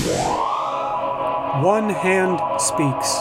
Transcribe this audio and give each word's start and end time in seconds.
One 0.00 1.90
Hand 1.90 2.40
Speaks. 2.58 3.18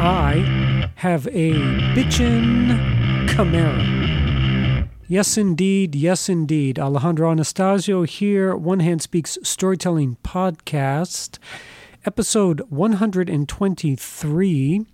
I 0.00 0.88
have 0.94 1.26
a 1.26 1.52
bitchin' 1.94 3.28
Camaro. 3.28 4.88
Yes, 5.06 5.36
indeed. 5.36 5.94
Yes, 5.94 6.30
indeed. 6.30 6.78
Alejandro 6.78 7.30
Anastasio 7.30 8.04
here, 8.04 8.56
One 8.56 8.80
Hand 8.80 9.02
Speaks 9.02 9.36
Storytelling 9.42 10.16
Podcast, 10.24 11.38
episode 12.06 12.62
123. 12.70 14.86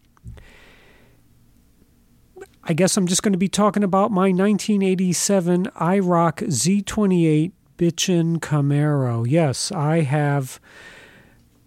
I 2.65 2.75
guess 2.75 2.97
I'm 2.97 3.07
just 3.07 3.23
going 3.23 3.33
to 3.33 3.39
be 3.39 3.49
talking 3.49 3.83
about 3.83 4.13
my 4.13 4.31
1987 4.31 5.65
IROC 5.65 6.35
Z28 6.47 7.53
bitchin' 7.77 8.39
Camaro. 8.39 9.27
Yes, 9.29 9.73
I 9.73 10.03
have. 10.03 10.61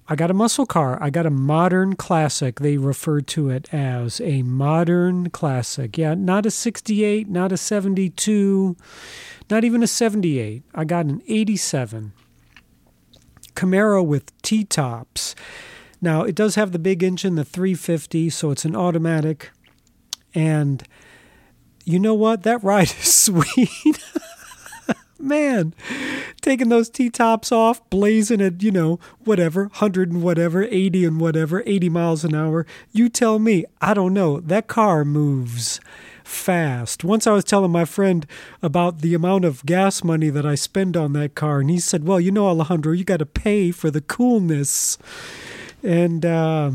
I 0.08 0.16
got 0.16 0.32
a 0.32 0.36
muscle 0.36 0.66
car. 0.66 0.98
I 1.02 1.10
got 1.10 1.26
a 1.26 1.32
modern 1.32 1.96
classic. 1.96 2.60
They 2.60 2.78
refer 2.78 3.20
to 3.22 3.50
it 3.50 3.74
as 3.74 4.22
a 4.22 4.44
modern 4.44 5.32
classic. 5.32 5.98
Yeah, 5.98 6.14
not 6.14 6.46
a 6.46 6.52
68, 6.52 7.28
not 7.28 7.52
a 7.52 7.58
72, 7.58 8.78
not 9.50 9.64
even 9.66 9.84
a 9.84 9.88
78. 9.88 10.64
I 10.74 10.86
got 10.86 11.08
an 11.08 11.22
87 11.28 12.14
Camaro 13.56 14.06
with 14.06 14.32
T 14.42 14.64
tops. 14.64 15.34
Now, 16.02 16.22
it 16.24 16.36
does 16.36 16.56
have 16.56 16.72
the 16.72 16.80
big 16.80 17.04
engine, 17.04 17.36
the 17.36 17.46
350, 17.46 18.30
so 18.30 18.52
it's 18.52 18.66
an 18.66 18.76
automatic. 18.76 19.52
And 20.36 20.84
you 21.86 21.98
know 21.98 22.14
what? 22.14 22.44
That 22.44 22.64
ride 22.64 22.90
is 22.90 23.14
sweet. 23.14 24.04
Man, 25.18 25.74
taking 26.42 26.70
those 26.70 26.90
T 26.90 27.10
tops 27.10 27.52
off, 27.52 27.90
blazing 27.90 28.42
at, 28.42 28.62
you 28.62 28.70
know, 28.70 29.00
whatever, 29.24 29.64
100 29.64 30.12
and 30.12 30.22
whatever, 30.22 30.64
80 30.64 31.06
and 31.06 31.20
whatever, 31.20 31.64
80 31.66 31.90
miles 31.90 32.26
an 32.26 32.36
hour. 32.36 32.68
You 32.92 33.08
tell 33.10 33.40
me. 33.40 33.66
I 33.82 33.94
don't 33.94 34.14
know. 34.14 34.42
That 34.42 34.68
car 34.68 35.06
moves 35.06 35.80
fast. 36.24 37.04
Once 37.04 37.26
I 37.28 37.32
was 37.32 37.44
telling 37.44 37.72
my 37.72 37.86
friend 37.86 38.28
about 38.62 39.00
the 39.00 39.14
amount 39.14 39.46
of 39.46 39.66
gas 39.66 40.04
money 40.04 40.30
that 40.30 40.46
I 40.46 40.56
spend 40.56 40.98
on 40.98 41.14
that 41.14 41.34
car, 41.34 41.60
and 41.62 41.70
he 41.70 41.80
said, 41.80 42.04
Well, 42.04 42.20
you 42.20 42.32
know, 42.32 42.48
Alejandro, 42.48 42.92
you 42.92 43.06
got 43.06 43.18
to 43.18 43.26
pay 43.26 43.72
for 43.72 43.90
the 43.90 44.02
coolness. 44.02 44.98
And 45.82 46.26
uh, 46.26 46.72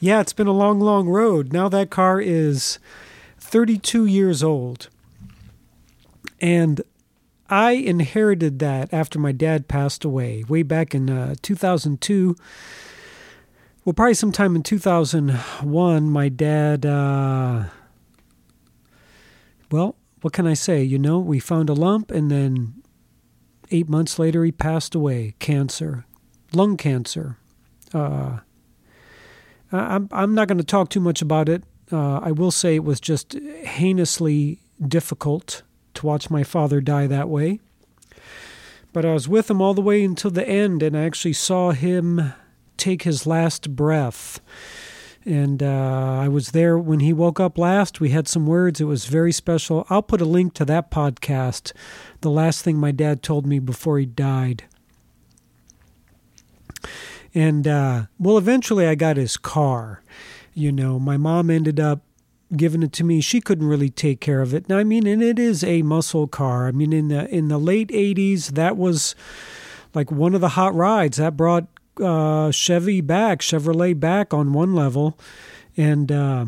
yeah, 0.00 0.20
it's 0.20 0.32
been 0.32 0.46
a 0.46 0.52
long, 0.52 0.80
long 0.80 1.08
road. 1.08 1.52
Now 1.52 1.68
that 1.68 1.90
car 1.90 2.20
is 2.20 2.78
32 3.38 4.06
years 4.06 4.42
old. 4.42 4.88
And 6.40 6.82
I 7.48 7.72
inherited 7.72 8.58
that 8.58 8.92
after 8.92 9.18
my 9.18 9.32
dad 9.32 9.68
passed 9.68 10.04
away, 10.04 10.44
way 10.48 10.62
back 10.62 10.94
in 10.94 11.08
uh, 11.08 11.34
2002. 11.42 12.36
Well, 13.84 13.94
probably 13.94 14.14
sometime 14.14 14.54
in 14.54 14.62
2001, 14.62 16.10
my 16.10 16.28
dad, 16.28 16.84
uh, 16.84 17.64
well, 19.70 19.96
what 20.20 20.32
can 20.32 20.46
I 20.46 20.54
say? 20.54 20.82
You 20.82 20.98
know, 20.98 21.18
we 21.18 21.40
found 21.40 21.70
a 21.70 21.74
lump, 21.74 22.10
and 22.10 22.30
then 22.30 22.82
eight 23.70 23.88
months 23.88 24.18
later, 24.18 24.44
he 24.44 24.52
passed 24.52 24.94
away. 24.94 25.34
Cancer, 25.38 26.04
lung 26.52 26.76
cancer. 26.76 27.38
Uh, 27.94 28.40
I'm, 29.72 30.08
I'm 30.12 30.34
not 30.34 30.48
going 30.48 30.58
to 30.58 30.64
talk 30.64 30.90
too 30.90 31.00
much 31.00 31.22
about 31.22 31.48
it. 31.48 31.62
Uh, 31.92 32.18
I 32.18 32.32
will 32.32 32.50
say 32.50 32.74
it 32.74 32.84
was 32.84 33.00
just 33.00 33.36
heinously 33.64 34.60
difficult 34.86 35.62
to 35.94 36.06
watch 36.06 36.30
my 36.30 36.44
father 36.44 36.80
die 36.80 37.06
that 37.06 37.28
way. 37.28 37.60
But 38.92 39.04
I 39.04 39.12
was 39.12 39.28
with 39.28 39.50
him 39.50 39.60
all 39.60 39.74
the 39.74 39.82
way 39.82 40.02
until 40.04 40.30
the 40.30 40.48
end, 40.48 40.82
and 40.82 40.96
I 40.96 41.04
actually 41.04 41.34
saw 41.34 41.70
him 41.72 42.32
take 42.76 43.02
his 43.02 43.26
last 43.26 43.76
breath. 43.76 44.40
And 45.24 45.62
uh, 45.62 46.18
I 46.22 46.28
was 46.28 46.52
there 46.52 46.78
when 46.78 47.00
he 47.00 47.12
woke 47.12 47.38
up 47.38 47.58
last. 47.58 48.00
We 48.00 48.10
had 48.10 48.28
some 48.28 48.46
words. 48.46 48.80
It 48.80 48.84
was 48.84 49.04
very 49.04 49.32
special. 49.32 49.86
I'll 49.90 50.02
put 50.02 50.22
a 50.22 50.24
link 50.24 50.54
to 50.54 50.64
that 50.66 50.90
podcast, 50.90 51.72
the 52.22 52.30
last 52.30 52.64
thing 52.64 52.76
my 52.78 52.92
dad 52.92 53.22
told 53.22 53.46
me 53.46 53.58
before 53.58 53.98
he 53.98 54.06
died. 54.06 54.64
And 57.34 57.66
uh, 57.68 58.06
well, 58.18 58.38
eventually 58.38 58.86
I 58.86 58.94
got 58.94 59.16
his 59.16 59.36
car. 59.36 60.02
You 60.54 60.72
know, 60.72 60.98
my 60.98 61.16
mom 61.16 61.50
ended 61.50 61.78
up 61.78 62.00
giving 62.56 62.82
it 62.82 62.92
to 62.94 63.04
me. 63.04 63.20
She 63.20 63.40
couldn't 63.40 63.66
really 63.66 63.90
take 63.90 64.20
care 64.20 64.40
of 64.40 64.54
it. 64.54 64.68
Now, 64.68 64.78
I 64.78 64.84
mean, 64.84 65.06
and 65.06 65.22
it 65.22 65.38
is 65.38 65.62
a 65.62 65.82
muscle 65.82 66.26
car. 66.26 66.66
I 66.66 66.72
mean, 66.72 66.92
in 66.92 67.08
the 67.08 67.28
in 67.28 67.48
the 67.48 67.58
late 67.58 67.88
'80s, 67.88 68.52
that 68.52 68.76
was 68.76 69.14
like 69.94 70.10
one 70.10 70.34
of 70.34 70.40
the 70.40 70.50
hot 70.50 70.74
rides 70.74 71.18
that 71.18 71.36
brought 71.36 71.66
uh, 72.02 72.50
Chevy 72.50 73.00
back, 73.00 73.40
Chevrolet 73.40 73.98
back 73.98 74.32
on 74.32 74.52
one 74.52 74.74
level, 74.74 75.18
and 75.76 76.10
uh, 76.10 76.46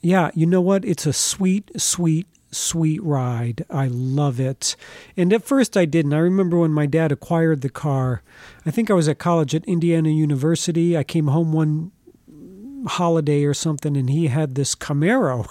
yeah, 0.00 0.30
you 0.34 0.46
know 0.46 0.60
what? 0.60 0.84
It's 0.84 1.06
a 1.06 1.12
sweet, 1.12 1.70
sweet 1.80 2.26
sweet 2.52 3.02
ride. 3.02 3.64
I 3.70 3.88
love 3.88 4.38
it. 4.38 4.76
And 5.16 5.32
at 5.32 5.42
first 5.42 5.76
I 5.76 5.84
didn't. 5.84 6.12
I 6.12 6.18
remember 6.18 6.58
when 6.58 6.72
my 6.72 6.86
dad 6.86 7.10
acquired 7.10 7.62
the 7.62 7.68
car. 7.70 8.22
I 8.64 8.70
think 8.70 8.90
I 8.90 8.94
was 8.94 9.08
at 9.08 9.18
college 9.18 9.54
at 9.54 9.64
Indiana 9.64 10.10
University. 10.10 10.96
I 10.96 11.04
came 11.04 11.28
home 11.28 11.52
one 11.52 11.92
holiday 12.86 13.44
or 13.44 13.54
something 13.54 13.96
and 13.96 14.10
he 14.10 14.26
had 14.26 14.54
this 14.54 14.74
Camaro. 14.74 15.48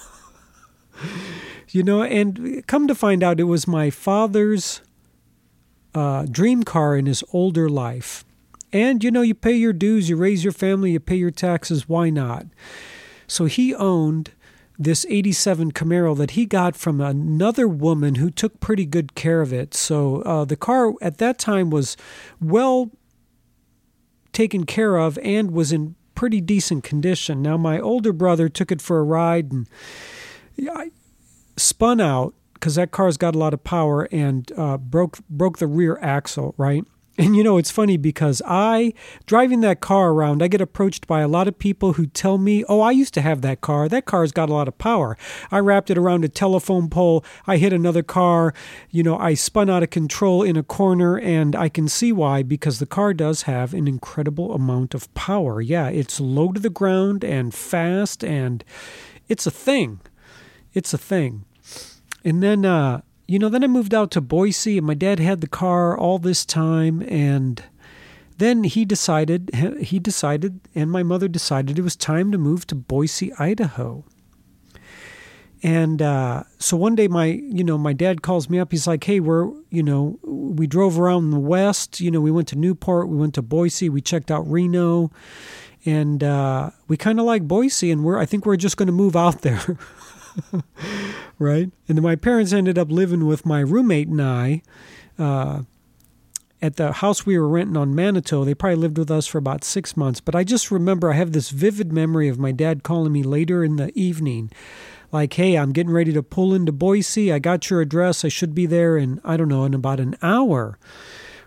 you 1.69 1.83
know, 1.83 2.03
and 2.03 2.65
come 2.67 2.87
to 2.87 2.95
find 2.95 3.23
out 3.23 3.39
it 3.39 3.45
was 3.45 3.67
my 3.67 3.89
father's 3.89 4.81
uh, 5.95 6.25
dream 6.29 6.63
car 6.63 6.95
in 6.95 7.05
his 7.05 7.23
older 7.33 7.69
life. 7.69 8.23
And 8.73 9.03
you 9.03 9.11
know, 9.11 9.21
you 9.21 9.33
pay 9.33 9.53
your 9.53 9.73
dues, 9.73 10.09
you 10.09 10.15
raise 10.15 10.43
your 10.43 10.53
family, 10.53 10.91
you 10.91 10.99
pay 10.99 11.15
your 11.15 11.31
taxes, 11.31 11.89
why 11.89 12.09
not? 12.09 12.45
So 13.27 13.45
he 13.45 13.73
owned 13.75 14.31
this 14.83 15.05
87 15.09 15.71
Camaro 15.73 16.17
that 16.17 16.31
he 16.31 16.45
got 16.45 16.75
from 16.75 17.01
another 17.01 17.67
woman 17.67 18.15
who 18.15 18.31
took 18.31 18.59
pretty 18.59 18.85
good 18.85 19.13
care 19.13 19.41
of 19.41 19.53
it. 19.53 19.73
So 19.73 20.21
uh, 20.23 20.45
the 20.45 20.55
car 20.55 20.93
at 21.01 21.17
that 21.19 21.37
time 21.37 21.69
was 21.69 21.95
well 22.39 22.89
taken 24.33 24.65
care 24.65 24.97
of 24.97 25.19
and 25.19 25.51
was 25.51 25.71
in 25.71 25.95
pretty 26.15 26.41
decent 26.41 26.83
condition. 26.83 27.41
Now, 27.41 27.57
my 27.57 27.79
older 27.79 28.11
brother 28.11 28.49
took 28.49 28.71
it 28.71 28.81
for 28.81 28.99
a 28.99 29.03
ride 29.03 29.51
and 29.51 29.67
I 30.71 30.91
spun 31.57 32.01
out 32.01 32.33
because 32.55 32.75
that 32.75 32.91
car's 32.91 33.17
got 33.17 33.35
a 33.35 33.37
lot 33.39 33.53
of 33.53 33.63
power 33.63 34.07
and 34.11 34.51
uh, 34.57 34.77
broke 34.77 35.19
broke 35.29 35.59
the 35.59 35.67
rear 35.67 35.99
axle, 36.01 36.55
right? 36.57 36.85
And 37.21 37.35
you 37.35 37.43
know, 37.43 37.59
it's 37.59 37.69
funny 37.69 37.97
because 37.97 38.41
I, 38.47 38.95
driving 39.27 39.61
that 39.61 39.79
car 39.79 40.09
around, 40.09 40.41
I 40.41 40.47
get 40.47 40.59
approached 40.59 41.05
by 41.05 41.21
a 41.21 41.27
lot 41.27 41.47
of 41.47 41.59
people 41.59 41.93
who 41.93 42.07
tell 42.07 42.39
me, 42.39 42.65
Oh, 42.67 42.81
I 42.81 42.89
used 42.89 43.13
to 43.13 43.21
have 43.21 43.41
that 43.41 43.61
car. 43.61 43.87
That 43.87 44.05
car's 44.05 44.31
got 44.31 44.49
a 44.49 44.53
lot 44.53 44.67
of 44.67 44.79
power. 44.79 45.15
I 45.51 45.59
wrapped 45.59 45.91
it 45.91 45.99
around 45.99 46.25
a 46.25 46.29
telephone 46.29 46.89
pole. 46.89 47.23
I 47.45 47.57
hit 47.57 47.73
another 47.73 48.01
car. 48.01 48.55
You 48.89 49.03
know, 49.03 49.19
I 49.19 49.35
spun 49.35 49.69
out 49.69 49.83
of 49.83 49.91
control 49.91 50.41
in 50.41 50.57
a 50.57 50.63
corner, 50.63 51.15
and 51.15 51.55
I 51.55 51.69
can 51.69 51.87
see 51.87 52.11
why 52.11 52.41
because 52.41 52.79
the 52.79 52.87
car 52.87 53.13
does 53.13 53.43
have 53.43 53.75
an 53.75 53.87
incredible 53.87 54.55
amount 54.55 54.95
of 54.95 55.13
power. 55.13 55.61
Yeah, 55.61 55.89
it's 55.89 56.19
low 56.19 56.51
to 56.53 56.59
the 56.59 56.71
ground 56.71 57.23
and 57.23 57.53
fast, 57.53 58.23
and 58.23 58.63
it's 59.27 59.45
a 59.45 59.51
thing. 59.51 59.99
It's 60.73 60.91
a 60.91 60.97
thing. 60.97 61.45
And 62.25 62.41
then, 62.41 62.65
uh, 62.65 63.01
you 63.31 63.39
know, 63.39 63.47
then 63.47 63.63
I 63.63 63.67
moved 63.67 63.93
out 63.93 64.11
to 64.11 64.19
Boise, 64.19 64.77
and 64.77 64.85
my 64.85 64.93
dad 64.93 65.21
had 65.21 65.39
the 65.39 65.47
car 65.47 65.97
all 65.97 66.19
this 66.19 66.43
time, 66.43 67.01
and 67.07 67.63
then 68.39 68.65
he 68.65 68.83
decided 68.83 69.51
he 69.79 69.99
decided, 69.99 70.59
and 70.75 70.91
my 70.91 71.01
mother 71.01 71.29
decided 71.29 71.79
it 71.79 71.81
was 71.81 71.95
time 71.95 72.33
to 72.33 72.37
move 72.37 72.67
to 72.67 72.75
Boise, 72.75 73.31
Idaho. 73.39 74.03
And 75.63 76.01
uh, 76.01 76.43
so 76.59 76.75
one 76.75 76.93
day, 76.95 77.07
my 77.07 77.27
you 77.27 77.63
know, 77.63 77.77
my 77.77 77.93
dad 77.93 78.21
calls 78.21 78.49
me 78.49 78.59
up. 78.59 78.69
He's 78.69 78.85
like, 78.85 79.05
"Hey, 79.05 79.21
we're 79.21 79.49
you 79.69 79.81
know, 79.81 80.19
we 80.23 80.67
drove 80.67 80.99
around 80.99 81.29
the 81.29 81.39
west. 81.39 82.01
You 82.01 82.11
know, 82.11 82.19
we 82.19 82.31
went 82.31 82.49
to 82.49 82.57
Newport, 82.57 83.07
we 83.07 83.15
went 83.15 83.35
to 83.35 83.41
Boise, 83.41 83.87
we 83.87 84.01
checked 84.01 84.29
out 84.29 84.41
Reno, 84.51 85.09
and 85.85 86.21
uh, 86.21 86.71
we 86.89 86.97
kind 86.97 87.17
of 87.17 87.25
like 87.25 87.43
Boise, 87.43 87.91
and 87.91 88.03
we're 88.03 88.19
I 88.19 88.25
think 88.25 88.45
we're 88.45 88.57
just 88.57 88.75
going 88.75 88.87
to 88.87 88.91
move 88.91 89.15
out 89.15 89.41
there." 89.41 89.77
right? 91.39 91.71
And 91.87 91.97
then 91.97 92.03
my 92.03 92.15
parents 92.15 92.53
ended 92.53 92.77
up 92.77 92.91
living 92.91 93.25
with 93.25 93.45
my 93.45 93.59
roommate 93.59 94.07
and 94.07 94.21
I 94.21 94.61
uh, 95.17 95.63
at 96.61 96.75
the 96.75 96.91
house 96.93 97.25
we 97.25 97.37
were 97.37 97.47
renting 97.47 97.77
on 97.77 97.95
Manitou. 97.95 98.45
They 98.45 98.53
probably 98.53 98.75
lived 98.75 98.97
with 98.97 99.09
us 99.09 99.27
for 99.27 99.37
about 99.37 99.63
six 99.63 99.97
months. 99.97 100.21
But 100.21 100.35
I 100.35 100.43
just 100.43 100.71
remember 100.71 101.11
I 101.11 101.15
have 101.15 101.31
this 101.31 101.49
vivid 101.49 101.91
memory 101.91 102.27
of 102.27 102.39
my 102.39 102.51
dad 102.51 102.83
calling 102.83 103.11
me 103.11 103.23
later 103.23 103.63
in 103.63 103.77
the 103.77 103.91
evening, 103.97 104.51
like, 105.11 105.33
hey, 105.33 105.55
I'm 105.55 105.71
getting 105.71 105.91
ready 105.91 106.13
to 106.13 106.23
pull 106.23 106.53
into 106.53 106.71
Boise. 106.71 107.33
I 107.33 107.39
got 107.39 107.69
your 107.69 107.81
address. 107.81 108.23
I 108.23 108.29
should 108.29 108.53
be 108.53 108.65
there 108.65 108.97
in, 108.97 109.19
I 109.23 109.37
don't 109.37 109.49
know, 109.49 109.65
in 109.65 109.73
about 109.73 109.99
an 109.99 110.15
hour. 110.21 110.77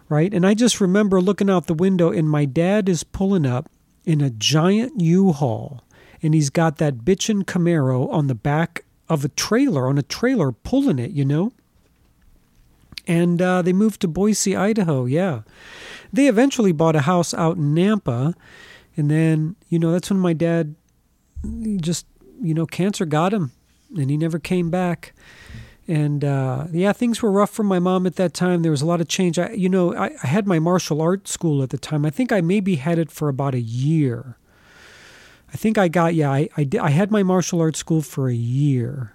Right. 0.08 0.34
And 0.34 0.46
I 0.46 0.54
just 0.54 0.80
remember 0.80 1.20
looking 1.20 1.48
out 1.48 1.66
the 1.66 1.74
window 1.74 2.10
and 2.10 2.28
my 2.28 2.44
dad 2.44 2.88
is 2.88 3.04
pulling 3.04 3.46
up 3.46 3.70
in 4.04 4.20
a 4.20 4.28
giant 4.30 5.00
U 5.00 5.32
Haul 5.32 5.82
and 6.24 6.34
he's 6.34 6.50
got 6.50 6.78
that 6.78 6.98
bitchin' 6.98 7.44
Camaro 7.44 8.10
on 8.12 8.26
the 8.26 8.34
back 8.34 8.84
of 9.08 9.24
a 9.24 9.28
trailer, 9.28 9.86
on 9.86 9.98
a 9.98 10.02
trailer, 10.02 10.50
pulling 10.50 10.98
it, 10.98 11.12
you 11.12 11.24
know? 11.24 11.52
and 13.06 13.40
uh, 13.40 13.62
they 13.62 13.72
moved 13.72 14.00
to 14.00 14.08
Boise, 14.08 14.56
Idaho. 14.56 15.04
Yeah, 15.04 15.42
they 16.12 16.26
eventually 16.26 16.72
bought 16.72 16.96
a 16.96 17.02
house 17.02 17.34
out 17.34 17.56
in 17.56 17.74
Nampa, 17.74 18.34
and 18.96 19.10
then 19.10 19.56
you 19.68 19.78
know 19.78 19.92
that's 19.92 20.10
when 20.10 20.20
my 20.20 20.32
dad 20.32 20.74
just 21.76 22.06
you 22.40 22.54
know 22.54 22.66
cancer 22.66 23.04
got 23.04 23.34
him, 23.34 23.52
and 23.96 24.10
he 24.10 24.16
never 24.16 24.38
came 24.38 24.70
back. 24.70 25.12
And 25.86 26.24
uh, 26.24 26.68
yeah, 26.72 26.94
things 26.94 27.20
were 27.20 27.30
rough 27.30 27.50
for 27.50 27.62
my 27.62 27.78
mom 27.78 28.06
at 28.06 28.16
that 28.16 28.32
time. 28.32 28.62
There 28.62 28.70
was 28.70 28.80
a 28.80 28.86
lot 28.86 29.02
of 29.02 29.08
change. 29.08 29.38
I, 29.38 29.50
you 29.50 29.68
know, 29.68 29.94
I, 29.94 30.12
I 30.22 30.26
had 30.26 30.46
my 30.46 30.58
martial 30.58 31.02
arts 31.02 31.30
school 31.30 31.62
at 31.62 31.68
the 31.68 31.76
time. 31.76 32.06
I 32.06 32.10
think 32.10 32.32
I 32.32 32.40
maybe 32.40 32.76
had 32.76 32.98
it 32.98 33.10
for 33.10 33.28
about 33.28 33.54
a 33.54 33.60
year. 33.60 34.38
I 35.54 35.56
think 35.56 35.78
I 35.78 35.88
got 35.88 36.14
yeah. 36.14 36.32
I 36.32 36.48
I, 36.56 36.64
did, 36.64 36.80
I 36.80 36.90
had 36.90 37.10
my 37.10 37.22
martial 37.22 37.60
arts 37.60 37.78
school 37.78 38.02
for 38.02 38.28
a 38.28 38.34
year 38.34 39.14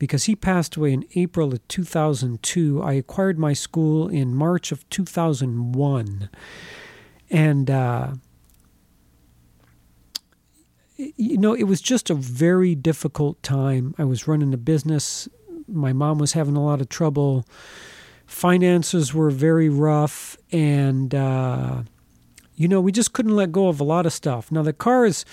because 0.00 0.24
he 0.24 0.34
passed 0.34 0.76
away 0.76 0.94
in 0.94 1.04
April 1.14 1.52
of 1.52 1.68
2002. 1.68 2.82
I 2.82 2.94
acquired 2.94 3.38
my 3.38 3.52
school 3.52 4.08
in 4.08 4.34
March 4.34 4.72
of 4.72 4.88
2001. 4.88 6.30
And, 7.30 7.70
uh, 7.70 8.14
you 10.96 11.36
know, 11.36 11.52
it 11.52 11.64
was 11.64 11.82
just 11.82 12.08
a 12.08 12.14
very 12.14 12.74
difficult 12.74 13.42
time. 13.42 13.94
I 13.98 14.04
was 14.04 14.26
running 14.26 14.54
a 14.54 14.56
business. 14.56 15.28
My 15.68 15.92
mom 15.92 16.18
was 16.18 16.32
having 16.32 16.56
a 16.56 16.64
lot 16.64 16.80
of 16.80 16.88
trouble. 16.88 17.44
Finances 18.24 19.12
were 19.12 19.30
very 19.30 19.68
rough. 19.68 20.38
And, 20.50 21.14
uh, 21.14 21.82
you 22.56 22.68
know, 22.68 22.80
we 22.80 22.90
just 22.90 23.12
couldn't 23.12 23.36
let 23.36 23.52
go 23.52 23.68
of 23.68 23.80
a 23.80 23.84
lot 23.84 24.06
of 24.06 24.14
stuff. 24.14 24.50
Now, 24.50 24.62
the 24.62 24.72
car 24.72 25.04
is 25.04 25.26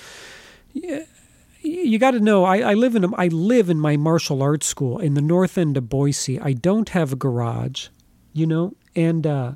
you 1.61 1.99
got 1.99 2.11
to 2.11 2.19
know 2.19 2.43
I, 2.43 2.59
I, 2.59 2.73
live 2.73 2.95
in 2.95 3.03
a, 3.03 3.15
I 3.15 3.27
live 3.27 3.69
in 3.69 3.79
my 3.79 3.97
martial 3.97 4.41
arts 4.41 4.65
school 4.65 4.99
in 4.99 5.13
the 5.13 5.21
north 5.21 5.57
end 5.57 5.77
of 5.77 5.89
Boise. 5.89 6.39
I 6.39 6.53
don't 6.53 6.89
have 6.89 7.13
a 7.13 7.15
garage, 7.15 7.87
you 8.33 8.45
know, 8.45 8.73
and 8.95 9.25
uh, 9.25 9.51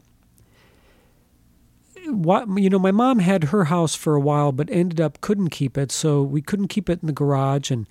what 2.07 2.47
you 2.57 2.69
know, 2.69 2.79
my 2.79 2.91
mom 2.91 3.19
had 3.19 3.45
her 3.45 3.65
house 3.65 3.95
for 3.95 4.15
a 4.15 4.19
while, 4.19 4.51
but 4.51 4.69
ended 4.71 4.99
up 4.99 5.21
couldn't 5.21 5.49
keep 5.49 5.77
it, 5.77 5.91
so 5.91 6.21
we 6.21 6.41
couldn't 6.41 6.67
keep 6.67 6.89
it 6.89 6.99
in 7.01 7.07
the 7.07 7.13
garage, 7.13 7.71
and 7.71 7.87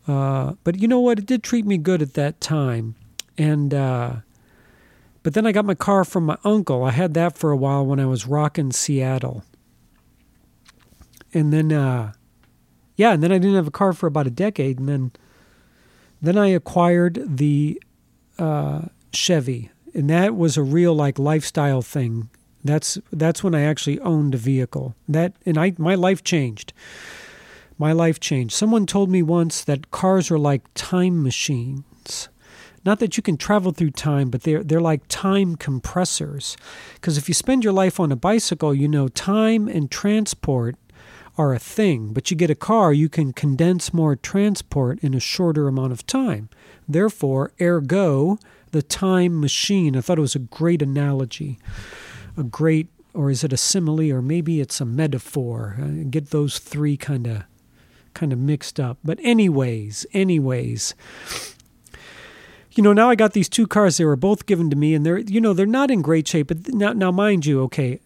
Uh, 0.07 0.53
but 0.63 0.81
you 0.81 0.87
know 0.87 0.99
what? 0.99 1.19
It 1.19 1.27
did 1.27 1.43
treat 1.43 1.67
me 1.67 1.77
good 1.77 2.01
at 2.01 2.15
that 2.15 2.41
time. 2.41 2.95
And, 3.37 3.71
uh, 3.71 4.15
but 5.21 5.35
then 5.35 5.45
I 5.45 5.51
got 5.51 5.63
my 5.63 5.75
car 5.75 6.03
from 6.03 6.25
my 6.25 6.37
uncle. 6.43 6.83
I 6.83 6.89
had 6.89 7.13
that 7.13 7.37
for 7.37 7.51
a 7.51 7.57
while 7.57 7.85
when 7.85 7.99
I 7.99 8.07
was 8.07 8.25
rocking 8.25 8.71
Seattle 8.71 9.43
and 11.33 11.51
then 11.51 11.71
uh, 11.71 12.13
yeah, 12.95 13.13
and 13.13 13.23
then 13.23 13.31
I 13.31 13.37
didn't 13.37 13.55
have 13.55 13.67
a 13.67 13.71
car 13.71 13.93
for 13.93 14.07
about 14.07 14.27
a 14.27 14.31
decade, 14.31 14.79
and 14.79 14.87
then 14.87 15.11
then 16.21 16.37
I 16.37 16.47
acquired 16.47 17.23
the 17.25 17.81
uh, 18.37 18.83
Chevy, 19.13 19.71
and 19.93 20.09
that 20.09 20.35
was 20.35 20.57
a 20.57 20.63
real 20.63 20.93
like 20.93 21.17
lifestyle 21.17 21.81
thing. 21.81 22.29
That's 22.63 22.97
that's 23.11 23.43
when 23.43 23.55
I 23.55 23.61
actually 23.61 23.99
owned 24.01 24.35
a 24.35 24.37
vehicle. 24.37 24.95
That 25.07 25.33
and 25.45 25.57
I 25.57 25.73
my 25.77 25.95
life 25.95 26.23
changed. 26.23 26.73
My 27.77 27.91
life 27.91 28.19
changed. 28.19 28.53
Someone 28.53 28.85
told 28.85 29.09
me 29.09 29.23
once 29.23 29.63
that 29.63 29.89
cars 29.89 30.29
are 30.29 30.37
like 30.37 30.61
time 30.75 31.23
machines. 31.23 32.29
Not 32.83 32.99
that 32.99 33.15
you 33.15 33.23
can 33.23 33.37
travel 33.37 33.71
through 33.71 33.91
time, 33.91 34.29
but 34.29 34.43
they're 34.43 34.63
they're 34.63 34.81
like 34.81 35.01
time 35.07 35.55
compressors. 35.55 36.57
Because 36.95 37.17
if 37.17 37.27
you 37.27 37.33
spend 37.33 37.63
your 37.63 37.73
life 37.73 37.99
on 37.99 38.11
a 38.11 38.15
bicycle, 38.15 38.73
you 38.73 38.87
know 38.87 39.07
time 39.07 39.67
and 39.67 39.89
transport 39.89 40.75
are 41.37 41.53
a 41.53 41.59
thing, 41.59 42.13
but 42.13 42.29
you 42.29 42.37
get 42.37 42.49
a 42.49 42.55
car, 42.55 42.91
you 42.91 43.09
can 43.09 43.33
condense 43.33 43.93
more 43.93 44.15
transport 44.15 44.99
in 44.99 45.13
a 45.13 45.19
shorter 45.19 45.67
amount 45.67 45.91
of 45.91 46.05
time. 46.05 46.49
Therefore, 46.87 47.53
ergo, 47.59 48.37
the 48.71 48.81
time 48.81 49.39
machine. 49.39 49.95
I 49.95 50.01
thought 50.01 50.17
it 50.17 50.21
was 50.21 50.35
a 50.35 50.39
great 50.39 50.81
analogy, 50.81 51.57
a 52.37 52.43
great, 52.43 52.87
or 53.13 53.29
is 53.29 53.43
it 53.43 53.53
a 53.53 53.57
simile, 53.57 54.11
or 54.11 54.21
maybe 54.21 54.59
it's 54.59 54.81
a 54.81 54.85
metaphor? 54.85 55.77
I 55.81 55.87
get 56.03 56.31
those 56.31 56.59
three 56.59 56.97
kind 56.97 57.27
of, 57.27 57.43
kind 58.13 58.33
of 58.33 58.39
mixed 58.39 58.79
up. 58.79 58.97
But 59.03 59.19
anyways, 59.21 60.05
anyways, 60.13 60.95
you 62.71 62.83
know, 62.83 62.93
now 62.93 63.09
I 63.09 63.15
got 63.15 63.33
these 63.33 63.49
two 63.49 63.67
cars. 63.67 63.97
They 63.97 64.05
were 64.05 64.15
both 64.15 64.45
given 64.45 64.69
to 64.69 64.75
me, 64.75 64.95
and 64.95 65.05
they're, 65.05 65.19
you 65.19 65.41
know, 65.41 65.53
they're 65.53 65.65
not 65.65 65.91
in 65.91 66.01
great 66.01 66.27
shape. 66.27 66.47
But 66.47 66.73
now, 66.73 66.93
now 66.93 67.11
mind 67.11 67.45
you, 67.45 67.61
okay, 67.63 67.99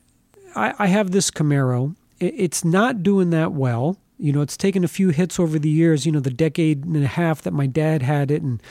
I, 0.55 0.73
I 0.79 0.87
have 0.87 1.11
this 1.11 1.29
Camaro 1.29 1.95
it's 2.19 2.63
not 2.63 3.03
doing 3.03 3.29
that 3.31 3.51
well. 3.51 3.97
You 4.17 4.31
know, 4.31 4.41
it's 4.41 4.57
taken 4.57 4.83
a 4.83 4.87
few 4.87 5.09
hits 5.09 5.39
over 5.39 5.59
the 5.59 5.69
years. 5.69 6.05
You 6.05 6.11
know, 6.11 6.19
the 6.19 6.29
decade 6.29 6.85
and 6.85 7.03
a 7.03 7.07
half 7.07 7.41
that 7.41 7.51
my 7.51 7.67
dad 7.67 8.01
had 8.01 8.31
it, 8.31 8.41
and 8.41 8.61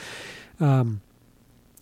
um, 0.58 1.02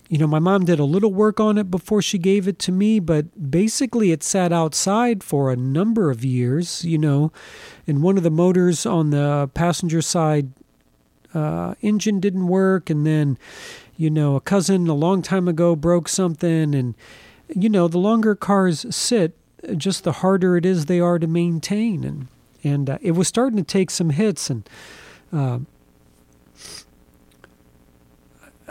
you 0.09 0.19
know, 0.19 0.27
my 0.27 0.41
mom 0.41 0.65
did 0.65 0.79
a 0.79 0.85
little 0.85 1.13
work 1.13 1.41
on 1.41 1.57
it 1.57 1.71
before 1.71 2.03
she 2.03 2.19
gave 2.19 2.49
it 2.49 2.59
to 2.61 2.73
me, 2.73 2.99
but 2.99 3.51
basically 3.51 4.13
it 4.13 4.23
sat 4.23 4.53
outside 4.53 5.23
for 5.23 5.51
a 5.51 5.57
number 5.57 6.11
of 6.11 6.25
years. 6.25 6.85
You 6.85 6.99
know, 6.99 7.33
and 7.87 8.03
one 8.03 8.17
of 8.17 8.25
the 8.25 8.31
motors 8.31 8.85
on 8.85 9.11
the 9.11 9.49
passenger 9.55 10.03
side 10.03 10.51
uh, 11.33 11.75
engine 11.81 12.19
didn't 12.19 12.49
work, 12.49 12.91
and 12.91 13.07
then 13.07 13.39
you 13.97 14.11
know, 14.11 14.35
a 14.35 14.41
cousin 14.41 14.89
a 14.89 14.95
long 14.95 15.23
time 15.23 15.47
ago 15.47 15.77
broke 15.77 16.09
something, 16.09 16.75
and 16.75 16.95
you 17.49 17.69
know, 17.69 17.87
the 17.87 17.99
longer 17.99 18.35
cars 18.35 18.85
sit, 18.95 19.37
just 19.77 20.05
the 20.05 20.13
harder 20.13 20.57
it 20.57 20.67
is 20.67 20.87
they 20.87 21.01
are 21.01 21.19
to 21.19 21.27
maintain. 21.27 22.05
And 22.05 22.29
and 22.65 22.91
uh, 22.91 22.99
it 23.01 23.13
was 23.13 23.29
starting 23.29 23.57
to 23.57 23.65
take 23.65 23.91
some 23.91 24.11
hits. 24.11 24.51
And 24.51 24.69
uh, 25.33 25.59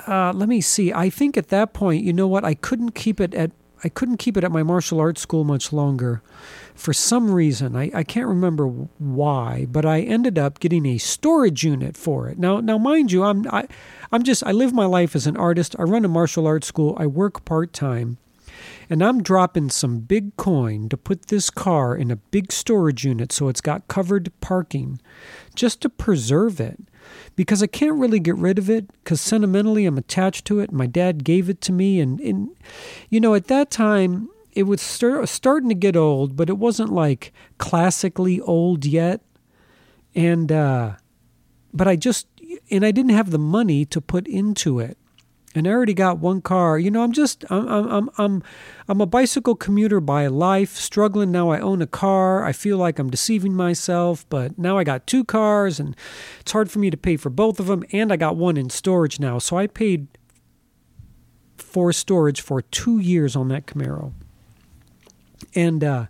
uh, 0.07 0.33
let 0.33 0.47
me 0.47 0.61
see. 0.61 0.93
I 0.93 1.09
think 1.09 1.37
at 1.37 1.49
that 1.49 1.73
point, 1.73 2.03
you 2.03 2.13
know 2.13 2.27
what? 2.27 2.45
I 2.45 2.53
couldn't 2.53 2.91
keep 2.91 3.19
it 3.19 3.33
at 3.33 3.51
I 3.83 3.89
couldn't 3.89 4.17
keep 4.17 4.37
it 4.37 4.43
at 4.43 4.51
my 4.51 4.61
martial 4.63 4.99
arts 4.99 5.21
school 5.21 5.43
much 5.43 5.73
longer. 5.73 6.21
For 6.75 6.93
some 6.93 7.31
reason, 7.31 7.75
I, 7.75 7.89
I 7.93 8.03
can't 8.03 8.27
remember 8.27 8.67
why, 8.67 9.65
but 9.69 9.85
I 9.85 10.01
ended 10.01 10.37
up 10.37 10.59
getting 10.59 10.85
a 10.85 10.97
storage 10.99 11.63
unit 11.63 11.97
for 11.97 12.29
it. 12.29 12.37
Now, 12.37 12.59
now, 12.59 12.77
mind 12.77 13.11
you, 13.11 13.23
I'm 13.23 13.47
I, 13.51 13.67
I'm 14.11 14.23
just 14.23 14.45
I 14.45 14.51
live 14.51 14.73
my 14.73 14.85
life 14.85 15.15
as 15.15 15.25
an 15.25 15.35
artist. 15.37 15.75
I 15.79 15.83
run 15.83 16.05
a 16.05 16.07
martial 16.07 16.45
arts 16.45 16.67
school. 16.67 16.95
I 16.99 17.07
work 17.07 17.43
part 17.43 17.73
time, 17.73 18.17
And 18.91 19.01
I'm 19.01 19.23
dropping 19.23 19.69
some 19.69 19.99
big 19.99 20.35
coin 20.35 20.89
to 20.89 20.97
put 20.97 21.27
this 21.27 21.49
car 21.49 21.95
in 21.95 22.11
a 22.11 22.17
big 22.17 22.51
storage 22.51 23.05
unit 23.05 23.31
so 23.31 23.47
it's 23.47 23.61
got 23.61 23.87
covered 23.87 24.33
parking 24.41 24.99
just 25.55 25.79
to 25.83 25.89
preserve 25.89 26.59
it 26.59 26.77
because 27.37 27.63
I 27.63 27.67
can't 27.67 27.95
really 27.95 28.19
get 28.19 28.35
rid 28.35 28.59
of 28.59 28.69
it 28.69 28.91
because 29.01 29.21
sentimentally 29.21 29.85
I'm 29.85 29.97
attached 29.97 30.43
to 30.47 30.59
it. 30.59 30.73
My 30.73 30.87
dad 30.87 31.23
gave 31.23 31.49
it 31.49 31.61
to 31.61 31.71
me. 31.71 32.01
And, 32.01 32.19
and 32.19 32.49
you 33.09 33.21
know, 33.21 33.33
at 33.33 33.47
that 33.47 33.71
time, 33.71 34.27
it 34.51 34.63
was 34.63 34.81
start, 34.81 35.29
starting 35.29 35.69
to 35.69 35.75
get 35.75 35.95
old, 35.95 36.35
but 36.35 36.49
it 36.49 36.57
wasn't 36.57 36.91
like 36.91 37.31
classically 37.57 38.41
old 38.41 38.83
yet. 38.83 39.21
And, 40.15 40.51
uh, 40.51 40.95
but 41.73 41.87
I 41.87 41.95
just, 41.95 42.27
and 42.69 42.85
I 42.85 42.91
didn't 42.91 43.11
have 43.11 43.31
the 43.31 43.39
money 43.39 43.85
to 43.85 44.01
put 44.01 44.27
into 44.27 44.79
it 44.79 44.97
and 45.53 45.67
I 45.67 45.71
already 45.71 45.93
got 45.93 46.19
one 46.19 46.41
car. 46.41 46.79
You 46.79 46.91
know, 46.91 47.03
I'm 47.03 47.11
just 47.11 47.43
I'm 47.49 47.67
I'm 47.67 48.09
I'm 48.17 48.43
I'm 48.87 49.01
a 49.01 49.05
bicycle 49.05 49.55
commuter 49.55 49.99
by 49.99 50.27
life, 50.27 50.75
struggling 50.75 51.31
now 51.31 51.49
I 51.49 51.59
own 51.59 51.81
a 51.81 51.87
car. 51.87 52.45
I 52.45 52.51
feel 52.51 52.77
like 52.77 52.99
I'm 52.99 53.09
deceiving 53.09 53.53
myself, 53.53 54.27
but 54.29 54.57
now 54.57 54.77
I 54.77 54.83
got 54.83 55.07
two 55.07 55.23
cars 55.23 55.79
and 55.79 55.95
it's 56.39 56.51
hard 56.51 56.71
for 56.71 56.79
me 56.79 56.89
to 56.89 56.97
pay 56.97 57.17
for 57.17 57.29
both 57.29 57.59
of 57.59 57.67
them 57.67 57.83
and 57.91 58.11
I 58.11 58.15
got 58.15 58.35
one 58.35 58.57
in 58.57 58.69
storage 58.69 59.19
now. 59.19 59.39
So 59.39 59.57
I 59.57 59.67
paid 59.67 60.07
for 61.57 61.93
storage 61.93 62.41
for 62.41 62.61
2 62.61 62.99
years 62.99 63.35
on 63.35 63.47
that 63.49 63.65
Camaro. 63.65 64.13
And 65.55 65.83
uh 65.83 66.05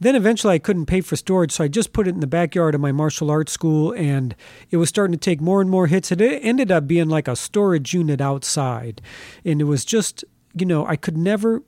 then 0.00 0.14
eventually 0.14 0.54
I 0.54 0.58
couldn't 0.58 0.86
pay 0.86 1.00
for 1.00 1.16
storage, 1.16 1.52
so 1.52 1.64
I 1.64 1.68
just 1.68 1.92
put 1.92 2.06
it 2.06 2.14
in 2.14 2.20
the 2.20 2.26
backyard 2.26 2.74
of 2.74 2.80
my 2.80 2.92
martial 2.92 3.30
arts 3.30 3.52
school, 3.52 3.92
and 3.92 4.34
it 4.70 4.76
was 4.76 4.88
starting 4.88 5.12
to 5.12 5.18
take 5.18 5.40
more 5.40 5.60
and 5.60 5.68
more 5.68 5.86
hits. 5.86 6.12
It 6.12 6.20
ended 6.20 6.70
up 6.70 6.86
being 6.86 7.08
like 7.08 7.28
a 7.28 7.36
storage 7.36 7.94
unit 7.94 8.20
outside, 8.20 9.02
and 9.44 9.60
it 9.60 9.64
was 9.64 9.84
just, 9.84 10.24
you 10.54 10.66
know, 10.66 10.86
I 10.86 10.96
could 10.96 11.16
never 11.16 11.62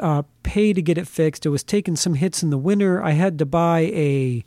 uh, 0.00 0.22
pay 0.42 0.72
to 0.72 0.82
get 0.82 0.98
it 0.98 1.08
fixed. 1.08 1.46
It 1.46 1.50
was 1.50 1.62
taking 1.64 1.96
some 1.96 2.14
hits 2.14 2.42
in 2.42 2.50
the 2.50 2.58
winter. 2.58 3.02
I 3.02 3.12
had 3.12 3.38
to 3.38 3.46
buy 3.46 3.80
a 3.80 4.44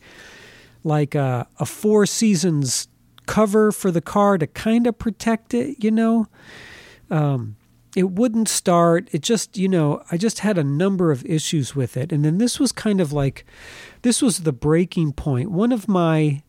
like 0.84 1.16
a, 1.16 1.48
a 1.60 1.66
four 1.66 2.06
seasons 2.06 2.88
cover 3.26 3.72
for 3.72 3.90
the 3.90 4.02
car 4.02 4.38
to 4.38 4.46
kind 4.46 4.86
of 4.86 4.98
protect 4.98 5.54
it, 5.54 5.84
you 5.84 5.90
know. 5.90 6.28
Um, 7.10 7.56
it 7.96 8.12
wouldn't 8.12 8.50
start. 8.50 9.08
It 9.12 9.22
just, 9.22 9.58
you 9.58 9.70
know, 9.70 10.04
I 10.12 10.18
just 10.18 10.40
had 10.40 10.58
a 10.58 10.64
number 10.64 11.12
of 11.12 11.26
issues 11.26 11.76
with 11.76 11.96
it. 11.96 12.12
And 12.12 12.26
then 12.26 12.38
this 12.38 12.60
was 12.60 12.72
kind 12.72 13.00
of 13.00 13.14
like 13.14 13.46
this 14.02 14.22
was 14.22 14.40
the 14.40 14.52
breaking 14.52 15.14
point. 15.14 15.50
One 15.50 15.72
of 15.72 15.88
my 15.88 16.44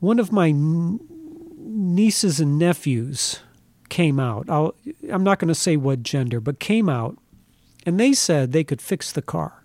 one 0.00 0.18
of 0.18 0.32
my 0.32 0.52
nieces 0.56 2.40
and 2.40 2.58
nephews 2.58 3.40
came 3.90 4.18
out. 4.18 4.48
I'll, 4.48 4.74
I'm 5.10 5.22
not 5.22 5.38
going 5.38 5.48
to 5.48 5.54
say 5.54 5.76
what 5.76 6.02
gender, 6.02 6.40
but 6.40 6.58
came 6.58 6.88
out 6.88 7.18
and 7.86 8.00
they 8.00 8.12
said 8.12 8.52
they 8.52 8.64
could 8.64 8.80
fix 8.80 9.12
the 9.12 9.22
car. 9.22 9.64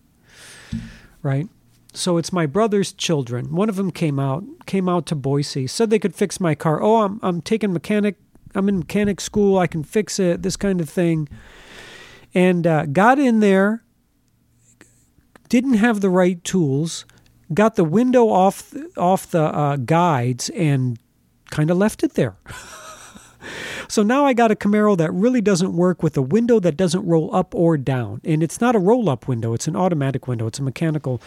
Right? 1.24 1.48
So 1.94 2.18
it's 2.18 2.32
my 2.32 2.46
brother's 2.46 2.94
children. 2.94 3.56
One 3.56 3.70
of 3.70 3.76
them 3.76 3.92
came 3.92 4.20
out, 4.20 4.44
came 4.66 4.88
out 4.88 5.06
to 5.08 5.16
Boise, 5.16 5.66
said 5.68 5.90
they 5.90 6.00
could 6.00 6.16
fix 6.16 6.40
my 6.40 6.56
car. 6.56 6.82
Oh, 6.82 7.04
I'm 7.04 7.20
I'm 7.24 7.42
taking 7.42 7.74
mechanic 7.74 8.18
I'm 8.56 8.68
in 8.70 8.80
mechanic 8.80 9.22
school. 9.22 9.58
I 9.58 9.68
can 9.68 9.84
fix 9.84 10.20
it. 10.20 10.42
This 10.42 10.56
kind 10.56 10.82
of 10.82 10.90
thing. 10.90 11.30
And 12.34 12.66
uh, 12.66 12.86
got 12.86 13.20
in 13.20 13.40
there. 13.40 13.84
Didn't 15.48 15.76
have 15.76 16.02
the 16.02 16.10
right 16.10 16.44
tools. 16.44 17.06
Got 17.54 17.76
the 17.76 17.84
window 17.84 18.30
off 18.30 18.74
off 18.96 19.32
the 19.32 19.44
uh, 19.44 19.78
guides 19.78 20.50
and 20.52 21.00
kind 21.50 21.72
of 21.72 21.78
left 21.78 22.04
it 22.04 22.14
there. 22.14 22.36
so 23.88 24.04
now 24.04 24.26
I 24.26 24.34
got 24.34 24.52
a 24.52 24.56
Camaro 24.56 24.96
that 24.98 25.12
really 25.12 25.42
doesn't 25.42 25.74
work 25.74 26.04
with 26.04 26.16
a 26.16 26.22
window 26.22 26.60
that 26.60 26.78
doesn't 26.78 27.04
roll 27.06 27.34
up 27.34 27.56
or 27.56 27.78
down, 27.78 28.22
and 28.24 28.44
it's 28.44 28.62
not 28.62 28.76
a 28.76 28.80
roll 28.80 29.10
up 29.10 29.28
window. 29.28 29.54
It's 29.54 29.68
an 29.68 29.76
automatic 29.76 30.28
window. 30.28 30.46
It's 30.46 30.60
a 30.60 30.64
mechanical. 30.64 31.20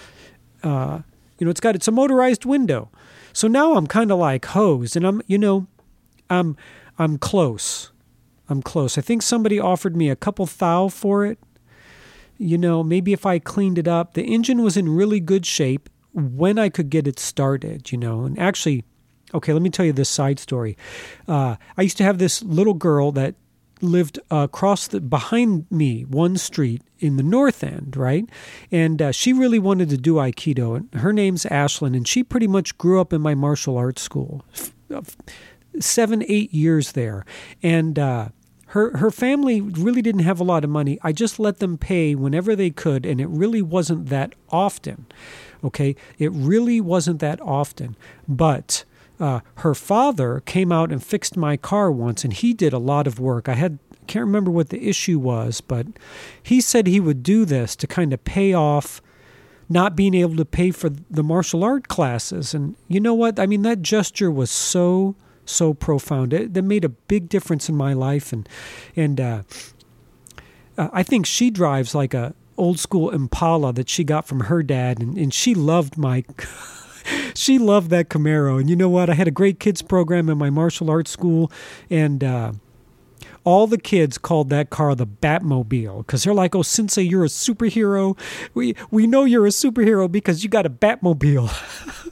Uh, 0.63 1.01
you 1.39 1.45
know, 1.45 1.51
it's 1.51 1.61
got 1.61 1.75
it's 1.75 1.89
a 1.89 1.93
motorized 1.93 2.45
window. 2.45 2.89
So 3.33 3.49
now 3.49 3.75
I'm 3.75 3.89
kind 3.89 4.13
of 4.13 4.19
like 4.19 4.45
hosed, 4.45 4.97
and 4.97 5.05
I'm 5.05 5.23
you 5.27 5.39
know, 5.39 5.67
I'm 6.31 6.57
I'm 7.03 7.19
close. 7.19 7.91
I'm 8.49 8.63
close. 8.63 8.97
I 8.97 9.01
think 9.01 9.23
somebody 9.23 9.59
offered 9.59 9.97
me 9.97 10.09
a 10.09 10.15
couple 10.15 10.47
thou 10.47 10.87
for 10.87 11.27
it. 11.27 11.39
You 12.39 12.57
know, 12.57 12.85
maybe 12.85 13.13
if 13.13 13.27
I 13.27 13.41
cleaned 13.41 13.77
it 13.77 13.89
up. 13.89 14.15
The 14.15 14.23
engine 14.23 14.63
was 14.63 14.77
in 14.77 14.89
really 14.89 15.19
good 15.19 15.45
shape 15.45 15.91
when 16.13 16.59
I 16.59 16.69
could 16.69 16.91
get 16.91 17.09
it 17.09 17.19
started, 17.19 17.91
you 17.91 17.99
know. 17.99 18.23
And 18.23 18.39
actually, 18.39 18.85
okay, 19.35 19.53
let 19.53 19.63
me 19.63 19.71
tell 19.71 19.85
you 19.85 19.93
this 19.93 20.09
side 20.09 20.39
story. 20.39 20.77
Uh, 21.27 21.57
I 21.77 21.83
used 21.83 21.97
to 21.97 22.05
have 22.05 22.19
this 22.19 22.41
little 22.43 22.75
girl 22.75 23.11
that 23.13 23.35
lived 23.81 24.21
uh, 24.31 24.37
across 24.37 24.87
the 24.87 25.01
behind 25.01 25.67
me 25.69 26.03
one 26.03 26.37
street 26.37 26.83
in 27.01 27.17
the 27.17 27.23
north 27.25 27.65
end 27.65 27.97
right 27.97 28.31
and 28.71 29.03
uh, 29.03 29.11
she 29.11 29.33
really 29.33 29.59
wanted 29.59 29.89
to 29.89 29.97
do 29.97 30.15
aikido 30.15 30.77
and 30.77 31.03
her 31.03 31.13
name's 31.13 31.43
ashlyn 31.47 31.97
and 31.97 32.07
she 32.07 32.23
pretty 32.23 32.47
much 32.47 32.79
grew 32.79 33.01
up 33.01 33.13
in 33.13 33.21
my 33.21 33.35
martial 33.35 33.77
arts 33.77 34.01
school 34.01 34.45
seven, 35.81 36.25
eight 36.29 36.53
years 36.53 36.93
there. 36.93 37.25
And 37.63 37.99
uh, 37.99 38.29
her, 38.69 38.97
her 38.97 39.11
family 39.11 39.61
really 39.61 40.03
didn't 40.03 40.23
have 40.23 40.41
a 40.41 40.45
lot 40.45 40.65
of 40.65 40.71
money. 40.71 40.99
I 41.03 41.13
just 41.13 41.39
let 41.39 41.59
them 41.59 41.79
pay 41.79 42.15
whenever 42.15 42.57
they 42.57 42.71
could, 42.71 43.05
and 43.07 43.21
it 43.21 43.29
really 43.29 43.63
wasn't 43.63 44.09
that 44.09 44.35
often. 44.51 45.07
Okay? 45.63 45.97
It 46.19 46.33
really 46.33 46.81
wasn't 46.81 47.21
that 47.21 47.41
often. 47.41 47.97
But. 48.29 48.85
Uh, 49.21 49.39
her 49.57 49.75
father 49.75 50.43
came 50.47 50.73
out 50.73 50.91
and 50.91 51.05
fixed 51.05 51.37
my 51.37 51.57
car 51.57 51.93
once, 51.93 52.25
and 52.25 52.33
he 52.33 52.53
did 52.53 52.73
a 52.73 52.79
lot 52.79 53.07
of 53.07 53.21
work. 53.21 53.49
I 53.49 53.55
had 53.55 53.79
can't 54.07 54.25
remember 54.25 54.51
what 54.51 54.71
the 54.71 54.89
issue 54.89 55.19
was, 55.19 55.61
but 55.61 55.87
he 56.43 56.61
said 56.61 56.87
he 56.87 56.99
would 56.99 57.23
do 57.23 57.45
this 57.45 57.77
to 57.77 57.87
kind 57.87 58.13
of 58.13 58.25
pay 58.25 58.53
off 58.53 59.01
not 59.69 59.97
being 59.97 60.15
able 60.15 60.37
to 60.37 60.45
pay 60.45 60.71
for 60.71 60.91
the 60.91 61.23
martial 61.23 61.65
art 61.65 61.89
classes. 61.89 62.53
And 62.53 62.77
you 62.89 63.01
know 63.01 63.15
what? 63.15 63.39
I 63.39 63.47
mean, 63.47 63.63
that 63.63 63.81
gesture 63.81 64.31
was 64.31 64.51
so 64.51 65.15
so 65.53 65.75
profound. 65.75 66.33
It, 66.33 66.55
that 66.55 66.63
made 66.63 66.85
a 66.85 66.89
big 66.89 67.29
difference 67.29 67.69
in 67.69 67.77
my 67.77 67.93
life, 67.93 68.33
and 68.33 68.49
and 68.97 69.21
uh, 69.21 69.43
uh, 70.79 70.89
I 70.93 71.03
think 71.03 71.27
she 71.27 71.51
drives 71.51 71.95
like 71.95 72.15
a 72.15 72.35
old 72.57 72.79
school 72.79 73.11
Impala 73.11 73.73
that 73.73 73.89
she 73.89 74.05
got 74.05 74.27
from 74.27 74.41
her 74.41 74.63
dad, 74.63 75.01
and, 75.01 75.17
and 75.17 75.33
she 75.33 75.55
loved 75.55 75.97
my. 75.97 76.25
she 77.35 77.59
loved 77.59 77.91
that 77.91 78.09
Camaro, 78.09 78.61
and 78.61 78.71
you 78.71 78.77
know 78.77 78.89
what? 78.89 79.11
I 79.11 79.15
had 79.15 79.29
a 79.29 79.33
great 79.33 79.61
kids 79.61 79.83
program 79.83 80.29
in 80.29 80.39
my 80.39 80.51
martial 80.51 80.91
arts 80.91 81.11
school, 81.11 81.51
and. 81.91 82.23
Uh, 82.23 82.53
all 83.45 83.67
the 83.67 83.79
kids 83.79 84.19
called 84.19 84.51
that 84.51 84.71
car 84.71 84.95
the 84.95 85.07
Batmobile 85.07 86.07
because 86.07 86.23
they're 86.23 86.35
like, 86.35 86.55
"Oh, 86.55 86.63
Sensei, 86.63 87.03
you're 87.03 87.25
a 87.25 87.29
superhero. 87.29 88.17
We 88.55 88.77
we 88.93 89.09
know 89.09 89.25
you're 89.25 89.47
a 89.47 89.51
superhero 89.51 90.11
because 90.11 90.45
you 90.45 90.51
got 90.51 90.65
a 90.65 90.71
Batmobile." 90.71 91.51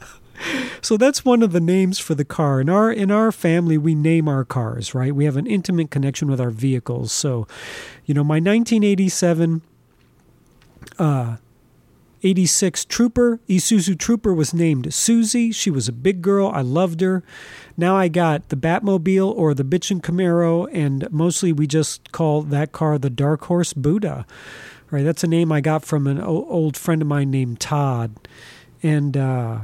so 0.81 0.97
that's 0.97 1.25
one 1.25 1.43
of 1.43 1.51
the 1.51 1.59
names 1.59 1.99
for 1.99 2.15
the 2.15 2.25
car. 2.25 2.61
In 2.61 2.69
our 2.69 2.91
in 2.91 3.11
our 3.11 3.31
family, 3.31 3.77
we 3.77 3.95
name 3.95 4.27
our 4.27 4.43
cars, 4.43 4.93
right? 4.93 5.15
We 5.15 5.25
have 5.25 5.37
an 5.37 5.47
intimate 5.47 5.91
connection 5.91 6.29
with 6.29 6.41
our 6.41 6.49
vehicles. 6.49 7.11
So, 7.11 7.47
you 8.05 8.13
know, 8.13 8.23
my 8.23 8.35
1987 8.35 9.61
uh 10.99 11.37
86 12.23 12.85
Trooper, 12.85 13.39
Isuzu 13.49 13.97
Trooper 13.97 14.33
was 14.33 14.53
named 14.53 14.93
Susie. 14.93 15.51
She 15.51 15.71
was 15.71 15.87
a 15.87 15.91
big 15.91 16.21
girl. 16.21 16.49
I 16.49 16.61
loved 16.61 17.01
her. 17.01 17.23
Now 17.75 17.95
I 17.95 18.07
got 18.07 18.49
the 18.49 18.55
Batmobile 18.55 19.33
or 19.35 19.53
the 19.53 19.63
Bitchin' 19.63 20.01
Camaro, 20.01 20.69
and 20.71 21.11
mostly 21.11 21.51
we 21.51 21.65
just 21.65 22.11
call 22.11 22.43
that 22.43 22.71
car 22.71 22.97
the 22.97 23.09
Dark 23.09 23.45
Horse 23.45 23.73
Buddha. 23.73 24.25
Right, 24.91 25.03
that's 25.03 25.23
a 25.23 25.27
name 25.27 25.51
I 25.51 25.61
got 25.61 25.85
from 25.85 26.05
an 26.05 26.19
old 26.19 26.75
friend 26.75 27.01
of 27.01 27.07
mine 27.07 27.31
named 27.31 27.59
Todd. 27.61 28.11
And 28.83 29.15
uh, 29.15 29.59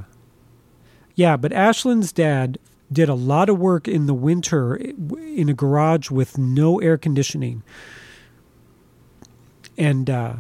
yeah, 1.17 1.36
but 1.36 1.51
Ashlyn's 1.51 2.12
dad 2.12 2.59
did 2.93 3.09
a 3.09 3.15
lot 3.15 3.50
of 3.50 3.57
work 3.57 3.88
in 3.88 4.05
the 4.05 4.13
winter 4.13 4.75
in 4.75 5.50
a 5.50 5.53
garage 5.53 6.12
with 6.12 6.38
no 6.38 6.79
air 6.79 6.95
conditioning. 6.95 7.63
And 9.79 10.12
uh, 10.12 10.36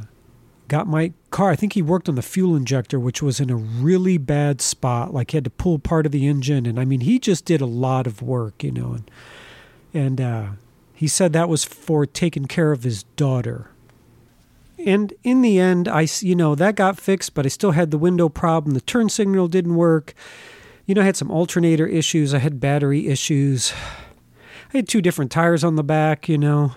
got 0.67 0.87
my 0.87 1.13
car. 1.31 1.49
I 1.49 1.55
think 1.55 1.73
he 1.73 1.81
worked 1.81 2.07
on 2.07 2.13
the 2.13 2.21
fuel 2.21 2.55
injector, 2.55 2.99
which 2.99 3.23
was 3.23 3.39
in 3.39 3.49
a 3.49 3.55
really 3.55 4.19
bad 4.19 4.61
spot. 4.61 5.15
Like 5.15 5.31
he 5.31 5.37
had 5.37 5.45
to 5.45 5.49
pull 5.49 5.79
part 5.79 6.05
of 6.05 6.11
the 6.11 6.27
engine. 6.27 6.67
And 6.67 6.79
I 6.79 6.85
mean, 6.85 7.01
he 7.01 7.17
just 7.17 7.43
did 7.43 7.59
a 7.59 7.65
lot 7.65 8.05
of 8.05 8.21
work, 8.21 8.63
you 8.63 8.71
know. 8.71 8.93
And, 8.93 9.11
and 9.95 10.21
uh, 10.21 10.45
he 10.93 11.07
said 11.07 11.33
that 11.33 11.49
was 11.49 11.65
for 11.65 12.05
taking 12.05 12.45
care 12.45 12.71
of 12.71 12.83
his 12.83 13.01
daughter. 13.15 13.71
And 14.85 15.11
in 15.23 15.41
the 15.41 15.59
end, 15.59 15.87
I, 15.87 16.07
you 16.19 16.35
know, 16.35 16.53
that 16.53 16.75
got 16.75 16.99
fixed, 16.99 17.33
but 17.33 17.47
I 17.47 17.49
still 17.49 17.71
had 17.71 17.89
the 17.89 17.97
window 17.97 18.29
problem. 18.29 18.75
The 18.75 18.81
turn 18.81 19.09
signal 19.09 19.47
didn't 19.47 19.73
work 19.73 20.13
you 20.87 20.95
know, 20.95 21.01
I 21.01 21.05
had 21.05 21.17
some 21.17 21.29
alternator 21.29 21.85
issues, 21.85 22.33
I 22.33 22.39
had 22.39 22.59
battery 22.59 23.07
issues. 23.07 23.73
I 24.73 24.77
had 24.77 24.87
two 24.87 25.01
different 25.01 25.31
tires 25.31 25.63
on 25.63 25.75
the 25.75 25.83
back, 25.83 26.27
you 26.27 26.37
know. 26.37 26.73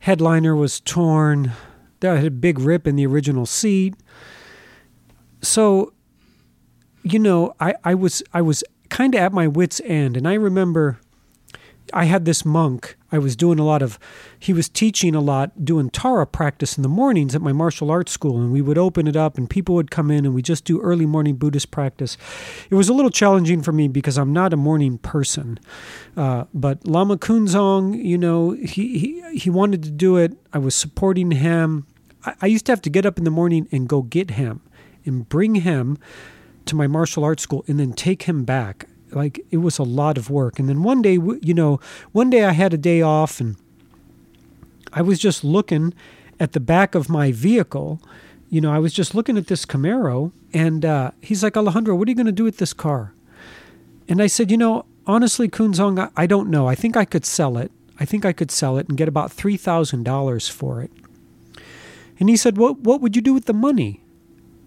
Headliner 0.00 0.54
was 0.54 0.80
torn. 0.80 1.52
I 2.02 2.16
had 2.16 2.24
a 2.24 2.30
big 2.30 2.58
rip 2.58 2.86
in 2.86 2.96
the 2.96 3.06
original 3.06 3.46
seat. 3.46 3.94
So, 5.42 5.92
you 7.02 7.18
know, 7.18 7.54
I, 7.60 7.74
I 7.84 7.94
was 7.94 8.22
I 8.32 8.42
was 8.42 8.64
kind 8.88 9.14
of 9.14 9.20
at 9.20 9.32
my 9.32 9.46
wits' 9.46 9.80
end, 9.84 10.16
and 10.16 10.26
I 10.26 10.34
remember 10.34 10.98
I 11.92 12.04
had 12.04 12.24
this 12.24 12.44
monk. 12.44 12.96
I 13.12 13.18
was 13.18 13.36
doing 13.36 13.58
a 13.58 13.64
lot 13.64 13.82
of, 13.82 13.98
he 14.38 14.52
was 14.52 14.68
teaching 14.68 15.14
a 15.14 15.20
lot, 15.20 15.64
doing 15.64 15.90
Tara 15.90 16.26
practice 16.26 16.76
in 16.76 16.82
the 16.82 16.88
mornings 16.88 17.34
at 17.34 17.42
my 17.42 17.52
martial 17.52 17.90
arts 17.90 18.12
school. 18.12 18.38
And 18.38 18.52
we 18.52 18.62
would 18.62 18.78
open 18.78 19.06
it 19.06 19.16
up 19.16 19.36
and 19.36 19.48
people 19.48 19.74
would 19.74 19.90
come 19.90 20.10
in 20.10 20.24
and 20.24 20.34
we 20.34 20.42
just 20.42 20.64
do 20.64 20.80
early 20.80 21.06
morning 21.06 21.36
Buddhist 21.36 21.70
practice. 21.70 22.16
It 22.70 22.74
was 22.74 22.88
a 22.88 22.92
little 22.94 23.10
challenging 23.10 23.62
for 23.62 23.72
me 23.72 23.88
because 23.88 24.16
I'm 24.18 24.32
not 24.32 24.52
a 24.52 24.56
morning 24.56 24.98
person. 24.98 25.58
Uh, 26.16 26.44
but 26.54 26.86
Lama 26.86 27.16
Kunzong, 27.16 28.02
you 28.02 28.18
know, 28.18 28.52
he, 28.52 28.98
he, 28.98 29.38
he 29.38 29.50
wanted 29.50 29.82
to 29.84 29.90
do 29.90 30.16
it. 30.16 30.36
I 30.52 30.58
was 30.58 30.74
supporting 30.74 31.30
him. 31.32 31.86
I, 32.24 32.34
I 32.42 32.46
used 32.46 32.66
to 32.66 32.72
have 32.72 32.82
to 32.82 32.90
get 32.90 33.06
up 33.06 33.18
in 33.18 33.24
the 33.24 33.30
morning 33.30 33.68
and 33.72 33.88
go 33.88 34.02
get 34.02 34.32
him 34.32 34.62
and 35.04 35.28
bring 35.28 35.56
him 35.56 35.98
to 36.66 36.76
my 36.76 36.86
martial 36.86 37.24
arts 37.24 37.42
school 37.42 37.64
and 37.66 37.80
then 37.80 37.92
take 37.92 38.24
him 38.24 38.44
back 38.44 38.86
like 39.14 39.44
it 39.50 39.58
was 39.58 39.78
a 39.78 39.82
lot 39.82 40.18
of 40.18 40.30
work. 40.30 40.58
And 40.58 40.68
then 40.68 40.82
one 40.82 41.02
day, 41.02 41.14
you 41.14 41.54
know, 41.54 41.80
one 42.12 42.30
day 42.30 42.44
I 42.44 42.52
had 42.52 42.74
a 42.74 42.78
day 42.78 43.02
off 43.02 43.40
and 43.40 43.56
I 44.92 45.02
was 45.02 45.18
just 45.18 45.44
looking 45.44 45.94
at 46.38 46.52
the 46.52 46.60
back 46.60 46.94
of 46.94 47.08
my 47.08 47.32
vehicle. 47.32 48.00
You 48.48 48.60
know, 48.60 48.72
I 48.72 48.78
was 48.78 48.92
just 48.92 49.14
looking 49.14 49.36
at 49.36 49.46
this 49.46 49.64
Camaro 49.64 50.32
and 50.52 50.84
uh, 50.84 51.12
he's 51.20 51.42
like, 51.42 51.56
Alejandro, 51.56 51.94
what 51.94 52.08
are 52.08 52.10
you 52.10 52.16
going 52.16 52.26
to 52.26 52.32
do 52.32 52.44
with 52.44 52.58
this 52.58 52.72
car? 52.72 53.14
And 54.08 54.20
I 54.20 54.26
said, 54.26 54.50
you 54.50 54.56
know, 54.56 54.86
honestly, 55.06 55.48
Kunzong, 55.48 55.98
I, 55.98 56.08
I 56.16 56.26
don't 56.26 56.50
know. 56.50 56.66
I 56.66 56.74
think 56.74 56.96
I 56.96 57.04
could 57.04 57.24
sell 57.24 57.56
it. 57.58 57.70
I 58.00 58.04
think 58.04 58.24
I 58.24 58.32
could 58.32 58.50
sell 58.50 58.78
it 58.78 58.88
and 58.88 58.96
get 58.96 59.08
about 59.08 59.30
$3,000 59.30 60.50
for 60.50 60.80
it. 60.80 60.90
And 62.18 62.28
he 62.28 62.36
said, 62.36 62.56
what, 62.56 62.80
what 62.80 63.00
would 63.00 63.14
you 63.14 63.22
do 63.22 63.34
with 63.34 63.46
the 63.46 63.54
money? 63.54 64.02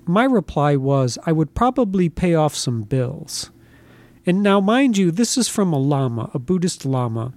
My 0.05 0.23
reply 0.23 0.75
was, 0.75 1.17
I 1.25 1.31
would 1.31 1.53
probably 1.53 2.09
pay 2.09 2.35
off 2.35 2.55
some 2.55 2.83
bills. 2.83 3.51
And 4.25 4.41
now, 4.41 4.61
mind 4.61 4.97
you, 4.97 5.11
this 5.11 5.37
is 5.37 5.49
from 5.49 5.73
a 5.73 5.79
Lama, 5.79 6.29
a 6.33 6.39
Buddhist 6.39 6.85
Lama. 6.85 7.33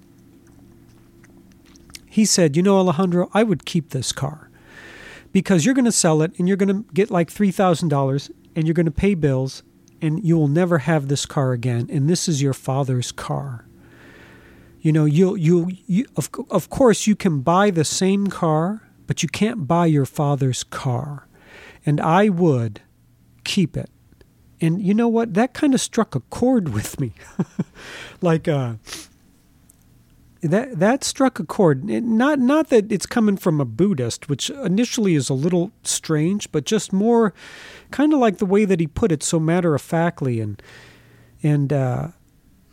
He 2.08 2.24
said, 2.24 2.56
You 2.56 2.62
know, 2.62 2.78
Alejandro, 2.78 3.28
I 3.34 3.42
would 3.42 3.64
keep 3.64 3.90
this 3.90 4.12
car 4.12 4.50
because 5.32 5.64
you're 5.64 5.74
going 5.74 5.84
to 5.84 5.92
sell 5.92 6.22
it 6.22 6.32
and 6.38 6.46
you're 6.48 6.56
going 6.56 6.84
to 6.84 6.92
get 6.94 7.10
like 7.10 7.28
$3,000 7.28 8.30
and 8.54 8.66
you're 8.66 8.74
going 8.74 8.86
to 8.86 8.92
pay 8.92 9.14
bills 9.14 9.62
and 10.00 10.24
you 10.24 10.36
will 10.36 10.48
never 10.48 10.78
have 10.78 11.08
this 11.08 11.26
car 11.26 11.52
again. 11.52 11.88
And 11.90 12.08
this 12.08 12.28
is 12.28 12.40
your 12.40 12.54
father's 12.54 13.12
car. 13.12 13.66
You 14.80 14.92
know, 14.92 15.04
you'll, 15.04 15.36
you'll, 15.36 15.68
you 15.86 16.06
of, 16.16 16.30
of 16.48 16.70
course, 16.70 17.06
you 17.06 17.16
can 17.16 17.40
buy 17.40 17.70
the 17.70 17.84
same 17.84 18.28
car, 18.28 18.82
but 19.06 19.22
you 19.22 19.28
can't 19.28 19.66
buy 19.66 19.86
your 19.86 20.06
father's 20.06 20.62
car. 20.62 21.26
And 21.84 22.00
I 22.00 22.28
would 22.28 22.80
keep 23.44 23.76
it 23.76 23.90
and 24.60 24.80
you 24.82 24.94
know 24.94 25.08
what? 25.08 25.34
That 25.34 25.52
kind 25.52 25.74
of 25.74 25.80
struck 25.80 26.14
a 26.14 26.20
chord 26.20 26.70
with 26.70 26.98
me. 26.98 27.12
like 28.22 28.48
uh, 28.48 28.74
that 30.42 30.78
that 30.78 31.04
struck 31.04 31.38
a 31.38 31.44
chord. 31.44 31.84
Not 31.84 32.38
not 32.38 32.68
that 32.70 32.90
it's 32.90 33.06
coming 33.06 33.36
from 33.36 33.60
a 33.60 33.64
Buddhist, 33.64 34.28
which 34.28 34.50
initially 34.50 35.14
is 35.14 35.28
a 35.28 35.34
little 35.34 35.72
strange, 35.82 36.50
but 36.52 36.64
just 36.64 36.92
more 36.92 37.34
kind 37.90 38.12
of 38.12 38.18
like 38.18 38.38
the 38.38 38.46
way 38.46 38.64
that 38.64 38.80
he 38.80 38.86
put 38.86 39.12
it, 39.12 39.22
so 39.22 39.38
matter 39.38 39.74
of 39.74 39.82
factly 39.82 40.40
and 40.40 40.62
and 41.42 41.72
uh, 41.72 42.08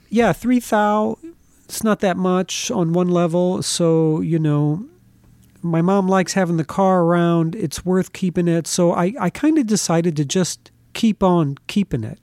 yeah, 0.10 0.34
three 0.34 0.60
thou. 0.60 1.18
It's 1.66 1.84
not 1.84 2.02
that 2.02 2.18
much 2.18 2.70
on 2.72 2.94
one 2.94 3.10
level, 3.10 3.62
so 3.62 4.22
you 4.22 4.40
know. 4.40 4.86
My 5.66 5.82
mom 5.82 6.10
likes 6.10 6.34
having 6.34 6.58
the 6.58 6.66
car 6.66 7.04
around. 7.04 7.56
It's 7.56 7.86
worth 7.86 8.12
keeping 8.12 8.50
it. 8.50 8.68
So 8.68 8.92
I, 8.92 9.14
I 9.18 9.30
kind 9.30 9.58
of 9.58 9.66
decided 9.66 10.18
to 10.18 10.26
just 10.26 10.73
keep 10.94 11.24
on 11.24 11.58
keeping 11.68 12.04
it. 12.04 12.20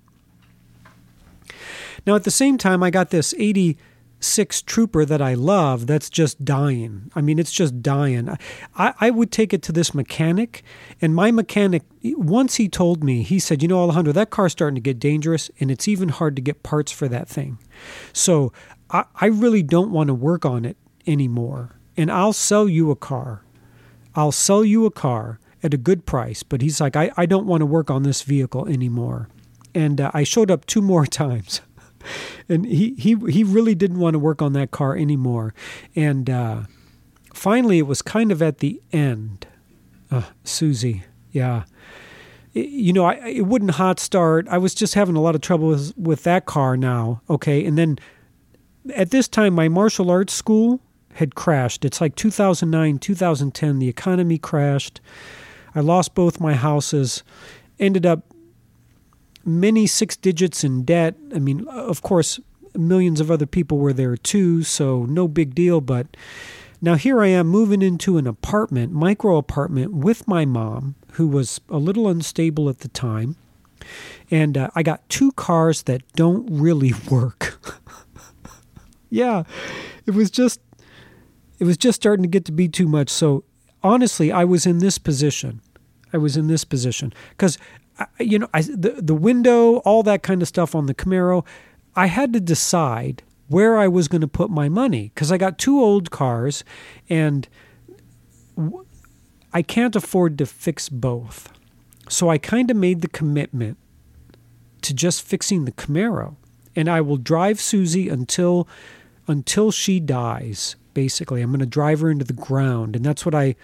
Now, 2.06 2.14
at 2.14 2.24
the 2.24 2.30
same 2.30 2.58
time, 2.58 2.82
I 2.82 2.90
got 2.90 3.10
this 3.10 3.34
86 3.38 4.62
Trooper 4.62 5.04
that 5.04 5.20
I 5.20 5.34
love 5.34 5.86
that's 5.86 6.08
just 6.08 6.44
dying. 6.44 7.10
I 7.14 7.20
mean, 7.20 7.38
it's 7.38 7.52
just 7.52 7.82
dying. 7.82 8.28
I, 8.74 8.94
I 9.00 9.10
would 9.10 9.30
take 9.30 9.52
it 9.52 9.62
to 9.64 9.72
this 9.72 9.94
mechanic, 9.94 10.62
and 11.00 11.14
my 11.14 11.30
mechanic, 11.30 11.82
once 12.02 12.56
he 12.56 12.68
told 12.68 13.04
me, 13.04 13.22
he 13.22 13.38
said, 13.38 13.62
You 13.62 13.68
know, 13.68 13.80
Alejandro, 13.80 14.12
that 14.12 14.30
car's 14.30 14.52
starting 14.52 14.76
to 14.76 14.80
get 14.80 14.98
dangerous, 14.98 15.50
and 15.60 15.70
it's 15.70 15.88
even 15.88 16.08
hard 16.08 16.36
to 16.36 16.42
get 16.42 16.62
parts 16.62 16.92
for 16.92 17.08
that 17.08 17.28
thing. 17.28 17.58
So 18.12 18.52
I, 18.90 19.04
I 19.16 19.26
really 19.26 19.62
don't 19.62 19.90
want 19.90 20.08
to 20.08 20.14
work 20.14 20.44
on 20.44 20.64
it 20.64 20.76
anymore. 21.06 21.76
And 21.96 22.10
I'll 22.10 22.32
sell 22.32 22.68
you 22.68 22.90
a 22.90 22.96
car. 22.96 23.44
I'll 24.14 24.32
sell 24.32 24.64
you 24.64 24.86
a 24.86 24.90
car 24.90 25.38
at 25.62 25.74
a 25.74 25.76
good 25.76 26.06
price. 26.06 26.42
But 26.42 26.62
he's 26.62 26.80
like, 26.80 26.96
I, 26.96 27.10
I 27.16 27.26
don't 27.26 27.46
want 27.46 27.60
to 27.60 27.66
work 27.66 27.90
on 27.90 28.02
this 28.02 28.22
vehicle 28.22 28.66
anymore. 28.66 29.28
And 29.74 30.00
uh, 30.00 30.10
I 30.14 30.24
showed 30.24 30.50
up 30.50 30.66
two 30.66 30.82
more 30.92 31.06
times. 31.06 31.60
and 32.48 32.64
he, 32.64 32.94
he, 32.94 33.14
he 33.28 33.44
really 33.44 33.74
didn't 33.74 33.98
want 33.98 34.14
to 34.14 34.18
work 34.18 34.40
on 34.40 34.52
that 34.54 34.70
car 34.70 34.96
anymore. 34.96 35.54
And 35.94 36.30
uh, 36.30 36.62
finally, 37.34 37.78
it 37.78 37.86
was 37.86 38.02
kind 38.02 38.32
of 38.32 38.42
at 38.42 38.58
the 38.58 38.80
end. 38.92 39.46
Uh, 40.10 40.22
Susie, 40.44 41.04
yeah. 41.30 41.64
You 42.52 42.92
know, 42.92 43.04
I, 43.04 43.14
it 43.26 43.46
wouldn't 43.46 43.72
hot 43.72 44.00
start. 44.00 44.48
I 44.48 44.58
was 44.58 44.74
just 44.74 44.94
having 44.94 45.14
a 45.14 45.20
lot 45.20 45.36
of 45.36 45.40
trouble 45.40 45.68
with, 45.68 45.96
with 45.96 46.24
that 46.24 46.46
car 46.46 46.76
now. 46.76 47.22
Okay. 47.30 47.64
And 47.64 47.78
then 47.78 47.98
at 48.94 49.10
this 49.10 49.28
time, 49.28 49.54
my 49.54 49.68
martial 49.68 50.10
arts 50.10 50.32
school 50.32 50.80
had 51.14 51.34
crashed. 51.34 51.84
It's 51.84 52.00
like 52.00 52.16
2009, 52.16 52.98
2010. 52.98 53.78
The 53.78 53.88
economy 53.88 54.38
crashed. 54.38 55.00
I 55.74 55.80
lost 55.80 56.14
both 56.14 56.40
my 56.40 56.54
houses, 56.54 57.22
ended 57.78 58.06
up 58.06 58.24
many 59.44 59.86
six 59.86 60.16
digits 60.16 60.64
in 60.64 60.84
debt. 60.84 61.16
I 61.34 61.38
mean, 61.38 61.66
of 61.68 62.02
course, 62.02 62.40
millions 62.74 63.20
of 63.20 63.30
other 63.30 63.46
people 63.46 63.78
were 63.78 63.92
there 63.92 64.16
too, 64.16 64.62
so 64.62 65.04
no 65.04 65.28
big 65.28 65.54
deal. 65.54 65.80
But 65.80 66.16
now 66.80 66.94
here 66.94 67.20
I 67.22 67.28
am 67.28 67.46
moving 67.46 67.82
into 67.82 68.18
an 68.18 68.26
apartment, 68.26 68.92
micro 68.92 69.36
apartment, 69.36 69.92
with 69.92 70.26
my 70.28 70.44
mom, 70.44 70.94
who 71.12 71.28
was 71.28 71.60
a 71.68 71.78
little 71.78 72.08
unstable 72.08 72.68
at 72.68 72.80
the 72.80 72.88
time. 72.88 73.36
And 74.30 74.56
uh, 74.56 74.70
I 74.74 74.82
got 74.82 75.08
two 75.08 75.32
cars 75.32 75.84
that 75.84 76.02
don't 76.12 76.46
really 76.50 76.92
work. 77.10 77.58
yeah, 79.10 79.44
it 80.06 80.12
was 80.12 80.30
just 80.30 80.60
it 81.58 81.64
was 81.64 81.76
just 81.76 81.96
starting 82.00 82.22
to 82.22 82.28
get 82.28 82.46
to 82.46 82.52
be 82.52 82.68
too 82.68 82.88
much. 82.88 83.10
So 83.10 83.44
honestly, 83.82 84.32
I 84.32 84.44
was 84.44 84.66
in 84.66 84.78
this 84.78 84.98
position. 84.98 85.60
I 86.12 86.18
was 86.18 86.36
in 86.36 86.48
this 86.48 86.64
position 86.64 87.12
because, 87.30 87.58
you 88.18 88.38
know, 88.38 88.48
I, 88.52 88.62
the 88.62 88.96
the 89.00 89.14
window, 89.14 89.76
all 89.78 90.02
that 90.02 90.22
kind 90.22 90.42
of 90.42 90.48
stuff 90.48 90.74
on 90.74 90.86
the 90.86 90.94
Camaro. 90.94 91.44
I 91.94 92.06
had 92.06 92.32
to 92.32 92.40
decide 92.40 93.22
where 93.48 93.76
I 93.76 93.88
was 93.88 94.08
going 94.08 94.20
to 94.20 94.28
put 94.28 94.50
my 94.50 94.68
money 94.68 95.10
because 95.14 95.32
I 95.32 95.38
got 95.38 95.58
two 95.58 95.80
old 95.80 96.10
cars, 96.10 96.64
and 97.08 97.48
I 99.52 99.62
can't 99.62 99.96
afford 99.96 100.38
to 100.38 100.46
fix 100.46 100.88
both. 100.88 101.52
So 102.08 102.28
I 102.28 102.38
kind 102.38 102.70
of 102.70 102.76
made 102.76 103.02
the 103.02 103.08
commitment 103.08 103.76
to 104.82 104.94
just 104.94 105.22
fixing 105.22 105.64
the 105.64 105.72
Camaro, 105.72 106.36
and 106.74 106.88
I 106.88 107.00
will 107.00 107.16
drive 107.16 107.60
Susie 107.60 108.08
until 108.08 108.66
until 109.26 109.70
she 109.70 110.00
dies 110.00 110.76
basically. 110.94 111.42
I'm 111.42 111.50
going 111.50 111.60
to 111.60 111.66
drive 111.66 112.00
her 112.00 112.10
into 112.10 112.24
the 112.24 112.32
ground. 112.32 112.96
And 112.96 113.04
that's 113.04 113.24
what 113.24 113.34
I 113.34 113.56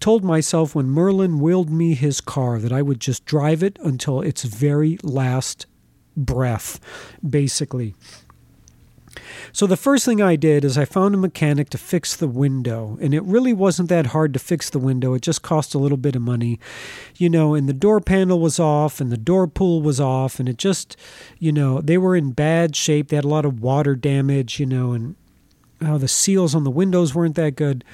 told 0.00 0.24
myself 0.24 0.74
when 0.74 0.86
Merlin 0.86 1.40
willed 1.40 1.70
me 1.70 1.94
his 1.94 2.20
car 2.20 2.58
that 2.58 2.72
I 2.72 2.82
would 2.82 3.00
just 3.00 3.24
drive 3.24 3.62
it 3.62 3.78
until 3.82 4.20
its 4.20 4.42
very 4.44 4.98
last 5.02 5.66
breath, 6.16 6.80
basically. 7.28 7.94
So 9.52 9.66
the 9.66 9.76
first 9.76 10.04
thing 10.04 10.22
I 10.22 10.36
did 10.36 10.64
is 10.64 10.78
I 10.78 10.84
found 10.84 11.14
a 11.14 11.18
mechanic 11.18 11.70
to 11.70 11.78
fix 11.78 12.14
the 12.14 12.28
window, 12.28 12.96
and 13.00 13.12
it 13.12 13.22
really 13.24 13.52
wasn't 13.52 13.88
that 13.88 14.06
hard 14.06 14.32
to 14.34 14.38
fix 14.38 14.70
the 14.70 14.78
window. 14.78 15.14
It 15.14 15.22
just 15.22 15.42
cost 15.42 15.74
a 15.74 15.78
little 15.78 15.98
bit 15.98 16.14
of 16.14 16.22
money, 16.22 16.60
you 17.16 17.28
know, 17.28 17.54
and 17.54 17.68
the 17.68 17.72
door 17.72 18.00
panel 18.00 18.38
was 18.38 18.60
off 18.60 19.00
and 19.00 19.10
the 19.10 19.16
door 19.16 19.48
pull 19.48 19.82
was 19.82 20.00
off 20.00 20.38
and 20.38 20.48
it 20.48 20.56
just, 20.56 20.96
you 21.38 21.52
know, 21.52 21.80
they 21.80 21.98
were 21.98 22.14
in 22.14 22.30
bad 22.30 22.76
shape. 22.76 23.08
They 23.08 23.16
had 23.16 23.24
a 23.24 23.28
lot 23.28 23.44
of 23.44 23.60
water 23.60 23.96
damage, 23.96 24.60
you 24.60 24.66
know, 24.66 24.92
and 24.92 25.16
how 25.80 25.98
the 25.98 26.08
seals 26.08 26.54
on 26.54 26.64
the 26.64 26.70
windows 26.70 27.14
weren't 27.14 27.36
that 27.36 27.56
good. 27.56 27.84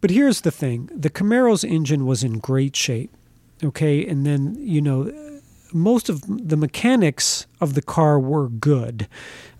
But 0.00 0.10
here's 0.10 0.42
the 0.42 0.50
thing 0.50 0.90
the 0.94 1.10
Camaro's 1.10 1.64
engine 1.64 2.06
was 2.06 2.22
in 2.22 2.38
great 2.38 2.76
shape. 2.76 3.14
Okay. 3.64 4.06
And 4.06 4.26
then, 4.26 4.56
you 4.58 4.80
know, 4.80 5.10
most 5.72 6.08
of 6.08 6.22
the 6.26 6.56
mechanics 6.56 7.46
of 7.60 7.74
the 7.74 7.82
car 7.82 8.18
were 8.18 8.48
good. 8.48 9.08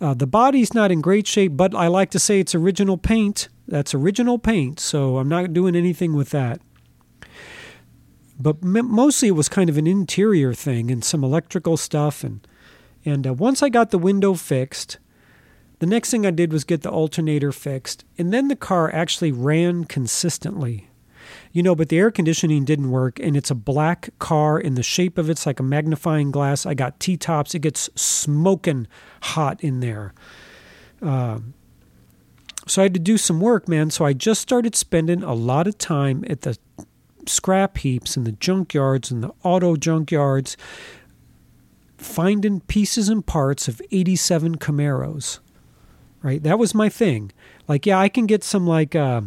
Uh, 0.01 0.15
the 0.15 0.27
body's 0.27 0.75
not 0.75 0.91
in 0.91 1.01
great 1.01 1.27
shape, 1.27 1.57
but 1.57 1.75
I 1.75 1.89
like 1.89 2.11
to 2.11 2.19
say 2.19 2.41
it's 2.41 2.55
original 2.55 2.99
paint. 2.99 3.49
That's 3.67 3.95
original 3.95 4.39
paint. 4.39 4.79
So 4.79 5.19
I'm 5.19 5.29
not 5.29 5.53
doing 5.53 5.75
anything 5.75 6.15
with 6.15 6.31
that. 6.31 6.61
But 8.39 8.63
mostly 8.63 9.29
it 9.29 9.33
was 9.33 9.49
kind 9.49 9.71
of 9.71 9.79
an 9.79 9.87
interior 9.87 10.53
thing 10.53 10.91
and 10.91 11.03
some 11.03 11.25
electrical 11.25 11.77
stuff. 11.77 12.23
And, 12.23 12.47
and 13.05 13.27
uh, 13.27 13.33
once 13.33 13.63
I 13.63 13.71
got 13.71 13.91
the 13.91 13.99
window 13.99 14.35
fixed, 14.35 14.99
the 15.79 15.87
next 15.87 16.11
thing 16.11 16.25
I 16.25 16.31
did 16.31 16.53
was 16.53 16.65
get 16.65 16.83
the 16.83 16.91
alternator 16.91 17.53
fixed, 17.53 18.05
and 18.17 18.33
then 18.33 18.49
the 18.49 18.57
car 18.57 18.93
actually 18.93 19.33
ran 19.33 19.85
consistently. 19.85 20.89
You 21.53 21.63
know, 21.63 21.75
but 21.75 21.89
the 21.89 21.99
air 21.99 22.11
conditioning 22.11 22.65
didn't 22.65 22.91
work, 22.91 23.19
and 23.19 23.37
it's 23.37 23.51
a 23.51 23.55
black 23.55 24.11
car, 24.19 24.59
and 24.59 24.77
the 24.77 24.83
shape 24.83 25.19
of 25.19 25.29
it's 25.29 25.47
like 25.47 25.61
a 25.61 25.65
magnifying 25.65 26.31
glass. 26.31 26.67
I 26.67 26.75
got 26.75 27.01
T 27.01 27.17
tops, 27.17 27.55
it 27.55 27.61
gets 27.61 27.91
smoking 27.95 28.87
hot 29.23 29.63
in 29.63 29.81
there. 29.81 30.15
Uh, 31.03 31.41
so 32.67 32.83
I 32.83 32.85
had 32.85 32.95
to 32.95 33.01
do 33.01 33.17
some 33.17 33.41
work, 33.41 33.69
man. 33.69 33.91
So 33.91 34.05
I 34.05 34.13
just 34.13 34.41
started 34.41 34.75
spending 34.75 35.23
a 35.23 35.35
lot 35.35 35.67
of 35.67 35.79
time 35.79 36.25
at 36.29 36.43
the 36.43 36.59
scrap 37.27 37.79
heaps 37.79 38.17
and 38.17 38.27
the 38.27 38.33
junkyards 38.33 39.11
and 39.11 39.23
the 39.23 39.33
auto 39.43 39.77
junkyards 39.77 40.57
finding 41.97 42.61
pieces 42.61 43.09
and 43.09 43.25
parts 43.25 43.69
of 43.69 43.81
87 43.91 44.57
Camaros. 44.59 45.41
Right? 46.27 46.43
That 46.43 46.59
was 46.59 46.75
my 46.75 46.89
thing. 46.89 47.31
Like, 47.69 47.87
yeah, 47.87 48.01
I 48.01 48.09
can 48.09 48.27
get 48.27 48.43
some 48.43 48.67
like 48.67 48.97
uh, 48.97 49.21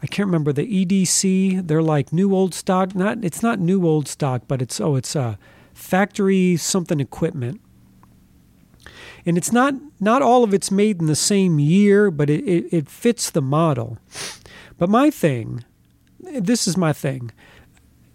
I 0.00 0.06
can't 0.06 0.28
remember 0.28 0.52
the 0.52 0.62
EDC. 0.62 1.66
They're 1.66 1.82
like 1.82 2.12
new 2.12 2.32
old 2.32 2.54
stock. 2.54 2.94
Not 2.94 3.24
it's 3.24 3.42
not 3.42 3.58
new 3.58 3.84
old 3.84 4.06
stock, 4.06 4.42
but 4.46 4.62
it's 4.62 4.80
oh 4.80 4.94
it's 4.94 5.16
a 5.16 5.20
uh, 5.20 5.34
factory 5.72 6.56
something 6.56 7.00
equipment. 7.00 7.60
And 9.26 9.36
it's 9.36 9.50
not 9.50 9.74
not 9.98 10.22
all 10.22 10.44
of 10.44 10.54
it's 10.54 10.70
made 10.70 11.00
in 11.00 11.08
the 11.08 11.16
same 11.16 11.58
year, 11.58 12.08
but 12.12 12.30
it, 12.30 12.44
it, 12.44 12.72
it 12.72 12.88
fits 12.88 13.28
the 13.28 13.42
model. 13.42 13.98
But 14.78 14.88
my 14.88 15.10
thing, 15.10 15.64
this 16.20 16.68
is 16.68 16.76
my 16.76 16.92
thing. 16.92 17.32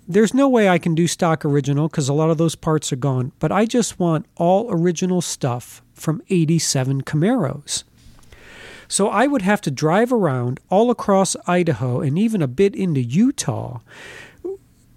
There's 0.07 0.33
no 0.33 0.47
way 0.47 0.69
I 0.69 0.77
can 0.77 0.95
do 0.95 1.07
stock 1.07 1.43
original 1.43 1.89
because 1.89 2.07
a 2.07 2.13
lot 2.13 2.29
of 2.29 2.37
those 2.37 2.55
parts 2.55 2.93
are 2.93 2.95
gone. 2.95 3.33
But 3.39 3.51
I 3.51 3.65
just 3.65 3.99
want 3.99 4.27
all 4.37 4.71
original 4.71 5.19
stuff 5.19 5.83
from 5.99 6.21
87 6.29 7.03
Camaros. 7.03 7.83
So 8.87 9.07
I 9.07 9.27
would 9.27 9.43
have 9.43 9.61
to 9.61 9.71
drive 9.71 10.11
around 10.11 10.59
all 10.69 10.89
across 10.89 11.35
Idaho 11.45 12.01
and 12.01 12.17
even 12.17 12.41
a 12.41 12.47
bit 12.47 12.75
into 12.75 13.01
Utah 13.01 13.79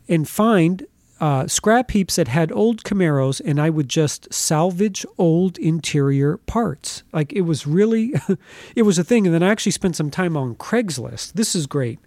and 0.09 0.29
find 0.29 0.87
uh, 1.21 1.47
scrap 1.47 1.93
heaps 1.93 2.17
that 2.17 2.27
had 2.27 2.51
old 2.51 2.83
Camaros, 2.83 3.41
and 3.45 3.61
I 3.61 3.71
would 3.71 3.89
just 3.89 4.33
salvage 4.35 5.07
old 5.19 5.57
interior 5.59 6.39
parts. 6.39 7.05
Like 7.13 7.33
it 7.33 7.43
was 7.43 7.67
really, 7.67 8.13
it 8.75 8.83
was 8.83 8.99
a 8.99 9.05
thing. 9.05 9.27
And 9.27 9.35
then 9.35 9.43
I 9.43 9.51
actually 9.51 9.73
spent 9.73 9.95
some 9.95 10.11
time 10.11 10.37
on 10.37 10.57
Craigslist. 10.57 11.35
This 11.35 11.55
is 11.55 11.69
great. 11.69 12.01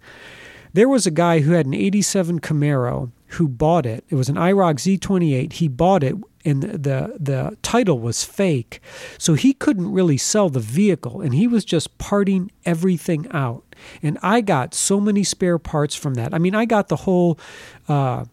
There 0.74 0.88
was 0.88 1.06
a 1.06 1.10
guy 1.10 1.40
who 1.40 1.52
had 1.52 1.64
an 1.64 1.72
87 1.72 2.40
Camaro 2.40 3.10
who 3.28 3.48
bought 3.48 3.86
it. 3.86 4.04
It 4.10 4.16
was 4.16 4.28
an 4.28 4.36
IROC 4.36 4.98
Z28. 4.98 5.54
He 5.54 5.68
bought 5.68 6.02
it 6.02 6.16
and 6.46 6.62
the 6.62 7.16
the 7.18 7.56
title 7.62 7.98
was 7.98 8.24
fake. 8.24 8.80
So 9.18 9.34
he 9.34 9.52
couldn't 9.52 9.92
really 9.92 10.16
sell 10.16 10.48
the 10.48 10.60
vehicle 10.60 11.20
and 11.20 11.34
he 11.34 11.46
was 11.46 11.64
just 11.64 11.98
parting 11.98 12.50
everything 12.64 13.26
out. 13.32 13.74
And 14.02 14.18
I 14.22 14.40
got 14.40 14.72
so 14.72 15.00
many 15.00 15.24
spare 15.24 15.58
parts 15.58 15.94
from 15.94 16.14
that. 16.14 16.32
I 16.32 16.38
mean, 16.38 16.54
I 16.54 16.64
got 16.64 16.88
the 16.88 16.96
whole 16.96 17.38
uh, 17.88 18.24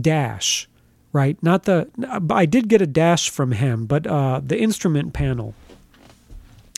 dash, 0.00 0.68
right? 1.12 1.36
Not 1.42 1.64
the 1.64 1.90
I 2.30 2.46
did 2.46 2.68
get 2.68 2.80
a 2.80 2.86
dash 2.86 3.28
from 3.28 3.52
him, 3.52 3.86
but 3.86 4.06
uh, 4.06 4.40
the 4.42 4.58
instrument 4.58 5.12
panel 5.12 5.54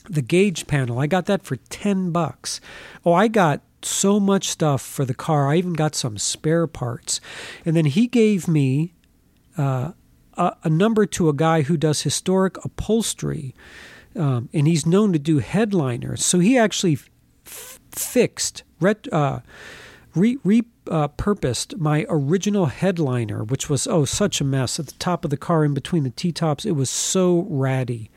the 0.09 0.23
gauge 0.23 0.69
panel. 0.69 1.01
I 1.01 1.09
got 1.09 1.27
that 1.27 1.43
for 1.43 1.57
10 1.57 2.11
bucks. 2.13 2.61
Oh, 3.05 3.13
I 3.13 3.27
got 3.27 3.61
so 3.83 4.19
much 4.19 4.49
stuff 4.49 4.83
for 4.83 5.05
the 5.05 5.15
car. 5.15 5.49
I 5.49 5.57
even 5.57 5.73
got 5.73 5.95
some 5.95 6.19
spare 6.19 6.67
parts. 6.67 7.21
And 7.65 7.77
then 7.77 7.87
he 7.87 8.07
gave 8.07 8.49
me 8.49 8.95
uh, 9.57 9.93
a, 10.37 10.69
number 10.69 11.07
to 11.07 11.29
a 11.29 11.33
guy 11.33 11.63
who 11.63 11.77
does 11.77 12.03
historic 12.03 12.63
upholstery, 12.65 13.55
um, 14.15 14.49
and 14.53 14.67
he's 14.67 14.87
known 14.87 15.13
to 15.13 15.19
do 15.19 15.39
headliners. 15.39 16.25
So 16.25 16.39
he 16.39 16.59
actually 16.59 16.99
f- 17.47 17.81
fixed, 17.91 18.63
ret, 18.81 19.11
uh, 19.13 19.41
re, 20.15 20.37
repurposed 20.45 21.79
my 21.79 22.05
original 22.09 22.67
headliner, 22.67 23.45
which 23.45 23.71
was 23.71 23.87
oh 23.87 24.05
such 24.05 24.41
a 24.41 24.45
mess 24.45 24.79
at 24.79 24.87
the 24.87 24.95
top 24.95 25.25
of 25.25 25.31
the 25.31 25.37
car 25.37 25.65
in 25.65 25.75
between 25.75 26.05
the 26.05 26.11
T 26.11 26.33
tops. 26.33 26.65
It 26.65 26.73
was 26.73 26.91
so 26.91 27.47
ratty 27.49 28.11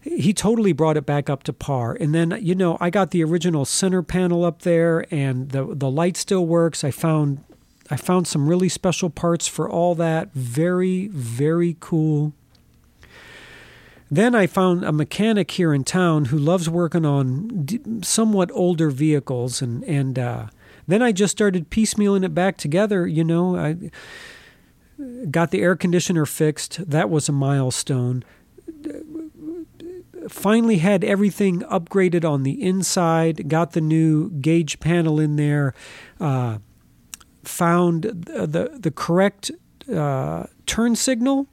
he 0.00 0.32
totally 0.32 0.72
brought 0.72 0.96
it 0.96 1.06
back 1.06 1.28
up 1.28 1.42
to 1.44 1.52
par. 1.52 1.96
And 1.98 2.14
then, 2.14 2.38
you 2.40 2.54
know, 2.54 2.76
I 2.80 2.90
got 2.90 3.10
the 3.10 3.22
original 3.24 3.64
center 3.64 4.02
panel 4.02 4.44
up 4.44 4.62
there 4.62 5.06
and 5.12 5.50
the 5.50 5.74
the 5.74 5.90
light 5.90 6.16
still 6.16 6.46
works. 6.46 6.84
I 6.84 6.90
found 6.90 7.44
I 7.90 7.96
found 7.96 8.26
some 8.26 8.48
really 8.48 8.68
special 8.68 9.10
parts 9.10 9.46
for 9.48 9.68
all 9.68 9.94
that. 9.94 10.32
Very, 10.34 11.08
very 11.08 11.76
cool. 11.80 12.32
Then 14.10 14.34
I 14.34 14.46
found 14.46 14.84
a 14.84 14.92
mechanic 14.92 15.50
here 15.50 15.74
in 15.74 15.84
town 15.84 16.26
who 16.26 16.38
loves 16.38 16.68
working 16.68 17.04
on 17.04 18.00
somewhat 18.02 18.50
older 18.52 18.90
vehicles, 18.90 19.60
and 19.60 19.84
and 19.84 20.18
uh, 20.18 20.46
then 20.86 21.02
I 21.02 21.12
just 21.12 21.32
started 21.32 21.70
piecemealing 21.70 22.24
it 22.24 22.34
back 22.34 22.56
together. 22.56 23.06
You 23.06 23.22
know, 23.24 23.56
I 23.56 23.90
got 25.30 25.50
the 25.50 25.60
air 25.60 25.76
conditioner 25.76 26.24
fixed. 26.24 26.90
That 26.90 27.10
was 27.10 27.28
a 27.28 27.32
milestone. 27.32 28.24
Finally 30.28 30.78
had 30.78 31.04
everything 31.04 31.60
upgraded 31.60 32.24
on 32.24 32.44
the 32.44 32.62
inside. 32.62 33.48
Got 33.48 33.72
the 33.72 33.80
new 33.82 34.30
gauge 34.30 34.80
panel 34.80 35.20
in 35.20 35.36
there. 35.36 35.74
Uh, 36.18 36.58
found 37.44 38.02
the 38.02 38.78
the 38.78 38.90
correct 38.90 39.50
uh, 39.92 40.44
turn 40.66 40.96
signal, 40.96 41.46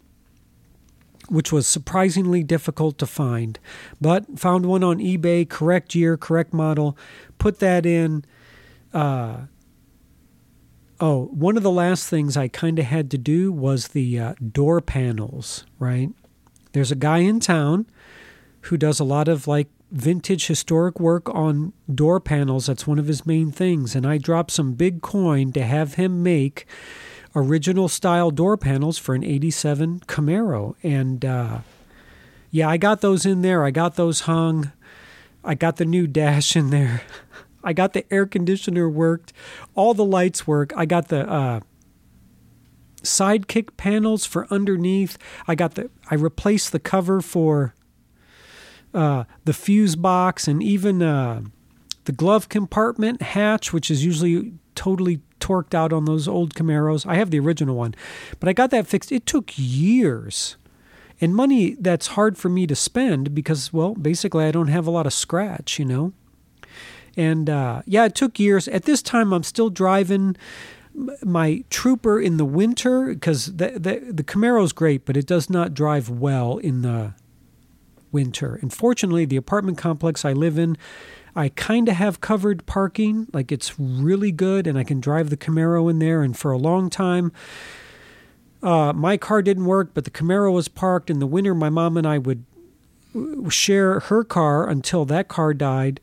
which 1.30 1.52
was 1.52 1.68
surprisingly 1.68 2.44
difficult 2.44 2.98
to 2.98 3.06
find, 3.06 3.60
but 4.00 4.40
found 4.40 4.66
one 4.66 4.84
on 4.84 4.98
eBay, 5.00 5.48
correct 5.48 5.96
year, 5.96 6.18
correct 6.18 6.54
model, 6.54 6.98
put 7.38 7.60
that 7.60 7.86
in. 7.86 8.26
Uh, 8.94 9.46
oh, 11.00 11.26
one 11.26 11.58
of 11.58 11.64
the 11.64 11.72
last 11.72 12.10
things 12.10 12.38
I 12.38 12.48
kind 12.48 12.80
of 12.80 12.86
had 12.86 13.12
to 13.12 13.18
do 13.18 13.52
was 13.52 13.90
the 13.90 14.20
uh, 14.20 14.34
door 14.52 14.82
panels, 14.82 15.66
right? 15.80 16.10
There's 16.74 16.92
a 16.92 16.96
guy 16.96 17.20
in 17.20 17.40
town 17.40 17.86
who 18.62 18.78
does 18.78 19.00
a 19.00 19.04
lot 19.04 19.28
of 19.28 19.48
like 19.48 19.68
vintage 19.92 20.48
historic 20.48 21.00
work 21.00 21.30
on 21.34 21.74
door 21.94 22.20
panels. 22.20 22.66
That's 22.66 22.88
one 22.88 23.00
of 23.00 23.08
his 23.08 23.26
main 23.26 23.52
things. 23.52 23.96
And 23.96 24.06
I 24.06 24.18
dropped 24.18 24.52
some 24.52 24.74
big 24.74 25.02
coin 25.02 25.52
to 25.54 25.64
have 25.64 25.96
him 25.96 26.24
make 26.24 26.66
original 27.36 27.88
style 27.88 28.32
door 28.32 28.58
panels 28.58 28.98
for 28.98 29.14
an 29.14 29.24
87 29.24 30.02
Camaro. 30.02 30.76
And 30.84 31.24
uh, 31.24 31.60
yeah, 32.52 32.70
I 32.70 32.78
got 32.78 33.02
those 33.02 33.26
in 33.26 33.42
there. 33.42 33.64
I 33.64 33.72
got 33.72 33.96
those 33.96 34.22
hung. 34.22 34.72
I 35.44 35.56
got 35.56 35.78
the 35.78 35.86
new 35.86 36.08
dash 36.08 36.56
in 36.56 36.70
there. 36.70 37.02
I 37.64 37.74
got 37.74 37.94
the 37.94 38.12
air 38.14 38.26
conditioner 38.26 38.90
worked. 38.90 39.34
All 39.74 39.94
the 39.94 40.06
lights 40.06 40.46
work. 40.46 40.72
I 40.78 40.86
got 40.86 41.08
the 41.08 41.30
uh, 41.30 41.60
sidekick 43.02 43.76
panels 43.78 44.26
for 44.26 44.48
underneath. 44.52 45.18
I 45.48 45.56
got 45.56 45.76
the 45.76 45.90
I 46.12 46.16
replaced 46.16 46.72
the 46.72 46.80
cover 46.80 47.22
for 47.22 47.74
uh, 48.96 49.26
the 49.44 49.54
fuse 49.54 49.96
box, 49.96 50.48
and 50.48 50.64
even 50.64 51.02
uh, 51.02 51.42
the 52.06 52.12
glove 52.12 52.50
compartment 52.50 53.22
hatch, 53.22 53.74
which 53.74 53.92
is 53.92 54.06
usually 54.06 54.54
totally 54.74 55.22
torqued 55.40 55.74
out 55.74 55.94
on 55.94 56.06
those 56.06 56.28
old 56.28 56.54
Camaros. 56.54 57.06
I 57.06 57.16
have 57.16 57.32
the 57.32 57.40
original 57.40 57.76
one, 57.76 57.94
but 58.40 58.50
I 58.50 58.54
got 58.54 58.72
that 58.72 58.88
fixed. 58.88 59.12
It 59.12 59.26
took 59.26 59.52
years 59.56 60.58
and 61.22 61.36
money 61.36 61.76
that's 61.80 62.08
hard 62.08 62.38
for 62.38 62.50
me 62.50 62.68
to 62.68 62.76
spend 62.76 63.34
because, 63.34 63.72
well, 63.72 63.96
basically 63.96 64.46
I 64.46 64.52
don't 64.52 64.68
have 64.68 64.88
a 64.88 64.92
lot 64.92 65.06
of 65.06 65.14
scratch, 65.14 65.80
you 65.80 65.86
know. 65.86 66.14
And 67.18 67.50
uh, 67.50 67.82
yeah, 67.86 68.06
it 68.06 68.16
took 68.16 68.40
years. 68.40 68.68
At 68.68 68.84
this 68.84 69.02
time, 69.02 69.32
I'm 69.32 69.44
still 69.44 69.70
driving 69.70 70.36
my 71.24 71.64
Trooper 71.70 72.20
in 72.20 72.38
the 72.38 72.46
winter 72.46 73.14
because 73.14 73.58
the, 73.58 73.72
the 73.72 74.12
the 74.12 74.24
Camaro's 74.24 74.74
great, 74.74 75.06
but 75.06 75.16
it 75.16 75.26
does 75.26 75.50
not 75.50 75.74
drive 75.74 76.10
well 76.10 76.58
in 76.58 76.82
the 76.82 77.14
winter. 78.16 78.58
And 78.62 78.74
fortunately, 78.74 79.26
the 79.26 79.36
apartment 79.36 79.78
complex 79.78 80.24
I 80.24 80.32
live 80.34 80.58
in, 80.58 80.78
I 81.36 81.50
kind 81.50 81.90
of 81.90 81.96
have 81.96 82.22
covered 82.22 82.66
parking. 82.66 83.28
Like 83.34 83.52
it's 83.52 83.78
really 83.78 84.32
good, 84.32 84.66
and 84.68 84.78
I 84.78 84.84
can 84.86 85.02
drive 85.02 85.30
the 85.30 85.38
Camaro 85.38 85.90
in 85.90 86.00
there. 86.00 86.24
And 86.24 86.38
for 86.38 86.52
a 86.52 86.58
long 86.58 86.90
time, 86.90 87.34
uh, 88.64 88.94
my 88.94 89.18
car 89.18 89.42
didn't 89.42 89.66
work, 89.66 89.92
but 89.94 90.06
the 90.06 90.12
Camaro 90.12 90.54
was 90.54 90.70
parked. 90.70 91.10
In 91.10 91.20
the 91.20 91.28
winter, 91.28 91.54
my 91.54 91.70
mom 91.70 91.98
and 91.98 92.08
I 92.08 92.18
would 92.18 92.46
share 93.50 94.00
her 94.00 94.24
car 94.24 94.68
until 94.68 95.04
that 95.06 95.28
car 95.28 95.54
died. 95.54 96.00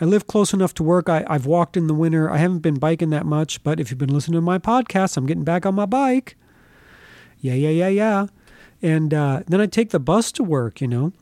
I 0.00 0.06
live 0.06 0.26
close 0.26 0.54
enough 0.54 0.72
to 0.74 0.82
work. 0.82 1.08
I, 1.08 1.24
have 1.28 1.46
walked 1.46 1.76
in 1.76 1.86
the 1.86 1.94
winter. 1.94 2.30
I 2.30 2.38
haven't 2.38 2.60
been 2.60 2.78
biking 2.78 3.10
that 3.10 3.26
much, 3.26 3.62
but 3.62 3.78
if 3.78 3.90
you've 3.90 3.98
been 3.98 4.14
listening 4.14 4.38
to 4.38 4.40
my 4.40 4.58
podcast, 4.58 5.16
I'm 5.16 5.26
getting 5.26 5.44
back 5.44 5.66
on 5.66 5.74
my 5.74 5.84
bike. 5.84 6.36
Yeah, 7.40 7.54
yeah, 7.54 7.68
yeah, 7.70 7.88
yeah. 7.88 8.26
And 8.82 9.12
uh, 9.12 9.42
then 9.46 9.60
I'd 9.60 9.72
take 9.72 9.90
the 9.90 10.00
bus 10.00 10.32
to 10.32 10.42
work, 10.42 10.80
you 10.80 10.88
know. 10.88 11.12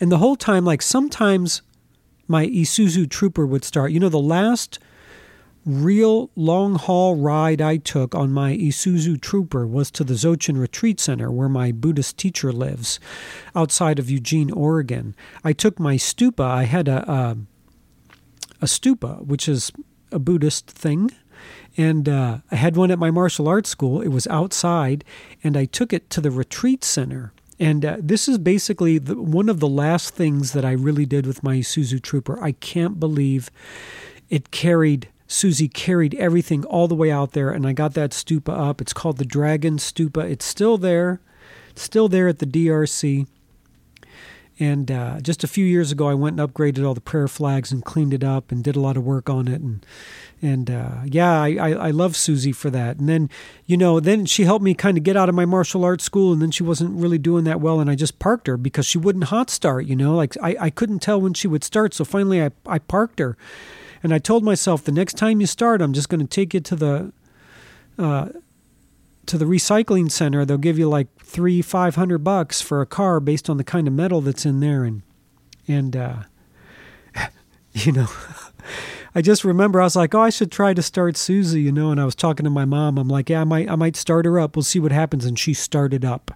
And 0.00 0.12
the 0.12 0.18
whole 0.18 0.36
time, 0.36 0.64
like 0.64 0.82
sometimes 0.82 1.62
my 2.28 2.46
Isuzu 2.46 3.08
Trooper 3.08 3.46
would 3.46 3.64
start. 3.64 3.92
You 3.92 4.00
know, 4.00 4.08
the 4.08 4.18
last 4.18 4.78
real 5.64 6.30
long 6.36 6.76
haul 6.76 7.16
ride 7.16 7.60
I 7.60 7.76
took 7.76 8.14
on 8.14 8.32
my 8.32 8.56
Isuzu 8.56 9.20
Trooper 9.20 9.66
was 9.66 9.90
to 9.92 10.04
the 10.04 10.14
Dzogchen 10.14 10.58
Retreat 10.58 11.00
Center, 11.00 11.30
where 11.30 11.48
my 11.48 11.72
Buddhist 11.72 12.16
teacher 12.16 12.52
lives, 12.52 13.00
outside 13.54 13.98
of 13.98 14.10
Eugene, 14.10 14.50
Oregon. 14.52 15.14
I 15.42 15.52
took 15.52 15.80
my 15.80 15.96
stupa. 15.96 16.44
I 16.44 16.64
had 16.64 16.88
a 16.88 17.10
a, 17.10 17.36
a 18.62 18.66
stupa, 18.66 19.24
which 19.24 19.48
is 19.48 19.72
a 20.12 20.18
Buddhist 20.18 20.70
thing, 20.70 21.10
and 21.76 22.08
uh, 22.08 22.38
I 22.50 22.56
had 22.56 22.76
one 22.76 22.90
at 22.90 22.98
my 22.98 23.10
martial 23.10 23.48
arts 23.48 23.70
school. 23.70 24.00
It 24.00 24.08
was 24.08 24.26
outside, 24.28 25.04
and 25.44 25.56
I 25.56 25.64
took 25.66 25.92
it 25.92 26.08
to 26.10 26.20
the 26.20 26.30
retreat 26.30 26.84
center. 26.84 27.32
And 27.58 27.84
uh, 27.84 27.96
this 28.00 28.28
is 28.28 28.38
basically 28.38 28.98
the, 28.98 29.20
one 29.20 29.48
of 29.48 29.60
the 29.60 29.68
last 29.68 30.14
things 30.14 30.52
that 30.52 30.64
I 30.64 30.72
really 30.72 31.06
did 31.06 31.26
with 31.26 31.42
my 31.42 31.56
Isuzu 31.56 32.02
Trooper. 32.02 32.42
I 32.42 32.52
can't 32.52 33.00
believe 33.00 33.50
it 34.28 34.50
carried 34.50 35.08
Susie 35.28 35.68
carried 35.68 36.14
everything 36.14 36.64
all 36.66 36.86
the 36.86 36.94
way 36.94 37.10
out 37.10 37.32
there, 37.32 37.50
and 37.50 37.66
I 37.66 37.72
got 37.72 37.94
that 37.94 38.12
stupa 38.12 38.56
up. 38.56 38.80
It's 38.80 38.92
called 38.92 39.18
the 39.18 39.24
Dragon 39.24 39.76
Stupa. 39.76 40.22
It's 40.22 40.44
still 40.44 40.78
there, 40.78 41.20
still 41.74 42.08
there 42.08 42.28
at 42.28 42.38
the 42.38 42.46
DRC. 42.46 43.26
And 44.58 44.90
uh, 44.90 45.20
just 45.20 45.44
a 45.44 45.48
few 45.48 45.66
years 45.66 45.92
ago, 45.92 46.08
I 46.08 46.14
went 46.14 46.40
and 46.40 46.48
upgraded 46.48 46.86
all 46.86 46.94
the 46.94 47.00
prayer 47.00 47.28
flags 47.28 47.70
and 47.70 47.84
cleaned 47.84 48.14
it 48.14 48.24
up 48.24 48.50
and 48.50 48.64
did 48.64 48.74
a 48.74 48.80
lot 48.80 48.96
of 48.96 49.04
work 49.04 49.28
on 49.28 49.48
it. 49.48 49.60
And 49.60 49.84
and 50.40 50.70
uh, 50.70 51.00
yeah, 51.04 51.42
I, 51.42 51.56
I, 51.56 51.70
I 51.72 51.90
love 51.90 52.16
Susie 52.16 52.52
for 52.52 52.70
that. 52.70 52.96
And 52.98 53.06
then 53.06 53.28
you 53.66 53.76
know, 53.76 54.00
then 54.00 54.24
she 54.24 54.44
helped 54.44 54.64
me 54.64 54.72
kind 54.72 54.96
of 54.96 55.04
get 55.04 55.16
out 55.16 55.28
of 55.28 55.34
my 55.34 55.44
martial 55.44 55.84
arts 55.84 56.04
school. 56.04 56.32
And 56.32 56.40
then 56.40 56.50
she 56.50 56.62
wasn't 56.62 56.98
really 56.98 57.18
doing 57.18 57.44
that 57.44 57.60
well, 57.60 57.80
and 57.80 57.90
I 57.90 57.96
just 57.96 58.18
parked 58.18 58.46
her 58.46 58.56
because 58.56 58.86
she 58.86 58.96
wouldn't 58.96 59.24
hot 59.24 59.50
start. 59.50 59.84
You 59.84 59.96
know, 59.96 60.14
like 60.14 60.36
I, 60.42 60.56
I 60.58 60.70
couldn't 60.70 61.00
tell 61.00 61.20
when 61.20 61.34
she 61.34 61.48
would 61.48 61.64
start. 61.64 61.92
So 61.92 62.04
finally, 62.04 62.42
I 62.42 62.50
I 62.66 62.78
parked 62.78 63.18
her, 63.18 63.36
and 64.02 64.14
I 64.14 64.18
told 64.18 64.42
myself 64.42 64.84
the 64.84 64.92
next 64.92 65.18
time 65.18 65.42
you 65.42 65.46
start, 65.46 65.82
I'm 65.82 65.92
just 65.92 66.08
going 66.08 66.20
to 66.20 66.26
take 66.26 66.54
you 66.54 66.60
to 66.60 66.76
the. 66.76 67.12
Uh, 67.98 68.28
to 69.26 69.38
the 69.38 69.44
recycling 69.44 70.10
center, 70.10 70.44
they'll 70.44 70.58
give 70.58 70.78
you 70.78 70.88
like 70.88 71.08
three, 71.18 71.62
five 71.62 71.96
hundred 71.96 72.18
bucks 72.18 72.60
for 72.60 72.80
a 72.80 72.86
car 72.86 73.20
based 73.20 73.50
on 73.50 73.56
the 73.56 73.64
kind 73.64 73.86
of 73.86 73.94
metal 73.94 74.20
that's 74.20 74.46
in 74.46 74.60
there, 74.60 74.84
and 74.84 75.02
and 75.68 75.96
uh, 75.96 76.22
you 77.72 77.92
know, 77.92 78.06
I 79.14 79.22
just 79.22 79.44
remember 79.44 79.80
I 79.80 79.84
was 79.84 79.96
like, 79.96 80.14
oh, 80.14 80.20
I 80.20 80.30
should 80.30 80.52
try 80.52 80.74
to 80.74 80.82
start 80.82 81.16
Susie, 81.16 81.62
you 81.62 81.72
know, 81.72 81.90
and 81.90 82.00
I 82.00 82.04
was 82.04 82.14
talking 82.14 82.44
to 82.44 82.50
my 82.50 82.64
mom. 82.64 82.98
I'm 82.98 83.08
like, 83.08 83.30
yeah, 83.30 83.40
I 83.40 83.44
might, 83.44 83.70
I 83.70 83.74
might 83.74 83.96
start 83.96 84.26
her 84.26 84.38
up. 84.38 84.56
We'll 84.56 84.62
see 84.62 84.78
what 84.78 84.92
happens, 84.92 85.24
and 85.24 85.38
she 85.38 85.54
started 85.54 86.04
up. 86.04 86.30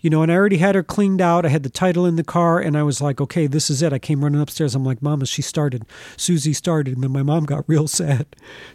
You 0.00 0.10
know, 0.10 0.22
and 0.22 0.30
I 0.30 0.36
already 0.36 0.58
had 0.58 0.76
her 0.76 0.84
cleaned 0.84 1.20
out. 1.20 1.44
I 1.44 1.48
had 1.48 1.64
the 1.64 1.70
title 1.70 2.06
in 2.06 2.14
the 2.14 2.22
car, 2.22 2.60
and 2.60 2.78
I 2.78 2.84
was 2.84 3.00
like, 3.00 3.20
okay, 3.20 3.48
this 3.48 3.68
is 3.68 3.82
it. 3.82 3.92
I 3.92 3.98
came 3.98 4.22
running 4.22 4.40
upstairs. 4.40 4.76
I'm 4.76 4.84
like, 4.84 5.02
Mama, 5.02 5.26
she 5.26 5.42
started. 5.42 5.84
Susie 6.16 6.52
started. 6.52 6.94
And 6.94 7.02
then 7.02 7.10
my 7.10 7.24
mom 7.24 7.44
got 7.44 7.64
real 7.68 7.88
sad. 7.88 8.26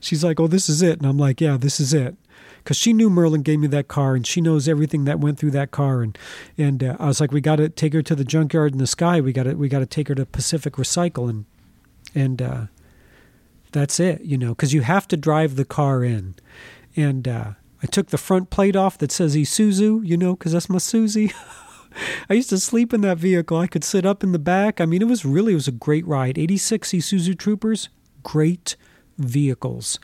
She's 0.01 0.23
like, 0.23 0.39
oh, 0.39 0.47
this 0.47 0.67
is 0.67 0.81
it. 0.81 0.97
And 0.97 1.07
I'm 1.07 1.17
like, 1.17 1.39
yeah, 1.39 1.55
this 1.55 1.79
is 1.79 1.93
it 1.93 2.17
because 2.63 2.77
she 2.77 2.93
knew 2.93 3.09
Merlin 3.09 3.41
gave 3.41 3.59
me 3.59 3.67
that 3.67 3.87
car 3.87 4.15
and 4.15 4.25
she 4.25 4.39
knows 4.39 4.67
everything 4.67 5.03
that 5.05 5.19
went 5.19 5.37
through 5.37 5.51
that 5.51 5.71
car 5.71 6.01
and 6.01 6.17
and 6.57 6.83
uh, 6.83 6.95
I 6.99 7.07
was 7.07 7.19
like 7.19 7.31
we 7.31 7.41
got 7.41 7.57
to 7.57 7.69
take 7.69 7.93
her 7.93 8.01
to 8.01 8.15
the 8.15 8.23
junkyard 8.23 8.71
in 8.71 8.77
the 8.77 8.87
sky 8.87 9.19
we 9.21 9.33
got 9.33 9.43
to 9.43 9.53
we 9.55 9.69
got 9.69 9.79
to 9.79 9.85
take 9.85 10.07
her 10.07 10.15
to 10.15 10.25
Pacific 10.25 10.73
Recycle 10.73 11.29
and 11.29 11.45
and 12.15 12.41
uh, 12.41 12.65
that's 13.71 13.99
it 13.99 14.21
you 14.21 14.37
know 14.37 14.49
because 14.49 14.73
you 14.73 14.81
have 14.81 15.07
to 15.09 15.17
drive 15.17 15.55
the 15.55 15.65
car 15.65 16.03
in 16.03 16.35
and 16.95 17.27
uh, 17.27 17.51
I 17.81 17.87
took 17.87 18.07
the 18.07 18.17
front 18.17 18.49
plate 18.49 18.75
off 18.75 18.97
that 18.99 19.11
says 19.11 19.35
Isuzu 19.35 20.05
you 20.05 20.17
know 20.17 20.35
because 20.35 20.53
that's 20.53 20.69
my 20.69 20.77
Susie. 20.77 21.31
I 22.27 22.33
used 22.33 22.49
to 22.49 22.57
sleep 22.57 22.91
in 22.91 23.01
that 23.01 23.19
vehicle. 23.19 23.55
I 23.59 23.67
could 23.67 23.83
sit 23.83 24.03
up 24.03 24.23
in 24.23 24.31
the 24.31 24.39
back. 24.39 24.81
I 24.81 24.85
mean, 24.87 25.03
it 25.03 25.07
was 25.07 25.25
really 25.25 25.51
it 25.51 25.57
was 25.57 25.67
a 25.67 25.71
great 25.71 26.07
ride. 26.07 26.39
86 26.39 26.89
Isuzu 26.89 27.37
Troopers, 27.37 27.89
great 28.23 28.75
vehicles 29.19 29.99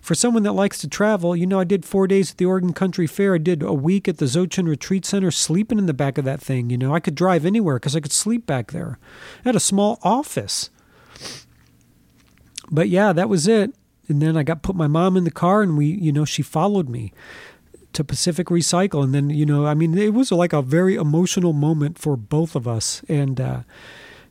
for 0.00 0.14
someone 0.14 0.42
that 0.44 0.52
likes 0.52 0.78
to 0.80 0.88
travel, 0.88 1.36
you 1.36 1.46
know, 1.46 1.60
I 1.60 1.64
did 1.64 1.84
four 1.84 2.06
days 2.06 2.32
at 2.32 2.38
the 2.38 2.46
Oregon 2.46 2.72
Country 2.72 3.06
Fair. 3.06 3.34
I 3.34 3.38
did 3.38 3.62
a 3.62 3.72
week 3.72 4.08
at 4.08 4.18
the 4.18 4.26
Dzogchen 4.26 4.68
Retreat 4.68 5.04
Center, 5.04 5.30
sleeping 5.30 5.78
in 5.78 5.86
the 5.86 5.94
back 5.94 6.18
of 6.18 6.24
that 6.24 6.40
thing. 6.40 6.70
You 6.70 6.78
know, 6.78 6.94
I 6.94 7.00
could 7.00 7.14
drive 7.14 7.44
anywhere 7.44 7.76
because 7.76 7.94
I 7.94 8.00
could 8.00 8.12
sleep 8.12 8.46
back 8.46 8.72
there. 8.72 8.98
I 9.44 9.48
had 9.48 9.56
a 9.56 9.60
small 9.60 9.98
office. 10.02 10.70
But 12.70 12.88
yeah, 12.88 13.12
that 13.12 13.28
was 13.28 13.48
it. 13.48 13.74
And 14.08 14.20
then 14.20 14.36
I 14.36 14.42
got 14.42 14.62
put 14.62 14.74
my 14.74 14.86
mom 14.86 15.16
in 15.16 15.24
the 15.24 15.30
car, 15.30 15.62
and 15.62 15.76
we, 15.76 15.86
you 15.86 16.12
know, 16.12 16.24
she 16.24 16.42
followed 16.42 16.88
me 16.88 17.12
to 17.92 18.04
Pacific 18.04 18.48
Recycle, 18.48 19.02
and 19.02 19.14
then 19.14 19.30
you 19.30 19.46
know, 19.46 19.66
I 19.66 19.74
mean, 19.74 19.96
it 19.96 20.14
was 20.14 20.32
like 20.32 20.52
a 20.52 20.62
very 20.62 20.94
emotional 20.94 21.52
moment 21.52 21.98
for 21.98 22.16
both 22.16 22.56
of 22.56 22.66
us. 22.66 23.02
And 23.08 23.40
uh, 23.40 23.60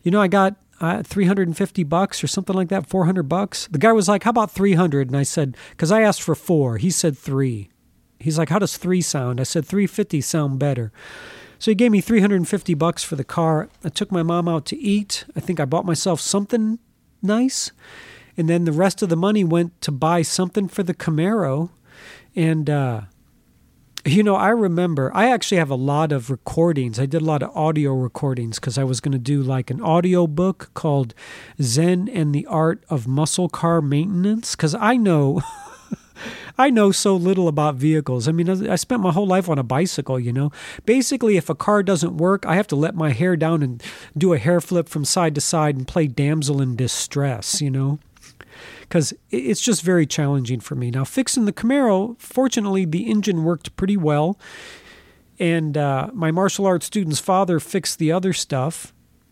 you 0.04 0.12
know, 0.12 0.22
I 0.22 0.28
got 0.28 0.56
uh, 0.80 1.04
350 1.04 1.84
bucks 1.84 2.24
or 2.24 2.28
something 2.28 2.56
like 2.56 2.70
that, 2.70 2.88
400 2.88 3.24
bucks. 3.24 3.68
The 3.72 3.80
guy 3.80 3.92
was 3.92 4.08
like, 4.08 4.24
How 4.24 4.32
about 4.32 4.52
300? 4.52 5.08
And 5.08 5.18
I 5.18 5.24
said, 5.24 5.58
Because 5.72 5.92
I 5.92 6.02
asked 6.02 6.22
for 6.22 6.36
four. 6.36 6.78
He 6.78 6.90
said 6.90 7.18
three. 7.18 7.70
He's 8.20 8.38
like, 8.38 8.50
How 8.50 8.60
does 8.60 8.78
three 8.78 9.02
sound? 9.02 9.40
I 9.40 9.44
said, 9.44 9.66
350 9.66 10.22
sound 10.22 10.60
better. 10.60 10.92
So 11.58 11.72
he 11.72 11.76
gave 11.76 11.92
me 11.92 12.00
350 12.00 12.74
bucks 12.74 13.04
for 13.04 13.18
the 13.18 13.26
car. 13.26 13.70
I 13.84 13.90
took 13.90 14.12
my 14.12 14.24
mom 14.24 14.48
out 14.48 14.66
to 14.68 14.78
eat. 14.78 15.26
I 15.36 15.42
think 15.42 15.60
I 15.60 15.66
bought 15.66 15.86
myself 15.86 16.22
something 16.22 16.80
nice. 17.22 17.72
And 18.38 18.48
then 18.48 18.64
the 18.64 18.72
rest 18.72 19.02
of 19.02 19.10
the 19.10 19.18
money 19.18 19.44
went 19.44 19.82
to 19.82 19.92
buy 19.92 20.22
something 20.22 20.70
for 20.70 20.84
the 20.84 20.94
Camaro. 20.94 21.72
And, 22.36 22.70
uh, 22.70 23.02
you 24.06 24.24
know, 24.24 24.36
I 24.36 24.50
remember 24.50 25.12
I 25.14 25.30
actually 25.30 25.58
have 25.58 25.70
a 25.70 25.76
lot 25.76 26.12
of 26.12 26.30
recordings. 26.30 27.00
I 27.00 27.06
did 27.06 27.22
a 27.22 27.26
lot 27.26 27.44
of 27.44 27.56
audio 27.56 27.94
recordings 27.94 28.60
because 28.60 28.78
I 28.78 28.84
was 28.84 29.00
going 29.00 29.12
to 29.12 29.18
do 29.18 29.42
like 29.42 29.70
an 29.70 29.82
audio 29.82 30.28
book 30.28 30.72
called 30.74 31.14
Zen 31.62 32.08
and 32.10 32.34
the 32.34 32.46
Art 32.46 32.84
of 32.90 33.08
Muscle 33.08 33.50
Car 33.50 33.82
Maintenance 33.82 34.56
because 34.56 34.76
I 34.76 34.96
know. 34.96 35.42
I 36.58 36.70
know 36.70 36.92
so 36.92 37.16
little 37.16 37.48
about 37.48 37.76
vehicles. 37.76 38.28
I 38.28 38.34
mean, 38.34 38.70
I 38.70 38.76
spent 38.76 39.02
my 39.02 39.14
whole 39.14 39.26
life 39.26 39.48
on 39.48 39.58
a 39.58 39.64
bicycle, 39.64 40.20
you 40.20 40.34
know. 40.34 40.52
Basically, 40.86 41.38
if 41.38 41.50
a 41.50 41.56
car 41.56 41.82
doesn't 41.84 42.18
work, 42.18 42.46
I 42.46 42.56
have 42.56 42.68
to 42.68 42.76
let 42.76 42.96
my 42.96 43.12
hair 43.12 43.38
down 43.38 43.64
and 43.64 43.82
do 44.18 44.34
a 44.34 44.38
hair 44.38 44.60
flip 44.60 44.90
from 44.90 45.06
side 45.06 45.36
to 45.36 45.42
side 45.42 45.78
and 45.78 45.88
play 45.88 46.08
damsel 46.08 46.62
in 46.62 46.76
distress, 46.76 47.62
you 47.62 47.72
know 47.72 48.00
because 48.90 49.14
it's 49.30 49.62
just 49.62 49.84
very 49.84 50.08
challenging 50.08 50.60
for 50.60 50.74
me. 50.74 50.90
Now, 50.90 51.06
fixing 51.06 51.46
the 51.46 51.54
Camaro, 51.54 52.20
fortunately, 52.20 52.86
the 52.86 53.04
engine 53.04 53.44
worked 53.44 53.76
pretty 53.76 53.96
well. 53.96 54.40
And 55.38 55.78
uh, 55.78 56.10
my 56.12 56.32
martial 56.32 56.66
arts 56.66 56.88
student's 56.88 57.20
father 57.20 57.60
fixed 57.60 58.00
the 58.00 58.12
other 58.12 58.34
stuff. 58.34 58.92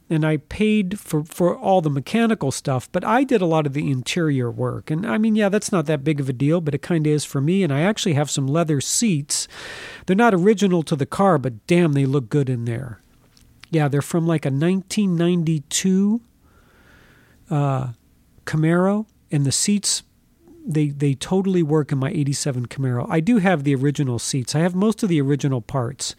And 0.09 0.23
I 0.23 0.37
paid 0.37 0.99
for, 0.99 1.25
for 1.25 1.57
all 1.57 1.81
the 1.81 1.89
mechanical 1.89 2.51
stuff, 2.51 2.89
but 2.93 3.03
I 3.03 3.25
did 3.25 3.41
a 3.41 3.45
lot 3.45 3.65
of 3.65 3.73
the 3.73 3.91
interior 3.91 4.49
work. 4.49 4.89
And 4.89 5.05
I 5.05 5.17
mean, 5.17 5.35
yeah, 5.35 5.49
that's 5.49 5.71
not 5.71 5.85
that 5.87 6.03
big 6.03 6.21
of 6.21 6.29
a 6.29 6.33
deal, 6.33 6.61
but 6.61 6.73
it 6.73 6.81
kind 6.81 7.05
of 7.05 7.11
is 7.11 7.25
for 7.25 7.41
me. 7.41 7.61
And 7.61 7.73
I 7.73 7.81
actually 7.81 8.13
have 8.13 8.29
some 8.29 8.47
leather 8.47 8.79
seats. 8.79 9.49
They're 10.05 10.15
not 10.15 10.33
original 10.33 10.81
to 10.83 10.95
the 10.95 11.05
car, 11.05 11.37
but 11.37 11.65
damn, 11.67 11.91
they 11.91 12.05
look 12.05 12.29
good 12.29 12.47
in 12.47 12.63
there. 12.63 13.01
Yeah, 13.69 13.89
they're 13.89 14.01
from 14.01 14.25
like 14.25 14.45
a 14.45 14.49
1992 14.49 16.21
uh, 17.49 17.87
Camaro 18.45 19.07
and 19.31 19.45
the 19.45 19.51
seats 19.51 20.03
they 20.67 20.89
they 20.89 21.13
totally 21.13 21.63
work 21.63 21.91
in 21.91 21.97
my 21.97 22.09
87 22.09 22.67
Camaro. 22.67 23.07
I 23.09 23.19
do 23.19 23.37
have 23.37 23.63
the 23.63 23.73
original 23.73 24.19
seats. 24.19 24.53
I 24.53 24.59
have 24.59 24.75
most 24.75 25.01
of 25.01 25.09
the 25.09 25.21
original 25.21 25.61
parts. 25.61 26.15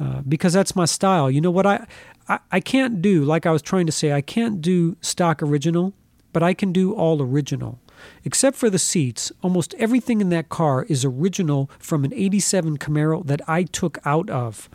Uh, 0.00 0.20
because 0.22 0.52
that's 0.52 0.74
my 0.74 0.84
style. 0.84 1.30
You 1.30 1.40
know 1.40 1.50
what 1.50 1.66
I, 1.66 1.86
I 2.28 2.38
I 2.50 2.60
can't 2.60 3.00
do 3.00 3.24
like 3.24 3.46
I 3.46 3.50
was 3.50 3.62
trying 3.62 3.86
to 3.86 3.92
say 3.92 4.12
I 4.12 4.20
can't 4.20 4.60
do 4.60 4.96
stock 5.00 5.42
original, 5.42 5.94
but 6.32 6.42
I 6.42 6.54
can 6.54 6.72
do 6.72 6.92
all 6.92 7.22
original. 7.22 7.78
Except 8.24 8.56
for 8.56 8.68
the 8.68 8.80
seats, 8.80 9.30
almost 9.42 9.74
everything 9.74 10.20
in 10.20 10.28
that 10.30 10.48
car 10.48 10.84
is 10.88 11.04
original 11.04 11.70
from 11.78 12.04
an 12.04 12.12
87 12.12 12.78
Camaro 12.78 13.24
that 13.26 13.40
I 13.48 13.62
took 13.62 13.98
out 14.04 14.28
of. 14.28 14.68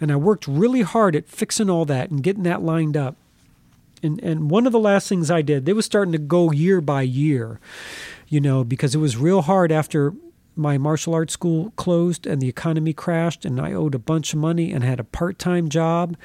And 0.00 0.10
I 0.10 0.16
worked 0.16 0.46
really 0.46 0.82
hard 0.82 1.14
at 1.14 1.28
fixing 1.28 1.68
all 1.68 1.84
that 1.86 2.10
and 2.10 2.22
getting 2.22 2.44
that 2.44 2.62
lined 2.62 2.96
up 2.96 3.16
and 4.02 4.22
and 4.22 4.50
one 4.50 4.66
of 4.66 4.72
the 4.72 4.78
last 4.78 5.08
things 5.08 5.30
I 5.30 5.42
did, 5.42 5.66
they 5.66 5.72
was 5.72 5.86
starting 5.86 6.12
to 6.12 6.18
go 6.18 6.50
year 6.50 6.80
by 6.80 7.02
year, 7.02 7.60
you 8.28 8.40
know, 8.40 8.64
because 8.64 8.94
it 8.94 8.98
was 8.98 9.16
real 9.16 9.42
hard 9.42 9.72
after 9.72 10.14
my 10.56 10.78
martial 10.78 11.14
arts 11.14 11.34
school 11.34 11.70
closed 11.76 12.26
and 12.26 12.40
the 12.40 12.48
economy 12.48 12.92
crashed 12.94 13.44
and 13.44 13.60
I 13.60 13.74
owed 13.74 13.94
a 13.94 13.98
bunch 13.98 14.32
of 14.32 14.38
money 14.38 14.72
and 14.72 14.82
had 14.82 14.98
a 14.98 15.04
part-time 15.04 15.68
job 15.68 16.16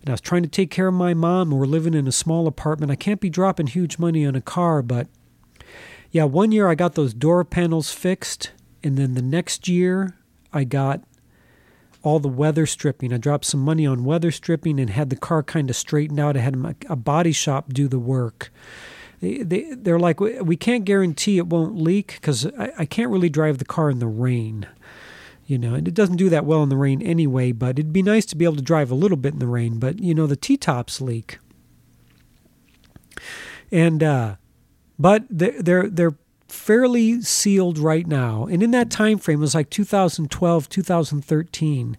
and 0.00 0.10
I 0.10 0.12
was 0.12 0.20
trying 0.20 0.42
to 0.42 0.48
take 0.48 0.72
care 0.72 0.88
of 0.88 0.94
my 0.94 1.14
mom 1.14 1.52
and 1.52 1.60
we're 1.60 1.66
living 1.66 1.94
in 1.94 2.08
a 2.08 2.12
small 2.12 2.48
apartment. 2.48 2.90
I 2.90 2.96
can't 2.96 3.20
be 3.20 3.30
dropping 3.30 3.68
huge 3.68 3.98
money 3.98 4.26
on 4.26 4.34
a 4.34 4.40
car, 4.40 4.82
but 4.82 5.06
yeah, 6.10 6.24
one 6.24 6.50
year 6.50 6.68
I 6.68 6.74
got 6.74 6.94
those 6.94 7.14
door 7.14 7.44
panels 7.44 7.92
fixed 7.92 8.50
and 8.82 8.96
then 8.96 9.14
the 9.14 9.22
next 9.22 9.68
year 9.68 10.16
I 10.52 10.64
got 10.64 11.02
all 12.06 12.20
the 12.20 12.28
weather 12.28 12.66
stripping. 12.66 13.12
I 13.12 13.16
dropped 13.16 13.46
some 13.46 13.58
money 13.58 13.84
on 13.84 14.04
weather 14.04 14.30
stripping 14.30 14.78
and 14.78 14.90
had 14.90 15.10
the 15.10 15.16
car 15.16 15.42
kind 15.42 15.68
of 15.68 15.74
straightened 15.74 16.20
out. 16.20 16.36
I 16.36 16.40
had 16.40 16.76
a 16.88 16.94
body 16.94 17.32
shop 17.32 17.72
do 17.72 17.88
the 17.88 17.98
work. 17.98 18.52
They, 19.20 19.38
they, 19.38 19.74
they're 19.74 19.98
like, 19.98 20.20
we 20.20 20.56
can't 20.56 20.84
guarantee 20.84 21.36
it 21.36 21.48
won't 21.48 21.74
leak 21.74 22.12
because 22.20 22.46
I, 22.46 22.70
I 22.78 22.84
can't 22.84 23.10
really 23.10 23.28
drive 23.28 23.58
the 23.58 23.64
car 23.64 23.90
in 23.90 23.98
the 23.98 24.06
rain. 24.06 24.68
You 25.46 25.58
know, 25.58 25.74
and 25.74 25.88
it 25.88 25.94
doesn't 25.94 26.14
do 26.14 26.28
that 26.28 26.44
well 26.44 26.62
in 26.62 26.68
the 26.68 26.76
rain 26.76 27.02
anyway, 27.02 27.50
but 27.50 27.76
it'd 27.76 27.92
be 27.92 28.02
nice 28.02 28.24
to 28.26 28.36
be 28.36 28.44
able 28.44 28.54
to 28.54 28.62
drive 28.62 28.92
a 28.92 28.94
little 28.96 29.16
bit 29.16 29.32
in 29.32 29.40
the 29.40 29.48
rain. 29.48 29.80
But, 29.80 29.98
you 29.98 30.14
know, 30.14 30.28
the 30.28 30.36
T 30.36 30.56
tops 30.56 31.00
leak. 31.00 31.40
And, 33.72 34.04
uh, 34.04 34.36
but 34.96 35.24
they're, 35.28 35.60
they're, 35.60 35.90
they're 35.90 36.14
fairly 36.56 37.20
sealed 37.22 37.78
right 37.78 38.06
now. 38.06 38.46
And 38.46 38.62
in 38.62 38.70
that 38.72 38.90
time 38.90 39.18
frame, 39.18 39.38
it 39.38 39.42
was 39.42 39.54
like 39.54 39.70
2012, 39.70 40.68
2013. 40.68 41.96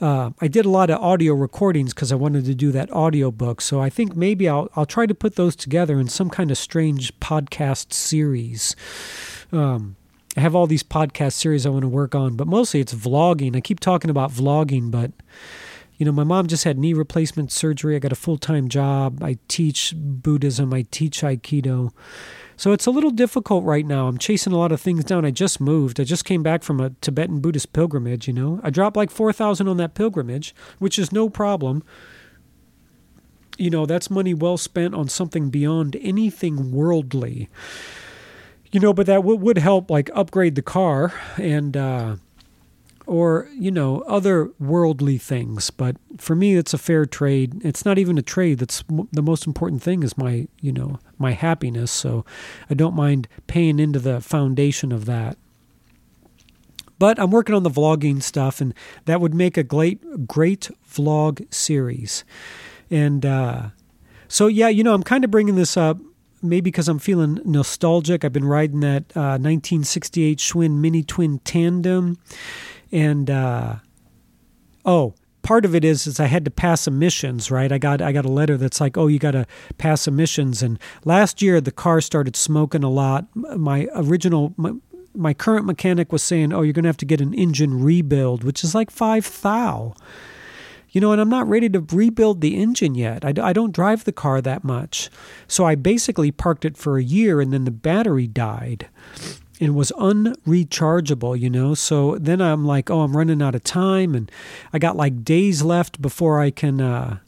Uh, 0.00 0.30
I 0.40 0.48
did 0.48 0.64
a 0.64 0.70
lot 0.70 0.88
of 0.88 0.98
audio 1.00 1.34
recordings 1.34 1.92
because 1.92 2.10
I 2.10 2.14
wanted 2.14 2.46
to 2.46 2.54
do 2.54 2.72
that 2.72 2.90
audio 2.90 3.30
book. 3.30 3.60
So 3.60 3.80
I 3.80 3.90
think 3.90 4.16
maybe 4.16 4.48
I'll 4.48 4.70
I'll 4.74 4.86
try 4.86 5.04
to 5.06 5.14
put 5.14 5.36
those 5.36 5.54
together 5.54 6.00
in 6.00 6.08
some 6.08 6.30
kind 6.30 6.50
of 6.50 6.56
strange 6.56 7.18
podcast 7.20 7.92
series. 7.92 8.74
Um, 9.52 9.96
I 10.36 10.40
have 10.40 10.54
all 10.54 10.66
these 10.66 10.82
podcast 10.82 11.32
series 11.32 11.66
I 11.66 11.70
want 11.70 11.82
to 11.82 11.88
work 11.88 12.14
on, 12.14 12.34
but 12.36 12.46
mostly 12.46 12.80
it's 12.80 12.94
vlogging. 12.94 13.56
I 13.56 13.60
keep 13.60 13.80
talking 13.80 14.10
about 14.10 14.30
vlogging, 14.30 14.90
but 14.90 15.12
you 15.98 16.06
know, 16.06 16.12
my 16.12 16.24
mom 16.24 16.46
just 16.46 16.64
had 16.64 16.78
knee 16.78 16.94
replacement 16.94 17.52
surgery. 17.52 17.94
I 17.94 17.98
got 17.98 18.10
a 18.10 18.16
full 18.16 18.38
time 18.38 18.68
job. 18.68 19.22
I 19.22 19.36
teach 19.48 19.92
Buddhism. 19.94 20.72
I 20.72 20.86
teach 20.90 21.20
Aikido. 21.20 21.92
So 22.60 22.72
it's 22.72 22.84
a 22.84 22.90
little 22.90 23.10
difficult 23.10 23.64
right 23.64 23.86
now. 23.86 24.06
I'm 24.06 24.18
chasing 24.18 24.52
a 24.52 24.58
lot 24.58 24.70
of 24.70 24.82
things 24.82 25.02
down. 25.02 25.24
I 25.24 25.30
just 25.30 25.62
moved. 25.62 25.98
I 25.98 26.04
just 26.04 26.26
came 26.26 26.42
back 26.42 26.62
from 26.62 26.78
a 26.78 26.90
Tibetan 27.00 27.40
Buddhist 27.40 27.72
pilgrimage, 27.72 28.28
you 28.28 28.34
know. 28.34 28.60
I 28.62 28.68
dropped 28.68 28.98
like 28.98 29.10
4000 29.10 29.66
on 29.66 29.78
that 29.78 29.94
pilgrimage, 29.94 30.54
which 30.78 30.98
is 30.98 31.10
no 31.10 31.30
problem. 31.30 31.82
You 33.56 33.70
know, 33.70 33.86
that's 33.86 34.10
money 34.10 34.34
well 34.34 34.58
spent 34.58 34.94
on 34.94 35.08
something 35.08 35.48
beyond 35.48 35.96
anything 36.02 36.70
worldly 36.70 37.48
you 38.72 38.78
know, 38.78 38.92
but 38.92 39.06
that 39.06 39.16
w- 39.16 39.38
would 39.38 39.58
help 39.58 39.90
like 39.90 40.10
upgrade 40.14 40.54
the 40.54 40.62
car 40.62 41.14
and, 41.38 41.76
uh, 41.76 42.16
or, 43.06 43.48
you 43.58 43.70
know, 43.70 44.02
other 44.02 44.50
worldly 44.60 45.18
things. 45.18 45.70
But 45.70 45.96
for 46.18 46.36
me, 46.36 46.56
it's 46.56 46.74
a 46.74 46.78
fair 46.78 47.06
trade. 47.06 47.62
It's 47.64 47.84
not 47.84 47.98
even 47.98 48.18
a 48.18 48.22
trade. 48.22 48.58
That's 48.58 48.84
the 49.12 49.22
most 49.22 49.46
important 49.46 49.82
thing 49.82 50.02
is 50.02 50.16
my, 50.16 50.46
you 50.60 50.72
know, 50.72 51.00
my 51.20 51.32
happiness. 51.32 51.90
So 51.90 52.24
I 52.68 52.74
don't 52.74 52.94
mind 52.94 53.28
paying 53.46 53.78
into 53.78 53.98
the 53.98 54.20
foundation 54.20 54.92
of 54.92 55.04
that. 55.04 55.36
But 56.98 57.18
I'm 57.18 57.30
working 57.30 57.54
on 57.54 57.62
the 57.62 57.70
vlogging 57.70 58.22
stuff, 58.22 58.60
and 58.60 58.74
that 59.06 59.22
would 59.22 59.32
make 59.32 59.56
a 59.56 59.62
great, 59.62 60.26
great 60.26 60.70
vlog 60.86 61.52
series. 61.52 62.24
And 62.90 63.24
uh, 63.24 63.68
so, 64.28 64.48
yeah, 64.48 64.68
you 64.68 64.84
know, 64.84 64.92
I'm 64.92 65.02
kind 65.02 65.24
of 65.24 65.30
bringing 65.30 65.54
this 65.54 65.78
up 65.78 65.98
maybe 66.42 66.62
because 66.62 66.88
I'm 66.88 66.98
feeling 66.98 67.40
nostalgic. 67.44 68.24
I've 68.24 68.32
been 68.32 68.44
riding 68.44 68.80
that 68.80 69.04
uh, 69.16 69.36
1968 69.38 70.38
Schwinn 70.38 70.76
Mini 70.76 71.02
Twin 71.02 71.38
Tandem, 71.40 72.18
and 72.92 73.30
uh, 73.30 73.76
oh, 74.84 75.14
part 75.42 75.64
of 75.64 75.74
it 75.74 75.84
is 75.84 76.06
is 76.06 76.20
I 76.20 76.26
had 76.26 76.44
to 76.44 76.50
pass 76.50 76.86
emissions. 76.86 77.50
Right, 77.50 77.70
I 77.70 77.78
got 77.78 78.00
I 78.00 78.12
got 78.12 78.24
a 78.24 78.30
letter 78.30 78.56
that's 78.56 78.80
like, 78.80 78.96
oh, 78.96 79.06
you 79.06 79.18
got 79.18 79.32
to 79.32 79.46
pass 79.78 80.06
emissions. 80.06 80.62
And 80.62 80.78
last 81.04 81.42
year 81.42 81.60
the 81.60 81.72
car 81.72 82.00
started 82.00 82.36
smoking 82.36 82.84
a 82.84 82.90
lot. 82.90 83.26
My 83.34 83.88
original. 83.94 84.54
My, 84.56 84.72
my 85.12 85.34
current 85.34 85.66
mechanic 85.66 86.12
was 86.12 86.22
saying, 86.22 86.52
"Oh, 86.52 86.62
you're 86.62 86.72
going 86.72 86.84
to 86.84 86.88
have 86.88 86.96
to 86.98 87.04
get 87.04 87.20
an 87.20 87.34
engine 87.34 87.82
rebuild, 87.82 88.44
which 88.44 88.62
is 88.62 88.76
like 88.76 88.92
five 88.92 89.40
thou." 89.42 89.94
you 90.92 91.00
know, 91.00 91.12
and 91.12 91.20
I'm 91.20 91.28
not 91.28 91.48
ready 91.48 91.68
to 91.68 91.80
rebuild 91.92 92.40
the 92.40 92.56
engine 92.56 92.94
yet. 92.94 93.24
I, 93.24 93.32
I 93.40 93.52
don't 93.52 93.72
drive 93.72 94.04
the 94.04 94.12
car 94.12 94.40
that 94.40 94.64
much. 94.64 95.08
So 95.46 95.64
I 95.64 95.74
basically 95.74 96.32
parked 96.32 96.64
it 96.64 96.76
for 96.76 96.98
a 96.98 97.02
year 97.02 97.40
and 97.40 97.52
then 97.52 97.64
the 97.64 97.70
battery 97.70 98.26
died 98.26 98.88
and 99.60 99.76
was 99.76 99.92
unrechargeable, 99.98 101.38
you 101.38 101.50
know. 101.50 101.74
So 101.74 102.16
then 102.16 102.40
I'm 102.40 102.64
like, 102.64 102.90
oh, 102.90 103.02
I'm 103.02 103.16
running 103.16 103.42
out 103.42 103.54
of 103.54 103.62
time 103.62 104.14
and 104.14 104.30
I 104.72 104.78
got 104.78 104.96
like 104.96 105.22
days 105.22 105.62
left 105.62 106.00
before 106.00 106.40
I 106.40 106.50
can 106.50 106.80
uh, 106.80 107.18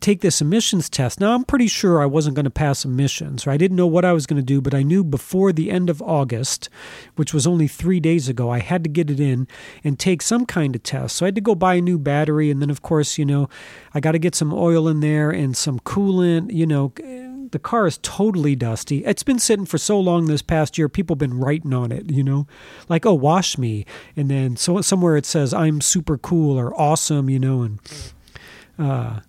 take 0.00 0.20
this 0.20 0.40
emissions 0.40 0.88
test. 0.88 1.20
Now, 1.20 1.34
I'm 1.34 1.44
pretty 1.44 1.66
sure 1.66 2.00
I 2.00 2.06
wasn't 2.06 2.36
going 2.36 2.44
to 2.44 2.50
pass 2.50 2.84
emissions. 2.84 3.46
Or 3.46 3.50
I 3.50 3.56
didn't 3.56 3.76
know 3.76 3.86
what 3.86 4.04
I 4.04 4.12
was 4.12 4.26
going 4.26 4.40
to 4.40 4.42
do, 4.42 4.60
but 4.60 4.74
I 4.74 4.82
knew 4.82 5.04
before 5.04 5.52
the 5.52 5.70
end 5.70 5.90
of 5.90 6.02
August, 6.02 6.68
which 7.16 7.34
was 7.34 7.46
only 7.46 7.68
three 7.68 8.00
days 8.00 8.28
ago, 8.28 8.50
I 8.50 8.60
had 8.60 8.84
to 8.84 8.90
get 8.90 9.10
it 9.10 9.20
in 9.20 9.46
and 9.84 9.98
take 9.98 10.22
some 10.22 10.46
kind 10.46 10.74
of 10.74 10.82
test. 10.82 11.16
So 11.16 11.26
I 11.26 11.28
had 11.28 11.34
to 11.36 11.40
go 11.40 11.54
buy 11.54 11.74
a 11.74 11.80
new 11.80 11.98
battery. 11.98 12.50
And 12.50 12.60
then, 12.60 12.70
of 12.70 12.82
course, 12.82 13.18
you 13.18 13.24
know, 13.24 13.48
I 13.94 14.00
got 14.00 14.12
to 14.12 14.18
get 14.18 14.34
some 14.34 14.52
oil 14.52 14.88
in 14.88 15.00
there 15.00 15.30
and 15.30 15.56
some 15.56 15.78
coolant. 15.80 16.52
You 16.52 16.66
know, 16.66 16.92
the 17.52 17.58
car 17.58 17.86
is 17.86 17.98
totally 18.02 18.56
dusty. 18.56 19.04
It's 19.04 19.22
been 19.22 19.38
sitting 19.38 19.66
for 19.66 19.78
so 19.78 20.00
long 20.00 20.26
this 20.26 20.42
past 20.42 20.76
year. 20.76 20.88
People 20.88 21.14
have 21.14 21.20
been 21.20 21.38
writing 21.38 21.72
on 21.72 21.92
it, 21.92 22.10
you 22.10 22.24
know, 22.24 22.46
like, 22.88 23.06
oh, 23.06 23.14
wash 23.14 23.56
me. 23.56 23.86
And 24.16 24.30
then 24.30 24.56
so 24.56 24.80
somewhere 24.80 25.16
it 25.16 25.26
says, 25.26 25.54
I'm 25.54 25.80
super 25.80 26.18
cool 26.18 26.58
or 26.58 26.78
awesome, 26.78 27.30
you 27.30 27.38
know, 27.38 27.62
and, 27.62 27.80
uh, 28.78 29.20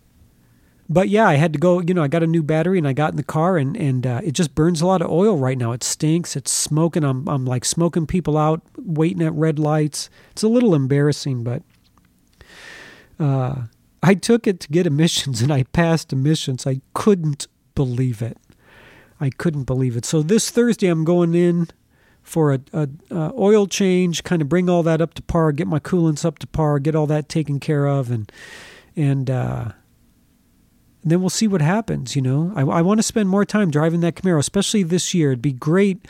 but 0.90 1.10
yeah, 1.10 1.28
I 1.28 1.36
had 1.36 1.54
to 1.54 1.60
go. 1.60 1.80
You 1.80 1.94
know, 1.94 2.04
I 2.04 2.08
got 2.08 2.24
a 2.24 2.28
new 2.28 2.44
battery 2.44 2.78
and 2.78 2.88
I 2.88 2.94
got 2.94 3.12
in 3.12 3.18
the 3.18 3.24
car 3.24 3.58
and 3.58 3.76
and 3.76 4.06
uh, 4.06 4.22
it 4.24 4.34
just 4.34 4.54
burns 4.54 4.82
a 4.82 4.86
lot 4.86 5.02
of 5.02 5.10
oil 5.10 5.38
right 5.38 5.58
now. 5.58 5.72
It 5.72 5.84
stinks. 5.84 6.36
It's 6.36 6.52
smoking. 6.52 7.04
I'm 7.04 7.28
I'm 7.28 7.46
like 7.46 7.66
smoking 7.66 8.06
people 8.06 8.38
out, 8.38 8.62
waiting 8.78 9.22
at 9.22 9.34
red 9.34 9.60
lights. 9.60 10.10
It's 10.32 10.44
a 10.44 10.48
little 10.48 10.76
embarrassing, 10.76 11.44
but 11.44 11.64
uh, 13.18 13.64
I 14.04 14.14
took 14.14 14.46
it 14.46 14.60
to 14.60 14.68
get 14.68 14.86
emissions 14.94 15.42
and 15.42 15.52
I 15.52 15.64
passed 15.64 16.12
emissions. 16.12 16.68
I 16.68 16.82
couldn't 16.94 17.48
believe 17.76 18.22
it. 18.22 18.38
I 19.20 19.30
couldn't 19.30 19.64
believe 19.64 19.96
it. 19.96 20.06
So 20.06 20.22
this 20.22 20.50
Thursday, 20.50 20.88
I'm 20.88 21.04
going 21.04 21.34
in 21.34 21.70
for 22.22 22.54
a, 22.54 22.60
a, 22.74 22.90
a 23.12 23.32
oil 23.38 23.68
change, 23.68 24.24
kind 24.24 24.42
of 24.42 24.50
bring 24.50 24.70
all 24.70 24.84
that 24.84 25.02
up 25.02 25.14
to 25.16 25.22
par, 25.22 25.52
get 25.52 25.68
my 25.68 25.80
coolants 25.80 26.26
up 26.26 26.40
to 26.40 26.48
par, 26.48 26.80
get 26.80 26.96
all 26.96 27.08
that 27.08 27.30
taken 27.30 27.60
care 27.60 27.88
of, 27.88 28.12
and 28.12 28.32
and. 28.96 29.30
Uh, 29.30 29.72
and 31.02 31.12
then 31.12 31.20
we'll 31.20 31.30
see 31.30 31.50
what 31.50 31.62
happens. 31.62 32.16
You 32.16 32.22
know, 32.22 32.54
I, 32.56 32.62
I 32.62 32.82
want 32.82 33.00
to 33.00 33.04
spend 33.04 33.28
more 33.28 33.44
time 33.44 33.70
driving 33.70 34.00
that 34.00 34.16
Camaro, 34.16 34.40
especially 34.40 34.84
this 34.84 35.14
year. 35.14 35.32
It'd 35.32 35.42
be 35.42 35.52
great. 35.52 36.08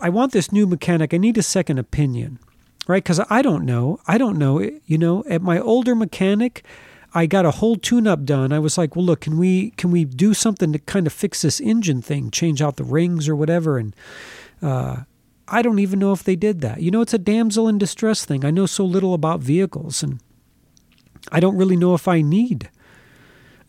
I 0.00 0.08
want 0.10 0.30
this 0.30 0.52
new 0.52 0.64
mechanic. 0.66 1.12
I 1.12 1.16
need 1.16 1.36
a 1.36 1.42
second 1.42 1.78
opinion, 1.78 2.38
right? 2.86 3.02
Because 3.02 3.20
I 3.28 3.42
don't 3.42 3.64
know. 3.64 3.98
I 4.06 4.16
don't 4.16 4.38
know. 4.38 4.60
You 4.60 4.96
know, 4.96 5.24
at 5.28 5.42
my 5.42 5.58
older 5.58 5.96
mechanic, 5.96 6.64
I 7.12 7.26
got 7.26 7.44
a 7.44 7.50
whole 7.50 7.76
tune-up 7.76 8.24
done. 8.24 8.52
I 8.52 8.58
was 8.58 8.78
like, 8.78 8.94
well, 8.94 9.04
look, 9.04 9.22
can 9.22 9.36
we 9.36 9.70
can 9.72 9.90
we 9.90 10.04
do 10.04 10.32
something 10.34 10.72
to 10.72 10.78
kind 10.78 11.06
of 11.06 11.12
fix 11.12 11.42
this 11.42 11.60
engine 11.60 12.02
thing, 12.02 12.30
change 12.30 12.62
out 12.62 12.76
the 12.76 12.84
rings 12.84 13.28
or 13.28 13.34
whatever? 13.34 13.78
And 13.78 13.96
uh, 14.62 15.02
I 15.48 15.62
don't 15.62 15.80
even 15.80 15.98
know 15.98 16.12
if 16.12 16.22
they 16.22 16.36
did 16.36 16.60
that. 16.60 16.80
You 16.80 16.90
know, 16.90 17.00
it's 17.00 17.14
a 17.14 17.18
damsel 17.18 17.66
in 17.66 17.78
distress 17.78 18.24
thing. 18.24 18.44
I 18.44 18.50
know 18.50 18.66
so 18.66 18.84
little 18.84 19.14
about 19.14 19.40
vehicles, 19.40 20.02
and 20.02 20.20
I 21.32 21.40
don't 21.40 21.56
really 21.56 21.76
know 21.76 21.94
if 21.94 22.06
I 22.06 22.22
need 22.22 22.70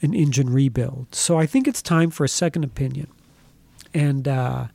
an 0.01 0.13
engine 0.13 0.51
rebuild. 0.51 1.15
So 1.15 1.37
I 1.37 1.45
think 1.45 1.67
it's 1.67 1.81
time 1.81 2.11
for 2.11 2.23
a 2.23 2.29
second 2.29 2.63
opinion. 2.63 3.07
And 3.93 4.27
uh, 4.27 4.67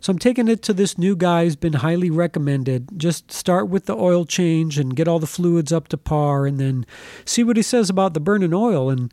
so 0.00 0.10
I'm 0.10 0.18
taking 0.18 0.48
it 0.48 0.62
to 0.62 0.72
this 0.72 0.98
new 0.98 1.16
guy 1.16 1.44
who's 1.44 1.56
been 1.56 1.74
highly 1.74 2.10
recommended. 2.10 2.88
Just 2.96 3.32
start 3.32 3.68
with 3.68 3.86
the 3.86 3.96
oil 3.96 4.24
change 4.24 4.78
and 4.78 4.94
get 4.94 5.08
all 5.08 5.18
the 5.18 5.26
fluids 5.26 5.72
up 5.72 5.88
to 5.88 5.96
par 5.96 6.46
and 6.46 6.58
then 6.58 6.86
see 7.24 7.42
what 7.42 7.56
he 7.56 7.62
says 7.62 7.88
about 7.88 8.14
the 8.14 8.20
burning 8.20 8.54
oil. 8.54 8.90
And, 8.90 9.12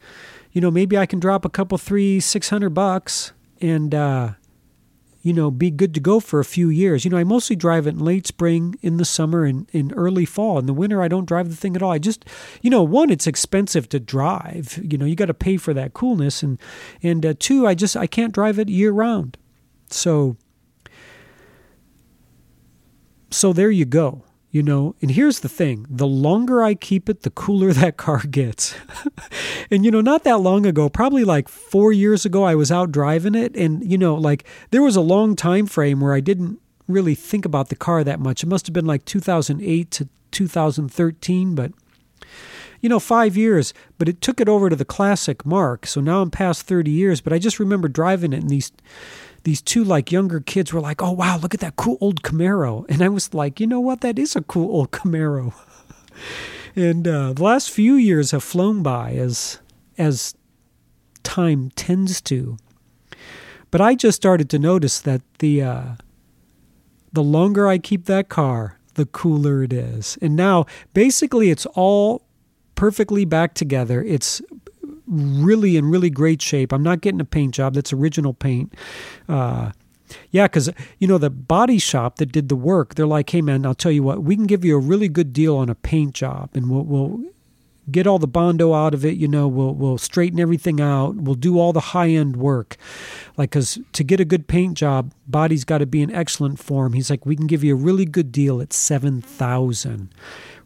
you 0.52 0.62
know, 0.62 0.72
maybe 0.72 0.98
I 0.98 1.06
can 1.06 1.20
drop 1.20 1.46
a 1.46 1.50
couple, 1.50 1.78
three, 1.78 2.20
six 2.20 2.50
hundred 2.50 2.72
bucks 2.72 3.32
and 3.62 3.96
uh, 3.96 4.34
you 5.26 5.34
know, 5.34 5.50
be 5.50 5.72
good 5.72 5.96
to 5.96 6.00
go 6.00 6.20
for 6.20 6.40
a 6.40 6.46
few 6.46 6.70
years. 6.70 7.04
You 7.04 7.10
know, 7.10 7.18
I 7.18 7.24
mostly 7.24 7.56
drive 7.56 7.88
it 7.88 7.96
in 7.96 8.00
late 8.00 8.28
spring, 8.28 8.76
in 8.84 8.98
the 8.98 9.06
summer, 9.06 9.44
and 9.44 9.68
in 9.72 9.92
early 9.94 10.24
fall. 10.24 10.60
In 10.60 10.68
the 10.68 10.74
winter, 10.74 11.02
I 11.02 11.08
don't 11.08 11.26
drive 11.26 11.50
the 11.50 11.56
thing 11.56 11.76
at 11.76 11.82
all. 11.82 11.92
I 11.92 11.98
just, 11.98 12.26
you 12.62 12.70
know, 12.70 12.84
one, 12.84 13.10
it's 13.10 13.26
expensive 13.26 13.90
to 13.90 14.00
drive. 14.00 14.80
You 14.84 15.00
know, 15.00 15.06
you 15.06 15.16
got 15.16 15.26
to 15.26 15.34
pay 15.34 15.58
for 15.58 15.74
that 15.74 15.96
coolness, 15.96 16.44
and 16.44 16.60
and 17.02 17.26
uh, 17.26 17.34
two, 17.40 17.66
I 17.66 17.74
just 17.74 17.98
I 17.98 18.06
can't 18.06 18.36
drive 18.36 18.60
it 18.60 18.70
year 18.70 18.92
round. 18.92 19.40
So, 19.96 20.38
so 23.32 23.54
there 23.54 23.72
you 23.72 23.86
go 23.86 24.24
you 24.56 24.64
know? 24.64 24.96
And 25.02 25.12
here's 25.12 25.42
the 25.42 25.50
thing 25.50 25.86
the 25.90 26.08
longer 26.08 26.64
i 26.64 26.76
keep 26.76 27.10
it 27.10 27.24
the 27.24 27.30
cooler 27.30 27.74
that 27.82 27.98
car 27.98 28.20
gets. 28.20 28.74
And 29.70 29.84
you 29.84 29.92
know 29.92 30.00
not 30.00 30.24
that 30.24 30.40
long 30.40 30.66
ago 30.66 30.90
probably 30.90 31.26
like 31.26 31.50
4 31.50 31.92
years 31.92 32.24
ago 32.24 32.44
i 32.44 32.56
was 32.56 32.72
out 32.72 32.92
driving 32.92 33.34
it 33.34 33.56
and 33.58 33.84
you 33.84 33.98
know 33.98 34.14
like 34.14 34.48
there 34.70 34.84
was 34.84 34.96
a 34.96 35.02
long 35.02 35.36
time 35.36 35.66
frame 35.66 36.00
where 36.00 36.14
i 36.14 36.20
didn't 36.20 36.60
really 36.88 37.16
think 37.16 37.46
about 37.46 37.70
the 37.70 37.76
car 37.76 38.04
that 38.04 38.20
much. 38.20 38.44
It 38.44 38.48
must 38.48 38.68
have 38.68 38.74
been 38.74 38.86
like 38.86 39.06
2008 39.06 39.92
to 39.92 40.08
2013 40.32 41.56
but 41.56 41.72
you 42.80 42.90
know 42.90 43.00
5 43.00 43.36
years 43.36 43.74
but 43.98 44.08
it 44.08 44.22
took 44.22 44.40
it 44.40 44.48
over 44.48 44.70
to 44.70 44.76
the 44.76 44.86
classic 44.86 45.46
mark. 45.46 45.86
So 45.86 46.00
now 46.00 46.22
i'm 46.22 46.32
past 46.32 46.62
30 46.62 46.92
years 46.92 47.20
but 47.20 47.34
i 47.34 47.40
just 47.40 47.60
remember 47.60 47.90
driving 47.90 48.32
it 48.32 48.44
in 48.44 48.48
these 48.48 48.72
these 49.46 49.62
two 49.62 49.84
like 49.84 50.12
younger 50.12 50.42
kids 50.42 50.74
were 50.74 50.82
like, 50.82 51.02
"Oh 51.02 51.12
wow, 51.12 51.38
look 51.38 51.54
at 51.54 51.60
that 51.62 51.78
cool 51.78 51.98
old 52.02 52.24
Camaro," 52.24 52.84
and 52.90 53.02
I 53.02 53.08
was 53.08 53.34
like, 53.34 53.60
"You 53.60 53.68
know 53.68 53.80
what? 53.80 54.02
That 54.02 54.20
is 54.20 54.36
a 54.36 54.42
cool 54.42 54.70
old 54.70 54.92
Camaro." 54.92 55.54
and 56.76 57.08
uh, 57.08 57.34
the 57.34 57.44
last 57.44 57.72
few 57.72 57.94
years 57.94 58.32
have 58.32 58.44
flown 58.44 58.84
by 58.84 59.14
as 59.14 59.60
as 59.98 60.36
time 61.24 61.72
tends 61.76 62.22
to. 62.22 62.58
But 63.70 63.82
I 63.82 63.94
just 63.94 64.16
started 64.16 64.50
to 64.50 64.60
notice 64.60 65.00
that 65.00 65.22
the 65.40 65.62
uh, 65.62 65.96
the 67.14 67.24
longer 67.24 67.68
I 67.68 67.78
keep 67.78 68.06
that 68.06 68.30
car, 68.30 68.80
the 68.96 69.06
cooler 69.06 69.64
it 69.64 69.74
is. 69.74 70.18
And 70.22 70.36
now, 70.36 70.66
basically, 70.94 71.52
it's 71.52 71.68
all 71.68 72.26
perfectly 72.74 73.26
back 73.26 73.54
together. 73.54 74.02
It's 74.02 74.42
really 75.08 75.78
in 75.78 75.86
really 75.86 76.10
great 76.10 76.42
shape. 76.42 76.74
I'm 76.74 76.84
not 76.84 77.02
getting 77.02 77.22
a 77.22 77.26
paint 77.26 77.54
job. 77.54 77.74
That's 77.74 77.94
original 77.94 78.34
paint. 78.34 78.74
Uh, 79.28 79.72
yeah, 80.32 80.46
because 80.46 80.70
you 81.00 81.08
know 81.08 81.18
the 81.18 81.30
body 81.30 81.80
shop 81.80 82.18
that 82.18 82.32
did 82.32 82.50
the 82.50 82.56
work, 82.56 82.96
they're 82.96 83.08
like, 83.08 83.30
"Hey 83.30 83.42
man, 83.42 83.66
I'll 83.66 83.74
tell 83.74 83.92
you 83.92 84.04
what, 84.04 84.24
we 84.24 84.36
can 84.36 84.46
give 84.46 84.64
you 84.64 84.76
a 84.76 84.80
really 84.80 85.10
good 85.10 85.34
deal 85.34 85.58
on 85.58 85.70
a 85.70 85.76
paint 85.76 86.14
job, 86.14 86.50
and 86.54 86.70
we'll, 86.70 86.84
we'll 86.84 87.24
get 87.92 88.08
all 88.08 88.20
the 88.20 88.28
bondo 88.28 88.74
out 88.74 88.94
of 88.94 89.06
it. 89.06 89.18
You 89.18 89.28
know, 89.28 89.48
we'll 89.48 89.74
we'll 89.74 89.98
straighten 89.98 90.40
everything 90.40 90.82
out. 90.82 91.16
We'll 91.16 91.36
do 91.36 91.60
all 91.60 91.74
the 91.74 91.80
high 91.80 92.10
end 92.10 92.36
work. 92.36 92.78
Like, 93.38 93.52
cause 93.52 93.80
to 93.94 94.04
get 94.04 94.20
a 94.20 94.26
good 94.26 94.48
paint 94.48 94.76
job, 94.76 95.12
body's 95.28 95.66
got 95.66 95.80
to 95.80 95.86
be 95.86 96.02
in 96.02 96.14
excellent 96.14 96.60
form. 96.60 96.94
He's 96.94 97.10
like, 97.10 97.26
we 97.26 97.36
can 97.36 97.48
give 97.48 97.64
you 97.64 97.74
a 97.74 97.78
really 97.78 98.06
good 98.06 98.32
deal 98.32 98.62
at 98.62 98.74
seven 98.74 99.22
thousand. 99.22 100.14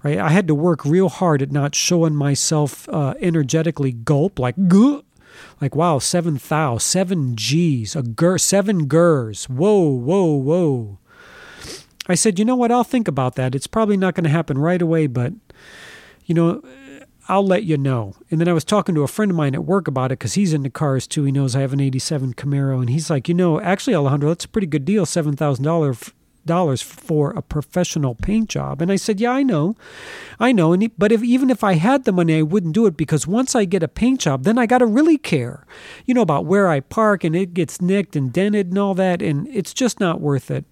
Right? 0.04 0.18
I 0.18 0.30
had 0.30 0.48
to 0.48 0.56
work 0.56 0.86
real 0.86 1.10
hard 1.10 1.42
at 1.42 1.52
not 1.52 1.76
showing 1.76 2.16
myself 2.16 2.88
uh, 2.90 3.16
energetically 3.20 3.92
gulp 3.92 4.40
like 4.40 4.56
Guh! 4.68 5.02
like 5.62 5.76
wow 5.76 6.00
seven 6.00 6.40
thou 6.50 6.78
seven 6.78 7.36
g's 7.36 7.96
a 7.96 8.02
gur 8.02 8.38
seven 8.38 8.88
gurs 8.88 9.46
whoa 9.48 9.90
whoa 9.90 10.34
whoa 10.34 11.00
I 12.10 12.16
said, 12.16 12.40
you 12.40 12.46
know 12.46 12.56
what? 12.56 12.72
I'll 12.72 12.84
think 12.84 13.08
about 13.08 13.36
that. 13.36 13.54
It's 13.54 13.68
probably 13.68 13.96
not 13.96 14.16
going 14.16 14.24
to 14.24 14.32
happen 14.32 14.58
right 14.58 14.82
away, 14.82 15.06
but, 15.06 15.32
you 16.26 16.34
know, 16.34 16.64
I'll 17.28 17.46
let 17.46 17.66
you 17.66 17.78
know. 17.78 18.16
And 18.32 18.42
then 18.42 18.48
I 18.48 18.54
was 18.54 18.64
talking 18.64 18.96
to 18.96 19.04
a 19.04 19.08
friend 19.08 19.30
of 19.30 19.38
mine 19.38 19.54
at 19.54 19.64
work 19.64 19.88
about 19.88 20.12
it 20.12 20.18
because 20.18 20.34
he's 20.34 20.52
into 20.52 20.72
cars 20.72 21.06
too. 21.06 21.24
He 21.24 21.32
knows 21.32 21.56
I 21.56 21.62
have 21.62 21.72
an 21.72 21.80
87 21.80 22.34
Camaro. 22.34 22.80
And 22.80 22.90
he's 22.90 23.12
like, 23.12 23.30
you 23.30 23.36
know, 23.36 23.62
actually, 23.62 23.96
Alejandro, 23.96 24.30
that's 24.30 24.46
a 24.46 24.50
pretty 24.50 24.66
good 24.66 24.86
deal 24.86 25.06
$7,000 25.06 26.12
dollars 26.50 26.82
for 26.82 27.32
a 27.32 27.42
professional 27.42 28.16
paint 28.16 28.50
job. 28.50 28.82
And 28.82 28.92
I 28.92 28.98
said, 28.98 29.22
"Yeah, 29.22 29.32
I 29.32 29.44
know, 29.44 29.78
I 30.38 30.52
know." 30.52 30.74
And 30.74 30.82
he, 30.82 30.88
but 30.98 31.14
if 31.14 31.24
even 31.24 31.50
if 31.50 31.64
I 31.64 31.74
had 31.76 32.04
the 32.04 32.12
money, 32.12 32.40
I 32.40 32.42
wouldn't 32.42 32.76
do 32.76 32.86
it 32.86 32.98
because 32.98 33.26
once 33.26 33.56
I 33.56 33.64
get 33.64 33.84
a 33.84 33.88
paint 33.88 34.20
job, 34.20 34.44
then 34.44 34.58
I 34.58 34.66
got 34.66 34.80
to 34.80 34.86
really 34.86 35.18
care, 35.18 35.66
you 36.06 36.14
know, 36.14 36.22
about 36.22 36.46
where 36.46 36.68
I 36.68 36.82
park 36.82 37.24
and 37.24 37.36
it 37.36 37.54
gets 37.54 37.80
nicked 37.80 38.18
and 38.18 38.34
dented 38.34 38.68
and 38.68 38.78
all 38.78 38.96
that, 38.96 39.22
and 39.22 39.48
it's 39.48 39.74
just 39.74 40.02
not 40.02 40.20
worth 40.20 40.52
it. 40.52 40.66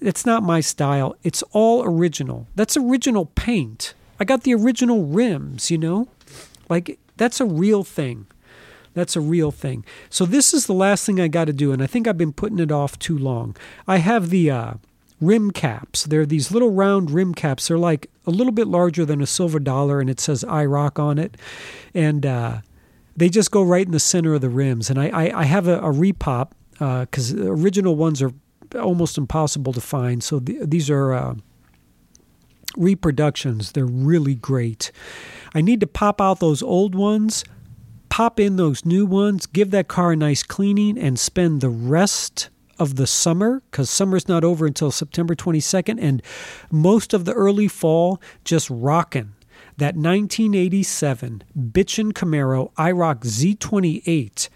It's 0.00 0.26
not 0.26 0.42
my 0.42 0.60
style. 0.60 1.16
It's 1.22 1.42
all 1.52 1.82
original. 1.82 2.48
That's 2.54 2.76
original 2.76 3.26
paint. 3.26 3.94
I 4.20 4.24
got 4.24 4.42
the 4.42 4.54
original 4.54 5.04
rims, 5.04 5.70
you 5.70 5.78
know? 5.78 6.08
Like, 6.68 6.98
that's 7.16 7.40
a 7.40 7.46
real 7.46 7.84
thing. 7.84 8.26
That's 8.94 9.16
a 9.16 9.20
real 9.20 9.50
thing. 9.50 9.84
So, 10.08 10.24
this 10.24 10.54
is 10.54 10.66
the 10.66 10.72
last 10.74 11.04
thing 11.04 11.20
I 11.20 11.28
got 11.28 11.46
to 11.46 11.52
do, 11.52 11.72
and 11.72 11.82
I 11.82 11.86
think 11.86 12.08
I've 12.08 12.18
been 12.18 12.32
putting 12.32 12.58
it 12.58 12.72
off 12.72 12.98
too 12.98 13.16
long. 13.16 13.56
I 13.86 13.98
have 13.98 14.30
the 14.30 14.50
uh, 14.50 14.74
rim 15.20 15.50
caps. 15.50 16.04
They're 16.04 16.26
these 16.26 16.50
little 16.50 16.70
round 16.70 17.10
rim 17.10 17.34
caps. 17.34 17.68
They're 17.68 17.78
like 17.78 18.10
a 18.26 18.30
little 18.30 18.52
bit 18.52 18.66
larger 18.66 19.04
than 19.04 19.20
a 19.20 19.26
silver 19.26 19.58
dollar, 19.58 20.00
and 20.00 20.10
it 20.10 20.20
says 20.20 20.44
IROC 20.44 20.98
on 20.98 21.18
it. 21.18 21.36
And 21.94 22.26
uh, 22.26 22.58
they 23.16 23.28
just 23.28 23.50
go 23.50 23.62
right 23.62 23.86
in 23.86 23.92
the 23.92 24.00
center 24.00 24.34
of 24.34 24.40
the 24.40 24.50
rims. 24.50 24.90
And 24.90 24.98
I, 24.98 25.08
I, 25.08 25.40
I 25.40 25.44
have 25.44 25.68
a, 25.68 25.78
a 25.78 25.92
repop 25.92 26.50
because 26.72 27.32
uh, 27.32 27.36
the 27.36 27.50
original 27.50 27.96
ones 27.96 28.20
are 28.20 28.32
almost 28.78 29.16
impossible 29.16 29.72
to 29.72 29.80
find. 29.80 30.22
So 30.22 30.40
th- 30.40 30.64
these 30.64 30.90
are 30.90 31.14
uh, 31.14 31.34
reproductions. 32.76 33.72
They're 33.72 33.86
really 33.86 34.34
great. 34.34 34.92
I 35.54 35.60
need 35.62 35.80
to 35.80 35.86
pop 35.86 36.20
out 36.20 36.40
those 36.40 36.62
old 36.62 36.94
ones, 36.94 37.44
pop 38.10 38.38
in 38.38 38.56
those 38.56 38.84
new 38.84 39.06
ones, 39.06 39.46
give 39.46 39.70
that 39.70 39.88
car 39.88 40.12
a 40.12 40.16
nice 40.16 40.42
cleaning, 40.42 40.98
and 40.98 41.18
spend 41.18 41.60
the 41.62 41.70
rest 41.70 42.50
of 42.78 42.96
the 42.96 43.06
summer 43.06 43.62
because 43.70 43.90
summer's 43.90 44.28
not 44.28 44.44
over 44.44 44.66
until 44.66 44.90
September 44.90 45.34
22nd, 45.34 45.98
and 46.00 46.22
most 46.70 47.14
of 47.14 47.24
the 47.24 47.32
early 47.32 47.68
fall 47.68 48.20
just 48.44 48.68
rocking 48.70 49.34
that 49.76 49.94
1987 49.94 51.44
Bitchin' 51.56 52.12
Camaro 52.12 52.72
IROC 52.74 53.20
Z28 53.20 54.48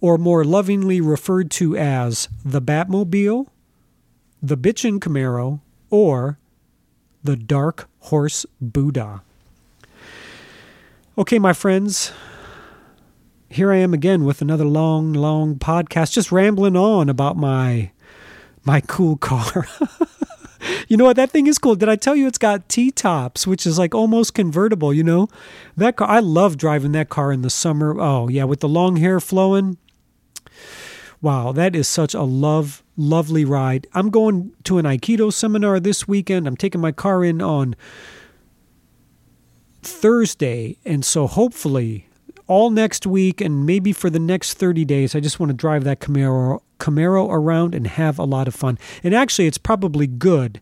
or 0.00 0.18
more 0.18 0.44
lovingly 0.44 1.00
referred 1.00 1.50
to 1.52 1.76
as 1.76 2.28
the 2.44 2.60
Batmobile, 2.60 3.46
the 4.42 4.56
Bitchin' 4.56 4.98
Camaro, 4.98 5.60
or 5.90 6.38
the 7.22 7.36
Dark 7.36 7.88
Horse 8.00 8.46
Buddha. 8.60 9.22
Okay, 11.18 11.38
my 11.38 11.52
friends, 11.52 12.12
here 13.48 13.72
I 13.72 13.76
am 13.76 13.94
again 13.94 14.24
with 14.24 14.42
another 14.42 14.64
long, 14.64 15.12
long 15.12 15.56
podcast, 15.56 16.12
just 16.12 16.32
rambling 16.32 16.76
on 16.76 17.08
about 17.08 17.36
my 17.36 17.90
my 18.64 18.80
cool 18.80 19.16
car. 19.16 19.68
you 20.88 20.96
know 20.96 21.04
what? 21.04 21.16
That 21.16 21.30
thing 21.30 21.46
is 21.46 21.58
cool. 21.58 21.76
Did 21.76 21.88
I 21.88 21.96
tell 21.96 22.16
you 22.16 22.26
it's 22.26 22.38
got 22.38 22.68
T 22.68 22.90
tops, 22.90 23.46
which 23.46 23.66
is 23.66 23.78
like 23.78 23.94
almost 23.94 24.34
convertible? 24.34 24.92
You 24.92 25.04
know, 25.04 25.28
that 25.76 25.96
car. 25.96 26.08
I 26.08 26.18
love 26.18 26.56
driving 26.56 26.92
that 26.92 27.08
car 27.08 27.32
in 27.32 27.42
the 27.42 27.50
summer. 27.50 27.98
Oh 28.00 28.28
yeah, 28.28 28.44
with 28.44 28.60
the 28.60 28.68
long 28.68 28.96
hair 28.96 29.20
flowing. 29.20 29.78
Wow, 31.22 31.52
that 31.52 31.74
is 31.74 31.88
such 31.88 32.12
a 32.14 32.22
love, 32.22 32.82
lovely 32.96 33.44
ride. 33.44 33.86
I'm 33.94 34.10
going 34.10 34.52
to 34.64 34.78
an 34.78 34.84
Aikido 34.84 35.32
seminar 35.32 35.80
this 35.80 36.06
weekend. 36.06 36.46
I'm 36.46 36.58
taking 36.58 36.80
my 36.80 36.92
car 36.92 37.24
in 37.24 37.40
on 37.40 37.74
Thursday, 39.82 40.76
and 40.84 41.04
so 41.04 41.26
hopefully 41.26 42.05
all 42.46 42.70
next 42.70 43.06
week 43.06 43.40
and 43.40 43.66
maybe 43.66 43.92
for 43.92 44.10
the 44.10 44.18
next 44.18 44.54
30 44.54 44.84
days, 44.84 45.14
I 45.14 45.20
just 45.20 45.40
want 45.40 45.50
to 45.50 45.54
drive 45.54 45.84
that 45.84 46.00
Camaro 46.00 46.60
Camaro 46.78 47.28
around 47.30 47.74
and 47.74 47.86
have 47.86 48.18
a 48.18 48.24
lot 48.24 48.46
of 48.46 48.54
fun. 48.54 48.78
And 49.02 49.14
actually, 49.14 49.46
it's 49.46 49.58
probably 49.58 50.06
good 50.06 50.60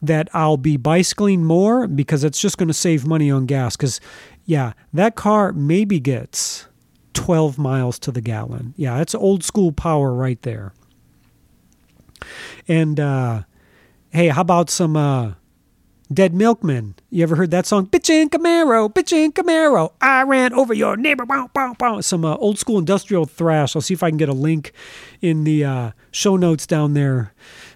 that 0.00 0.28
I'll 0.32 0.56
be 0.56 0.76
bicycling 0.76 1.44
more 1.44 1.88
because 1.88 2.22
it's 2.22 2.40
just 2.40 2.56
going 2.56 2.68
to 2.68 2.74
save 2.74 3.04
money 3.04 3.30
on 3.30 3.46
gas. 3.46 3.76
Because, 3.76 4.00
yeah, 4.44 4.74
that 4.92 5.16
car 5.16 5.52
maybe 5.52 5.98
gets 5.98 6.66
12 7.14 7.58
miles 7.58 7.98
to 8.00 8.12
the 8.12 8.20
gallon. 8.20 8.74
Yeah, 8.76 8.98
that's 8.98 9.14
old 9.14 9.42
school 9.42 9.72
power 9.72 10.12
right 10.12 10.40
there. 10.42 10.72
And 12.68 13.00
uh, 13.00 13.42
hey, 14.10 14.28
how 14.28 14.42
about 14.42 14.70
some 14.70 14.96
uh, 14.96 15.32
Dead 16.12 16.34
Milkmen. 16.34 16.94
You 17.10 17.22
ever 17.24 17.34
heard 17.34 17.50
that 17.50 17.66
song? 17.66 17.86
Bitchin' 17.86 18.28
Camaro, 18.28 18.92
bitchin' 18.92 19.32
Camaro, 19.32 19.92
I 20.00 20.22
ran 20.22 20.52
over 20.52 20.72
your 20.72 20.96
neighbor. 20.96 21.26
Bow, 21.26 21.50
bow, 21.52 21.74
bow. 21.78 22.00
Some 22.00 22.24
uh, 22.24 22.36
old 22.36 22.58
school 22.58 22.78
industrial 22.78 23.24
thrash. 23.24 23.74
I'll 23.74 23.82
see 23.82 23.94
if 23.94 24.02
I 24.02 24.10
can 24.10 24.16
get 24.16 24.28
a 24.28 24.34
link 24.34 24.72
in 25.20 25.44
the 25.44 25.64
uh, 25.64 25.90
show 26.12 26.36
notes 26.36 26.66
down 26.66 26.94
there 26.94 27.32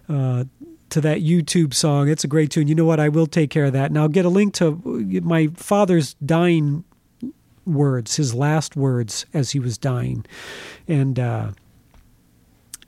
uh, 0.09 0.45
to 0.91 1.01
that 1.01 1.22
YouTube 1.22 1.74
song. 1.74 2.09
It's 2.09 2.22
a 2.22 2.28
great 2.28 2.51
tune. 2.51 2.68
You 2.68 2.74
know 2.76 2.85
what? 2.85 3.01
I 3.01 3.09
will 3.09 3.26
take 3.26 3.51
care 3.51 3.64
of 3.64 3.72
that. 3.72 3.91
And 3.91 3.99
I'll 3.99 4.09
get 4.09 4.24
a 4.24 4.28
link 4.31 4.55
to 4.55 4.81
my 5.22 5.49
father's 5.57 6.14
dying 6.14 6.85
words, 7.66 8.16
his 8.16 8.35
last 8.35 8.76
words 8.76 9.26
as 9.33 9.53
he 9.53 9.59
was 9.59 9.78
dying, 9.78 10.24
and 10.89 11.18
uh, 11.18 11.51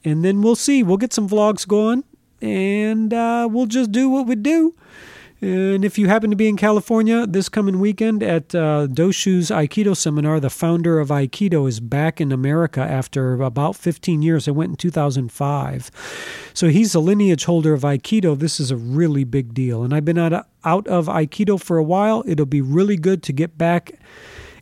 and 0.04 0.24
then 0.24 0.42
we'll 0.42 0.56
see. 0.56 0.82
We'll 0.82 0.96
get 0.96 1.12
some 1.12 1.28
vlogs 1.28 1.66
going, 1.66 2.04
and 2.40 3.12
uh, 3.12 3.48
we'll 3.50 3.66
just 3.66 3.92
do 3.92 4.08
what 4.08 4.26
we 4.26 4.34
do. 4.34 4.74
And 5.42 5.84
if 5.84 5.98
you 5.98 6.06
happen 6.06 6.30
to 6.30 6.36
be 6.36 6.46
in 6.46 6.56
California 6.56 7.26
this 7.26 7.48
coming 7.48 7.80
weekend 7.80 8.22
at 8.22 8.54
uh, 8.54 8.86
Doshu's 8.86 9.50
Aikido 9.50 9.96
seminar, 9.96 10.38
the 10.38 10.48
founder 10.48 11.00
of 11.00 11.08
Aikido 11.08 11.68
is 11.68 11.80
back 11.80 12.20
in 12.20 12.30
America 12.30 12.80
after 12.80 13.34
about 13.42 13.74
15 13.74 14.22
years. 14.22 14.46
I 14.46 14.52
went 14.52 14.70
in 14.70 14.76
2005. 14.76 15.90
So 16.54 16.68
he's 16.68 16.94
a 16.94 17.00
lineage 17.00 17.46
holder 17.46 17.72
of 17.74 17.80
Aikido. 17.80 18.38
This 18.38 18.60
is 18.60 18.70
a 18.70 18.76
really 18.76 19.24
big 19.24 19.52
deal. 19.52 19.82
And 19.82 19.92
I've 19.92 20.04
been 20.04 20.16
out, 20.16 20.46
out 20.64 20.86
of 20.86 21.06
Aikido 21.06 21.60
for 21.60 21.76
a 21.76 21.82
while. 21.82 22.22
It'll 22.24 22.46
be 22.46 22.60
really 22.60 22.96
good 22.96 23.24
to 23.24 23.32
get 23.32 23.58
back 23.58 23.98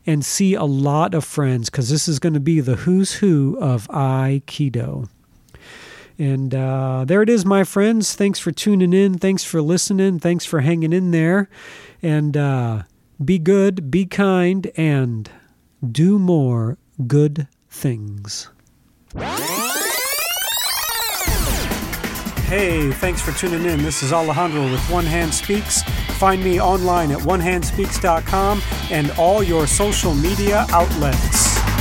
and 0.07 0.25
see 0.25 0.55
a 0.55 0.63
lot 0.63 1.13
of 1.13 1.23
friends 1.23 1.69
because 1.69 1.91
this 1.91 2.07
is 2.07 2.17
going 2.17 2.33
to 2.33 2.39
be 2.39 2.59
the 2.59 2.77
who's 2.77 3.13
who 3.13 3.55
of 3.61 3.87
Aikido. 3.89 5.07
And 6.21 6.53
uh, 6.53 7.03
there 7.07 7.23
it 7.23 7.29
is, 7.29 7.47
my 7.47 7.63
friends. 7.63 8.13
Thanks 8.13 8.37
for 8.37 8.51
tuning 8.51 8.93
in. 8.93 9.17
Thanks 9.17 9.43
for 9.43 9.59
listening. 9.59 10.19
Thanks 10.19 10.45
for 10.45 10.59
hanging 10.59 10.93
in 10.93 11.09
there. 11.09 11.49
And 12.03 12.37
uh, 12.37 12.83
be 13.25 13.39
good, 13.39 13.89
be 13.89 14.05
kind, 14.05 14.69
and 14.77 15.31
do 15.83 16.19
more 16.19 16.77
good 17.07 17.47
things. 17.71 18.49
Hey, 22.45 22.91
thanks 22.91 23.19
for 23.19 23.31
tuning 23.31 23.65
in. 23.65 23.81
This 23.81 24.03
is 24.03 24.13
Alejandro 24.13 24.69
with 24.69 24.87
One 24.91 25.05
Hand 25.05 25.33
Speaks. 25.33 25.81
Find 26.19 26.43
me 26.43 26.61
online 26.61 27.09
at 27.11 27.17
onehandspeaks.com 27.21 28.61
and 28.91 29.09
all 29.17 29.41
your 29.41 29.65
social 29.65 30.13
media 30.13 30.67
outlets. 30.69 31.80